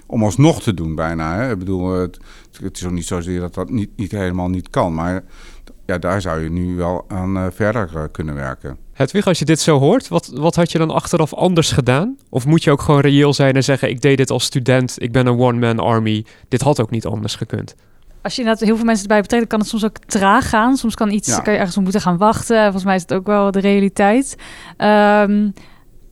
om 0.06 0.22
alsnog 0.22 0.62
te 0.62 0.74
doen 0.74 0.94
bijna. 0.94 1.36
Hè? 1.36 1.52
Ik 1.52 1.58
bedoel, 1.58 1.92
het, 1.92 2.18
het 2.62 2.76
is 2.76 2.84
ook 2.84 2.92
niet 2.92 3.06
zozeer 3.06 3.40
dat 3.40 3.54
dat 3.54 3.70
niet, 3.70 3.90
niet 3.96 4.10
helemaal 4.10 4.48
niet 4.48 4.70
kan, 4.70 4.94
maar 4.94 5.24
ja, 5.86 5.98
daar 5.98 6.20
zou 6.20 6.42
je 6.42 6.50
nu 6.50 6.76
wel 6.76 7.04
aan 7.08 7.52
verder 7.52 8.08
kunnen 8.08 8.34
werken. 8.34 8.78
Hedwig, 8.94 9.26
als 9.26 9.38
je 9.38 9.44
dit 9.44 9.60
zo 9.60 9.78
hoort, 9.78 10.08
wat, 10.08 10.30
wat 10.34 10.54
had 10.54 10.72
je 10.72 10.78
dan 10.78 10.90
achteraf 10.90 11.34
anders 11.34 11.72
gedaan? 11.72 12.16
Of 12.28 12.46
moet 12.46 12.64
je 12.64 12.70
ook 12.70 12.80
gewoon 12.80 13.00
reëel 13.00 13.32
zijn 13.32 13.54
en 13.54 13.64
zeggen: 13.64 13.88
Ik 13.88 14.00
deed 14.00 14.16
dit 14.16 14.30
als 14.30 14.44
student, 14.44 14.94
ik 14.98 15.12
ben 15.12 15.26
een 15.26 15.38
one-man 15.38 15.78
army. 15.78 16.24
Dit 16.48 16.60
had 16.60 16.80
ook 16.80 16.90
niet 16.90 17.06
anders 17.06 17.34
gekund. 17.34 17.74
Als 18.22 18.34
je 18.34 18.40
inderdaad 18.40 18.66
heel 18.66 18.76
veel 18.76 18.84
mensen 18.84 19.04
erbij 19.04 19.20
betrekt, 19.20 19.46
kan 19.46 19.58
het 19.58 19.68
soms 19.68 19.84
ook 19.84 19.98
traag 20.06 20.48
gaan. 20.48 20.76
Soms 20.76 20.94
kan 20.94 21.10
iets, 21.10 21.42
kan 21.42 21.52
je 21.52 21.58
ergens 21.58 21.76
op 21.76 21.82
moeten 21.82 22.00
gaan 22.00 22.16
wachten. 22.16 22.62
Volgens 22.62 22.84
mij 22.84 22.94
is 22.94 23.02
het 23.02 23.14
ook 23.14 23.26
wel 23.26 23.50
de 23.50 23.60
realiteit. 23.60 24.36
Um, 24.78 25.52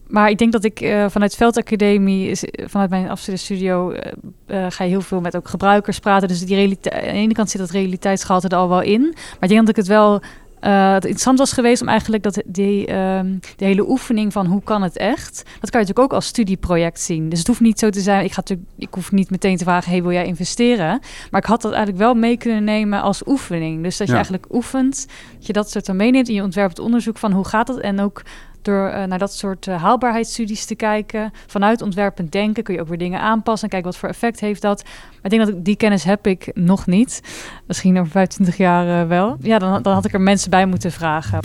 maar 0.07 0.29
ik 0.29 0.37
denk 0.37 0.51
dat 0.51 0.63
ik 0.63 0.81
uh, 0.81 1.05
vanuit 1.09 1.35
Veldacademie, 1.35 2.39
vanuit 2.65 2.89
mijn 2.89 3.09
afstudeerstudio, 3.09 3.91
uh, 3.91 3.99
uh, 4.47 4.65
ga 4.69 4.83
je 4.83 4.89
heel 4.89 5.01
veel 5.01 5.21
met 5.21 5.35
ook 5.35 5.47
gebruikers 5.47 5.99
praten. 5.99 6.27
Dus 6.27 6.45
die 6.45 6.55
realiteit, 6.55 6.93
aan 6.93 7.01
de 7.01 7.07
ene 7.07 7.33
kant 7.33 7.49
zit 7.49 7.59
dat 7.59 7.69
realiteitsgehalte 7.69 8.47
er 8.47 8.57
al 8.57 8.69
wel 8.69 8.81
in. 8.81 9.01
Maar 9.01 9.39
ik 9.39 9.49
denk 9.49 9.59
dat 9.59 9.69
ik 9.69 9.75
het 9.75 9.87
wel 9.87 10.21
uh, 10.65 10.93
het 10.93 11.03
interessant 11.03 11.37
was 11.37 11.51
geweest 11.51 11.81
om 11.81 11.87
eigenlijk 11.87 12.23
dat 12.23 12.43
die, 12.45 12.93
um, 12.93 13.39
die 13.55 13.67
hele 13.67 13.89
oefening 13.89 14.33
van 14.33 14.45
hoe 14.45 14.63
kan 14.63 14.81
het 14.81 14.97
echt, 14.97 15.35
dat 15.35 15.69
kan 15.69 15.79
je 15.81 15.85
natuurlijk 15.85 15.99
ook 15.99 16.13
als 16.13 16.25
studieproject 16.25 16.99
zien. 16.99 17.29
Dus 17.29 17.39
het 17.39 17.47
hoeft 17.47 17.59
niet 17.59 17.79
zo 17.79 17.89
te 17.89 18.01
zijn, 18.01 18.23
ik, 18.23 18.31
ga 18.31 18.43
ik 18.77 18.93
hoef 18.93 19.11
niet 19.11 19.29
meteen 19.29 19.57
te 19.57 19.63
vragen, 19.63 19.91
hey, 19.91 20.01
wil 20.01 20.11
jij 20.11 20.25
investeren? 20.25 20.99
Maar 21.31 21.41
ik 21.41 21.47
had 21.47 21.61
dat 21.61 21.71
eigenlijk 21.71 22.03
wel 22.03 22.13
mee 22.13 22.37
kunnen 22.37 22.63
nemen 22.63 23.01
als 23.01 23.27
oefening. 23.27 23.83
Dus 23.83 23.97
dat 23.97 24.07
je 24.07 24.13
eigenlijk 24.13 24.45
oefent, 24.53 25.05
dat 25.35 25.45
je 25.45 25.53
dat 25.53 25.71
soort 25.71 25.85
van 25.85 25.95
meeneemt 25.95 26.27
in 26.27 26.35
je 26.35 26.43
ontwerp 26.43 26.69
het 26.69 26.79
onderzoek 26.79 27.17
van 27.17 27.31
hoe 27.31 27.47
gaat 27.47 27.67
dat 27.67 27.79
en 27.79 27.99
ook 27.99 28.21
door 28.65 28.87
uh, 28.87 29.03
naar 29.03 29.19
dat 29.19 29.33
soort 29.33 29.67
uh, 29.67 29.81
haalbaarheidsstudies 29.81 30.65
te 30.65 30.75
kijken. 30.75 31.31
Vanuit 31.47 31.81
ontwerpend 31.81 32.31
denken 32.31 32.63
kun 32.63 32.73
je 32.73 32.81
ook 32.81 32.87
weer 32.87 32.97
dingen 32.97 33.19
aanpassen 33.19 33.63
en 33.63 33.69
kijken 33.69 33.91
wat 33.91 33.99
voor 33.99 34.09
effect 34.09 34.39
heeft 34.39 34.61
dat. 34.61 34.83
Maar 34.83 35.21
ik 35.23 35.29
denk 35.29 35.45
dat 35.45 35.55
ik, 35.55 35.65
die 35.65 35.75
kennis 35.75 36.03
heb 36.03 36.27
ik 36.27 36.51
nog 36.53 36.85
niet. 36.85 37.21
Misschien 37.67 37.99
over 37.99 38.11
25 38.11 38.57
jaar 38.57 39.01
uh, 39.01 39.07
wel. 39.07 39.37
Ja, 39.39 39.59
dan, 39.59 39.81
dan 39.81 39.93
had 39.93 40.05
ik 40.05 40.13
er 40.13 40.21
mensen 40.21 40.49
bij 40.49 40.65
moeten 40.65 40.91
vragen. 40.91 41.39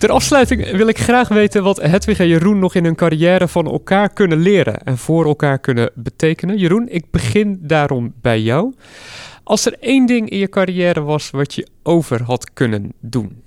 Ter 0.00 0.10
afsluiting 0.10 0.70
wil 0.70 0.88
ik 0.88 0.98
graag 0.98 1.28
weten 1.28 1.62
wat 1.62 1.82
Hedwig 1.82 2.18
en 2.18 2.28
Jeroen 2.28 2.58
nog 2.58 2.74
in 2.74 2.84
hun 2.84 2.94
carrière 2.94 3.48
van 3.48 3.66
elkaar 3.66 4.12
kunnen 4.12 4.38
leren 4.38 4.82
en 4.84 4.98
voor 4.98 5.26
elkaar 5.26 5.58
kunnen 5.58 5.90
betekenen. 5.94 6.58
Jeroen, 6.58 6.88
ik 6.88 7.10
begin 7.10 7.58
daarom 7.62 8.12
bij 8.20 8.40
jou. 8.40 8.74
Als 9.50 9.66
er 9.66 9.76
één 9.80 10.06
ding 10.06 10.28
in 10.28 10.38
je 10.38 10.48
carrière 10.48 11.00
was 11.00 11.30
wat 11.30 11.54
je 11.54 11.66
over 11.82 12.22
had 12.22 12.52
kunnen 12.52 12.92
doen, 13.00 13.42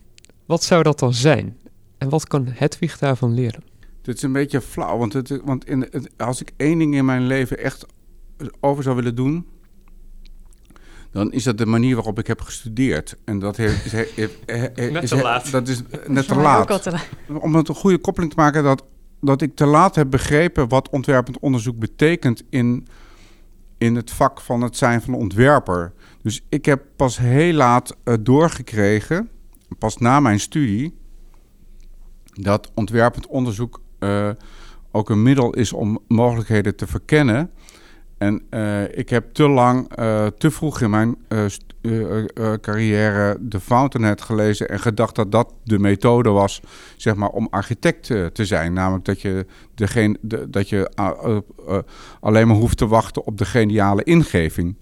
wat 0.45 0.63
zou 0.63 0.83
dat 0.83 0.99
dan 0.99 1.13
zijn? 1.13 1.57
En 1.97 2.09
wat 2.09 2.27
kan 2.27 2.47
Hedwig 2.47 2.97
daarvan 2.97 3.33
leren? 3.33 3.63
Dit 4.01 4.15
is 4.15 4.21
een 4.21 4.31
beetje 4.31 4.61
flauw, 4.61 4.97
want, 4.97 5.13
het, 5.13 5.41
want 5.43 5.67
in, 5.67 5.89
als 6.17 6.41
ik 6.41 6.51
één 6.57 6.77
ding 6.77 6.95
in 6.95 7.05
mijn 7.05 7.27
leven 7.27 7.57
echt 7.57 7.85
over 8.59 8.83
zou 8.83 8.95
willen 8.95 9.15
doen, 9.15 9.47
dan 11.11 11.31
is 11.31 11.43
dat 11.43 11.57
de 11.57 11.65
manier 11.65 11.95
waarop 11.95 12.19
ik 12.19 12.27
heb 12.27 12.41
gestudeerd. 12.41 13.17
En 13.25 13.39
dat 13.39 13.57
heeft, 13.57 13.93
net 14.75 15.07
te 15.07 15.15
laat. 15.21 15.51
Dat 15.51 15.67
is 15.67 15.81
net 16.07 16.27
te 16.27 16.35
laat. 16.35 16.87
Om 17.27 17.55
het 17.55 17.69
een 17.69 17.75
goede 17.75 17.97
koppeling 17.97 18.31
te 18.31 18.39
maken, 18.39 18.63
dat, 18.63 18.83
dat 19.21 19.41
ik 19.41 19.55
te 19.55 19.65
laat 19.65 19.95
heb 19.95 20.09
begrepen 20.09 20.67
wat 20.67 20.89
ontwerpend 20.89 21.39
onderzoek 21.39 21.79
betekent 21.79 22.43
in 22.49 22.87
in 23.83 23.95
het 23.95 24.11
vak 24.11 24.41
van 24.41 24.61
het 24.61 24.77
zijn 24.77 25.01
van 25.01 25.13
ontwerper. 25.13 25.93
Dus 26.21 26.45
ik 26.49 26.65
heb 26.65 26.83
pas 26.95 27.17
heel 27.17 27.53
laat 27.53 27.97
uh, 28.03 28.13
doorgekregen, 28.19 29.29
pas 29.77 29.97
na 29.97 30.19
mijn 30.19 30.39
studie, 30.39 30.97
dat 32.33 32.71
ontwerpend 32.73 33.27
onderzoek 33.27 33.81
uh, 33.99 34.29
ook 34.91 35.09
een 35.09 35.21
middel 35.21 35.53
is 35.53 35.73
om 35.73 35.99
mogelijkheden 36.07 36.75
te 36.75 36.87
verkennen. 36.87 37.51
En 38.23 38.41
uh, 38.49 38.97
ik 38.97 39.09
heb 39.09 39.33
te 39.33 39.47
lang, 39.47 39.87
te 40.37 40.51
vroeg 40.51 40.81
in 40.81 40.89
mijn 40.89 41.17
carrière 42.61 43.37
de 43.39 43.59
Fountainhead 43.59 44.21
gelezen 44.21 44.69
en 44.69 44.79
gedacht 44.79 45.15
dat 45.15 45.31
dat 45.31 45.53
de 45.63 45.79
methode 45.79 46.29
was, 46.29 46.61
zeg 46.97 47.15
maar, 47.15 47.29
om 47.29 47.47
architect 47.51 48.05
te 48.07 48.45
zijn. 48.45 48.73
Namelijk 48.73 49.05
dat 49.05 49.21
je, 49.21 49.45
degene, 49.75 50.17
de, 50.21 50.49
dat 50.49 50.69
je 50.69 50.91
alleen 52.19 52.47
maar 52.47 52.55
hoeft 52.55 52.77
te 52.77 52.87
wachten 52.87 53.25
op 53.25 53.37
de 53.37 53.45
geniale 53.45 54.03
ingeving. 54.03 54.75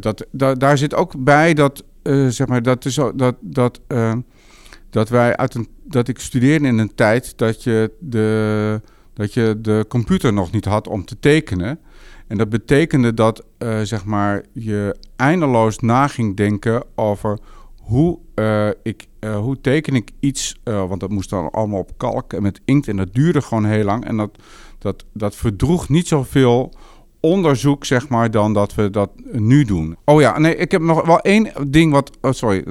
dat, 0.00 0.26
daar 0.58 0.78
zit 0.78 0.94
ook 0.94 1.24
bij 1.24 1.54
dat, 1.54 1.84
zeg 2.28 2.46
maar, 2.46 2.62
dat, 2.62 2.84
is, 2.84 2.94
dat, 3.14 3.34
dat, 3.40 3.80
dat 4.90 5.08
wij 5.08 5.36
uit 5.36 5.54
een, 5.54 5.68
dat 5.84 6.08
ik 6.08 6.18
studeerde 6.18 6.66
in 6.66 6.78
een 6.78 6.94
tijd 6.94 7.38
dat 7.38 7.62
je 7.62 7.92
de 7.98 8.80
dat 9.20 9.34
je 9.34 9.58
de 9.60 9.84
computer 9.88 10.32
nog 10.32 10.52
niet 10.52 10.64
had 10.64 10.88
om 10.88 11.04
te 11.04 11.18
tekenen. 11.18 11.78
En 12.26 12.36
dat 12.38 12.48
betekende 12.48 13.14
dat 13.14 13.44
uh, 13.58 13.80
zeg 13.80 14.04
maar, 14.04 14.44
je 14.52 14.96
eindeloos 15.16 15.78
na 15.78 16.06
ging 16.06 16.36
denken 16.36 16.84
over 16.94 17.38
hoe, 17.82 18.18
uh, 18.34 18.68
ik, 18.82 19.06
uh, 19.20 19.38
hoe 19.38 19.60
teken 19.60 19.94
ik 19.94 20.10
iets. 20.20 20.56
want 20.64 21.00
dat 21.00 21.10
moest 21.10 21.30
dan 21.30 21.50
allemaal 21.50 21.80
op 21.80 21.90
kalk 21.96 22.32
en 22.32 22.42
met 22.42 22.60
inkt. 22.64 22.88
En 22.88 22.96
dat 22.96 23.14
duurde 23.14 23.42
gewoon 23.42 23.64
heel 23.64 23.84
lang. 23.84 24.04
En 24.04 24.16
dat, 24.16 24.38
dat, 24.78 25.04
dat 25.12 25.36
verdroeg 25.36 25.88
niet 25.88 26.08
zoveel 26.08 26.72
onderzoek, 27.20 27.84
zeg 27.84 28.08
maar, 28.08 28.30
dan 28.30 28.52
dat 28.52 28.74
we 28.74 28.90
dat 28.90 29.10
nu 29.32 29.64
doen. 29.64 29.96
Oh 30.04 30.20
ja, 30.20 30.38
nee, 30.38 30.56
ik 30.56 30.70
heb 30.70 30.80
nog 30.80 31.06
wel 31.06 31.20
één 31.20 31.52
ding 31.68 31.92
wat. 31.92 32.10
Oh, 32.20 32.32
sorry. 32.32 32.64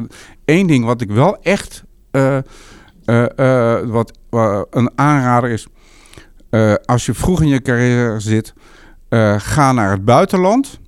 Eén 0.46 0.68
ding 0.68 0.86
wat 0.86 1.02
ik 1.02 1.12
wel 1.12 1.42
echt. 1.42 1.84
wat 3.86 4.18
een 4.70 4.92
aanrader 4.96 5.50
is. 5.50 5.68
Als 6.86 7.06
je 7.06 7.14
vroeg 7.14 7.42
in 7.42 7.48
je 7.48 7.62
carrière 7.62 8.20
zit 8.20 8.54
uh, 9.10 9.36
ga 9.38 9.72
naar 9.72 9.92
het 9.92 10.06
buitenland. 10.06 10.80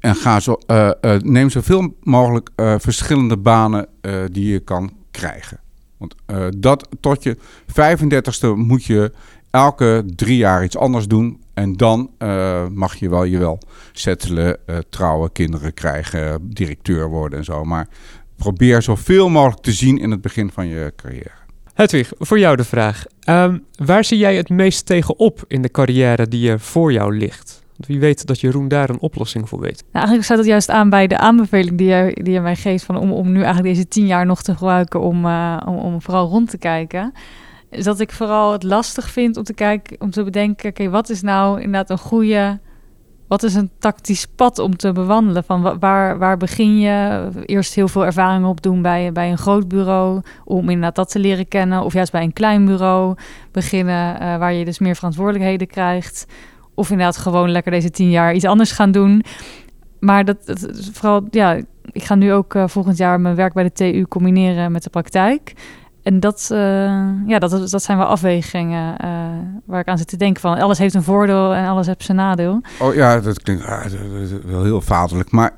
En 0.00 0.14
ga 0.14 0.40
zo, 0.40 0.58
uh, 0.66 0.90
neem 1.18 1.50
zoveel 1.50 1.94
mogelijk 2.02 2.50
verschillende 2.56 3.36
banen 3.36 3.86
die 4.32 4.52
je 4.52 4.60
kan 4.60 4.92
krijgen. 5.10 5.60
Want 5.96 6.14
dat 6.56 6.88
tot 7.00 7.22
je 7.22 7.36
35ste 7.66 8.46
moet 8.54 8.84
je 8.84 9.12
elke 9.50 10.04
drie 10.14 10.36
jaar 10.36 10.64
iets 10.64 10.76
anders 10.76 11.06
doen. 11.06 11.42
En 11.54 11.76
dan 11.76 12.10
mag 12.72 12.94
je 12.94 13.08
wel 13.08 13.24
je 13.24 13.38
wel 13.38 13.58
settelen, 13.92 14.58
trouwen, 14.88 15.32
kinderen 15.32 15.74
krijgen, 15.74 16.50
directeur 16.50 17.08
worden 17.08 17.38
en 17.38 17.44
zo. 17.44 17.64
Maar 17.64 17.88
probeer 18.36 18.82
zoveel 18.82 19.28
mogelijk 19.28 19.62
te 19.62 19.72
zien 19.72 19.98
in 19.98 20.10
het 20.10 20.20
begin 20.20 20.50
van 20.50 20.66
je 20.66 20.92
carrière. 20.96 21.39
Hedwig, 21.80 22.12
voor 22.18 22.38
jou 22.38 22.56
de 22.56 22.64
vraag. 22.64 23.04
Um, 23.28 23.64
waar 23.76 24.04
zie 24.04 24.18
jij 24.18 24.36
het 24.36 24.48
meest 24.48 24.86
tegenop 24.86 25.44
in 25.46 25.62
de 25.62 25.70
carrière 25.70 26.28
die 26.28 26.50
er 26.50 26.60
voor 26.60 26.92
jou 26.92 27.16
ligt? 27.16 27.62
Want 27.76 27.86
wie 27.86 28.00
weet 28.00 28.26
dat 28.26 28.40
Jeroen 28.40 28.68
daar 28.68 28.90
een 28.90 29.00
oplossing 29.00 29.48
voor 29.48 29.60
weet. 29.60 29.76
Nou, 29.76 29.88
eigenlijk 29.92 30.24
sluit 30.24 30.40
dat 30.40 30.50
juist 30.50 30.70
aan 30.70 30.90
bij 30.90 31.06
de 31.06 31.18
aanbeveling 31.18 31.78
die 31.78 31.88
je, 31.88 32.18
die 32.22 32.32
je 32.32 32.40
mij 32.40 32.56
geeft... 32.56 32.84
Van 32.84 32.96
om, 32.96 33.12
om 33.12 33.32
nu 33.32 33.42
eigenlijk 33.42 33.74
deze 33.74 33.88
tien 33.88 34.06
jaar 34.06 34.26
nog 34.26 34.42
te 34.42 34.54
gebruiken 34.54 35.00
om, 35.00 35.24
uh, 35.24 35.60
om, 35.66 35.76
om 35.76 36.02
vooral 36.02 36.28
rond 36.28 36.50
te 36.50 36.58
kijken 36.58 37.12
is 37.70 37.84
dat 37.84 38.00
ik 38.00 38.12
vooral 38.12 38.52
het 38.52 38.62
lastig 38.62 39.10
vind 39.10 39.36
om 39.36 39.42
te 39.42 39.54
kijken, 39.54 40.00
om 40.00 40.10
te 40.10 40.24
bedenken, 40.24 40.70
oké, 40.70 40.88
wat 40.88 41.08
is 41.08 41.22
nou 41.22 41.56
inderdaad 41.56 41.90
een 41.90 41.98
goede 41.98 42.60
wat 43.30 43.42
is 43.42 43.54
een 43.54 43.70
tactisch 43.78 44.26
pad 44.26 44.58
om 44.58 44.76
te 44.76 44.92
bewandelen? 44.92 45.44
Van 45.44 45.78
waar, 45.78 46.18
waar 46.18 46.36
begin 46.36 46.78
je? 46.78 47.28
Eerst 47.46 47.74
heel 47.74 47.88
veel 47.88 48.04
ervaring 48.04 48.46
opdoen 48.46 48.82
bij, 48.82 49.12
bij 49.12 49.30
een 49.30 49.38
groot 49.38 49.68
bureau, 49.68 50.20
om 50.44 50.68
inderdaad 50.68 50.94
dat 50.94 51.10
te 51.10 51.18
leren 51.18 51.48
kennen. 51.48 51.82
Of 51.82 51.92
juist 51.92 52.12
bij 52.12 52.22
een 52.22 52.32
klein 52.32 52.64
bureau 52.64 53.14
beginnen, 53.52 54.14
uh, 54.14 54.36
waar 54.36 54.52
je 54.52 54.64
dus 54.64 54.78
meer 54.78 54.94
verantwoordelijkheden 54.94 55.66
krijgt. 55.66 56.26
Of 56.74 56.90
inderdaad 56.90 57.16
gewoon 57.16 57.50
lekker 57.50 57.72
deze 57.72 57.90
tien 57.90 58.10
jaar 58.10 58.34
iets 58.34 58.44
anders 58.44 58.72
gaan 58.72 58.92
doen. 58.92 59.24
Maar 60.00 60.24
dat, 60.24 60.68
vooral, 60.92 61.26
ja, 61.30 61.60
ik 61.92 62.02
ga 62.02 62.14
nu 62.14 62.32
ook 62.32 62.54
uh, 62.54 62.66
volgend 62.66 62.96
jaar 62.96 63.20
mijn 63.20 63.34
werk 63.34 63.52
bij 63.52 63.62
de 63.62 63.72
TU 63.72 64.06
combineren 64.08 64.72
met 64.72 64.82
de 64.82 64.90
praktijk. 64.90 65.52
En 66.02 66.20
dat, 66.20 66.48
uh, 66.52 66.58
ja, 67.26 67.38
dat, 67.38 67.70
dat 67.70 67.82
zijn 67.82 67.98
wel 67.98 68.06
afwegingen 68.06 68.96
uh, 69.04 69.10
waar 69.64 69.80
ik 69.80 69.88
aan 69.88 69.98
zit 69.98 70.08
te 70.08 70.16
denken 70.16 70.40
van... 70.40 70.58
alles 70.58 70.78
heeft 70.78 70.94
een 70.94 71.02
voordeel 71.02 71.54
en 71.54 71.66
alles 71.66 71.86
heeft 71.86 72.04
zijn 72.04 72.16
nadeel. 72.16 72.60
Oh 72.78 72.94
ja, 72.94 73.20
dat 73.20 73.42
klinkt 73.42 73.64
ah, 73.64 73.84
wel 74.44 74.62
heel 74.62 74.80
vaderlijk. 74.80 75.30
Maar 75.30 75.54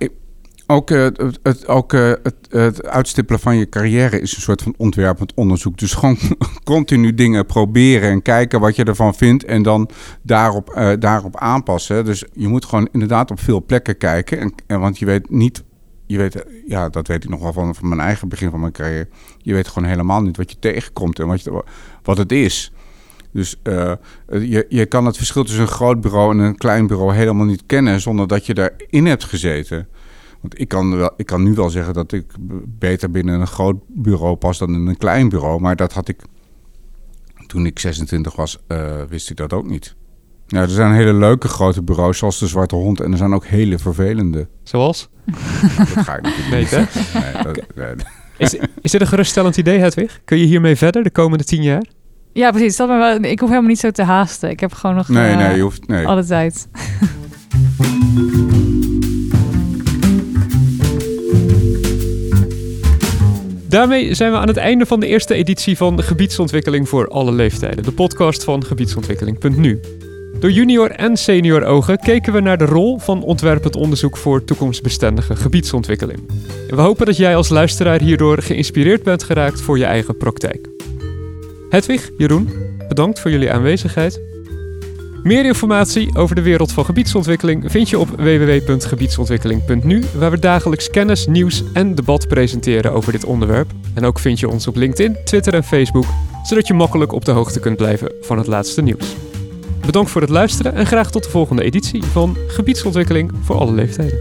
ook, 0.67 0.91
uh, 0.91 1.09
het, 1.43 1.69
ook 1.69 1.93
het, 1.93 2.87
uitstippelen 2.87 3.41
van 3.41 3.57
je 3.57 3.69
carrière 3.69 4.21
is 4.21 4.37
een 4.37 4.43
soort 4.43 4.63
van 4.63 4.75
ontwerpend 4.77 5.35
onderzoek. 5.35 5.79
Dus 5.79 5.93
gewoon 5.93 6.19
continu 6.65 7.15
dingen 7.15 7.47
proberen 7.47 8.11
en 8.11 8.23
kijken 8.23 8.61
wat 8.61 8.77
je 8.77 8.85
ervan 8.85 9.15
vindt 9.15 9.45
en 9.45 9.63
dan 9.63 9.89
daarop, 10.23 10.97
daarop 10.99 11.37
aanpassen. 11.37 12.05
Dus 12.05 12.25
je 12.33 12.49
moet 12.49 12.65
gewoon 12.65 12.89
inderdaad 12.93 13.31
op 13.31 13.41
veel 13.41 13.65
plekken 13.65 13.99
kijken. 13.99 14.39
En, 14.39 14.55
en, 14.67 14.81
want 14.81 14.99
je 14.99 15.07
weet 15.07 15.31
niet, 15.31 15.63
je 16.07 16.19
weet, 16.19 16.45
ja, 16.67 16.89
dat 16.89 17.07
weet 17.07 17.25
ik 17.25 17.31
nog 17.31 17.41
wel 17.41 17.53
van, 17.53 17.75
van 17.75 17.89
mijn 17.89 18.01
eigen 18.01 18.29
begin 18.29 18.51
van 18.51 18.61
mijn 18.61 18.73
carrière. 18.73 19.09
Je 19.39 19.55
weet 19.55 19.69
gewoon 19.69 19.89
helemaal 19.89 20.23
niet 20.23 20.37
wat 20.37 20.51
je 20.51 20.59
tegenkomt 20.59 21.19
en 21.19 21.27
wat, 21.27 21.43
je, 21.43 21.65
wat 22.03 22.19
het 22.19 22.33
is. 22.33 22.73
Dus 23.33 23.57
uh, 23.63 23.93
je, 24.27 24.67
je 24.69 24.87
kan 24.87 25.07
het 25.07 25.17
verschil 25.17 25.45
tussen 25.45 25.63
een 25.63 25.69
groot 25.69 26.01
bureau 26.01 26.33
en 26.33 26.39
een 26.39 26.57
klein 26.57 26.87
bureau 26.87 27.15
helemaal 27.15 27.47
niet 27.47 27.67
kennen 27.67 28.01
zonder 28.01 28.29
dat 28.29 28.47
je 28.47 28.55
daarin 28.55 29.07
hebt 29.07 29.25
gezeten. 29.25 29.89
Want 30.41 30.61
ik 30.61 30.69
kan, 30.69 30.97
wel, 30.97 31.13
ik 31.17 31.27
kan 31.27 31.43
nu 31.43 31.55
wel 31.55 31.71
zeggen 31.71 31.95
dat 31.95 32.13
ik 32.13 32.25
beter 32.79 33.11
binnen 33.11 33.41
een 33.41 33.47
groot 33.47 33.77
bureau 33.87 34.37
pas 34.37 34.59
dan 34.59 34.75
in 34.75 34.87
een 34.87 34.97
klein 34.97 35.29
bureau. 35.29 35.61
Maar 35.61 35.77
dat 35.77 35.93
had 35.93 36.09
ik 36.09 36.23
toen 37.47 37.67
ik 37.67 37.79
26 37.79 38.37
was, 38.37 38.59
uh, 38.69 39.03
wist 39.09 39.31
ik 39.31 39.37
dat 39.37 39.53
ook 39.53 39.67
niet. 39.69 39.95
Ja, 40.53 40.61
er 40.61 40.69
zijn 40.69 40.93
hele 40.93 41.15
leuke 41.15 41.49
grote 41.49 41.83
bureaus, 41.83 42.19
zoals 42.19 42.39
de 42.39 42.47
Zwarte 42.47 42.75
Hond. 42.75 43.01
En 43.01 43.13
er 43.13 43.19
zijn 43.19 43.35
ook 43.35 43.47
hele 43.47 43.79
vervelende. 43.79 44.49
Zoals? 44.63 45.09
Nou, 45.25 45.95
dat 45.95 46.05
ga 46.05 46.17
ik 46.17 46.23
natuurlijk 46.23 46.61
niet 46.61 46.71
nee, 46.71 47.23
nee, 47.35 47.43
dat, 47.43 47.63
nee. 47.75 47.95
Is, 48.37 48.55
is 48.81 48.91
dit 48.91 49.01
een 49.01 49.07
geruststellend 49.07 49.57
idee, 49.57 49.79
Hedwig? 49.79 50.21
Kun 50.25 50.39
je 50.39 50.45
hiermee 50.45 50.77
verder 50.77 51.03
de 51.03 51.11
komende 51.11 51.45
tien 51.45 51.63
jaar? 51.63 51.85
Ja, 52.33 52.51
precies. 52.51 52.77
Dat 52.77 52.89
wel, 52.89 53.23
ik 53.23 53.41
hoef 53.41 53.49
helemaal 53.49 53.71
niet 53.71 53.79
zo 53.79 53.91
te 53.91 54.03
haasten. 54.03 54.51
Ik 54.51 54.61
heb 54.61 54.73
gewoon 54.73 54.97
nog 54.97 55.09
nee, 55.09 55.31
uh, 55.31 55.37
nee, 55.37 55.57
je 55.57 55.63
hoeft, 55.63 55.87
nee. 55.87 56.07
alle 56.07 56.25
tijd. 56.25 56.69
Daarmee 63.69 64.15
zijn 64.15 64.33
we 64.33 64.39
aan 64.39 64.49
het 64.49 64.57
einde 64.57 64.87
van 64.87 65.01
de 65.01 65.07
eerste 65.07 65.35
editie 65.35 65.77
van 65.77 66.03
Gebiedsontwikkeling 66.03 66.89
voor 66.89 67.09
alle 67.09 67.33
leeftijden, 67.33 67.85
de 67.85 67.93
podcast 67.93 68.45
van 68.45 68.65
gebiedsontwikkeling.nu. 68.65 69.81
Door 70.43 70.51
junior 70.51 70.91
en 70.91 71.17
senior 71.17 71.65
ogen 71.65 71.99
keken 71.99 72.33
we 72.33 72.41
naar 72.41 72.59
de 72.59 72.65
rol 72.65 72.99
van 72.99 73.23
ontwerpend 73.23 73.77
onderzoek 73.77 74.17
voor 74.17 74.45
toekomstbestendige 74.45 75.37
gebiedsontwikkeling. 75.37 76.19
En 76.69 76.77
we 76.77 76.83
hopen 76.83 77.07
dat 77.07 77.17
jij 77.17 77.37
als 77.37 77.49
luisteraar 77.49 78.01
hierdoor 78.01 78.43
geïnspireerd 78.43 79.03
bent 79.03 79.23
geraakt 79.23 79.61
voor 79.61 79.79
je 79.79 79.85
eigen 79.85 80.17
praktijk. 80.17 80.69
Hedwig, 81.69 82.11
Jeroen, 82.17 82.49
bedankt 82.89 83.21
voor 83.21 83.31
jullie 83.31 83.53
aanwezigheid. 83.53 84.21
Meer 85.23 85.45
informatie 85.45 86.17
over 86.17 86.35
de 86.35 86.43
wereld 86.43 86.73
van 86.73 86.85
gebiedsontwikkeling 86.85 87.71
vind 87.71 87.91
je 87.91 87.99
op 87.99 88.09
www.gebiedsontwikkeling.nu, 88.09 90.03
waar 90.17 90.31
we 90.31 90.39
dagelijks 90.39 90.91
kennis, 90.91 91.27
nieuws 91.27 91.63
en 91.73 91.95
debat 91.95 92.29
presenteren 92.29 92.93
over 92.93 93.13
dit 93.13 93.25
onderwerp. 93.25 93.71
En 93.95 94.05
ook 94.05 94.19
vind 94.19 94.41
je 94.41 94.49
ons 94.49 94.67
op 94.67 94.77
LinkedIn, 94.77 95.17
Twitter 95.25 95.55
en 95.55 95.65
Facebook, 95.65 96.07
zodat 96.43 96.67
je 96.67 96.75
makkelijk 96.75 97.13
op 97.13 97.25
de 97.25 97.33
hoogte 97.33 97.61
kunt 97.61 97.77
blijven 97.77 98.13
van 98.21 98.39
het 98.39 98.47
laatste 98.47 98.83
nieuws. 98.83 99.17
Bedankt 99.87 100.11
voor 100.11 100.21
het 100.21 100.31
luisteren 100.31 100.75
en 100.75 100.87
graag 100.87 101.11
tot 101.11 101.25
de 101.25 101.31
volgende 101.31 101.63
editie 101.63 102.05
van 102.05 102.37
Gebiedsontwikkeling 102.47 103.33
voor 103.43 103.57
alle 103.57 103.73
leeftijden. 103.73 104.19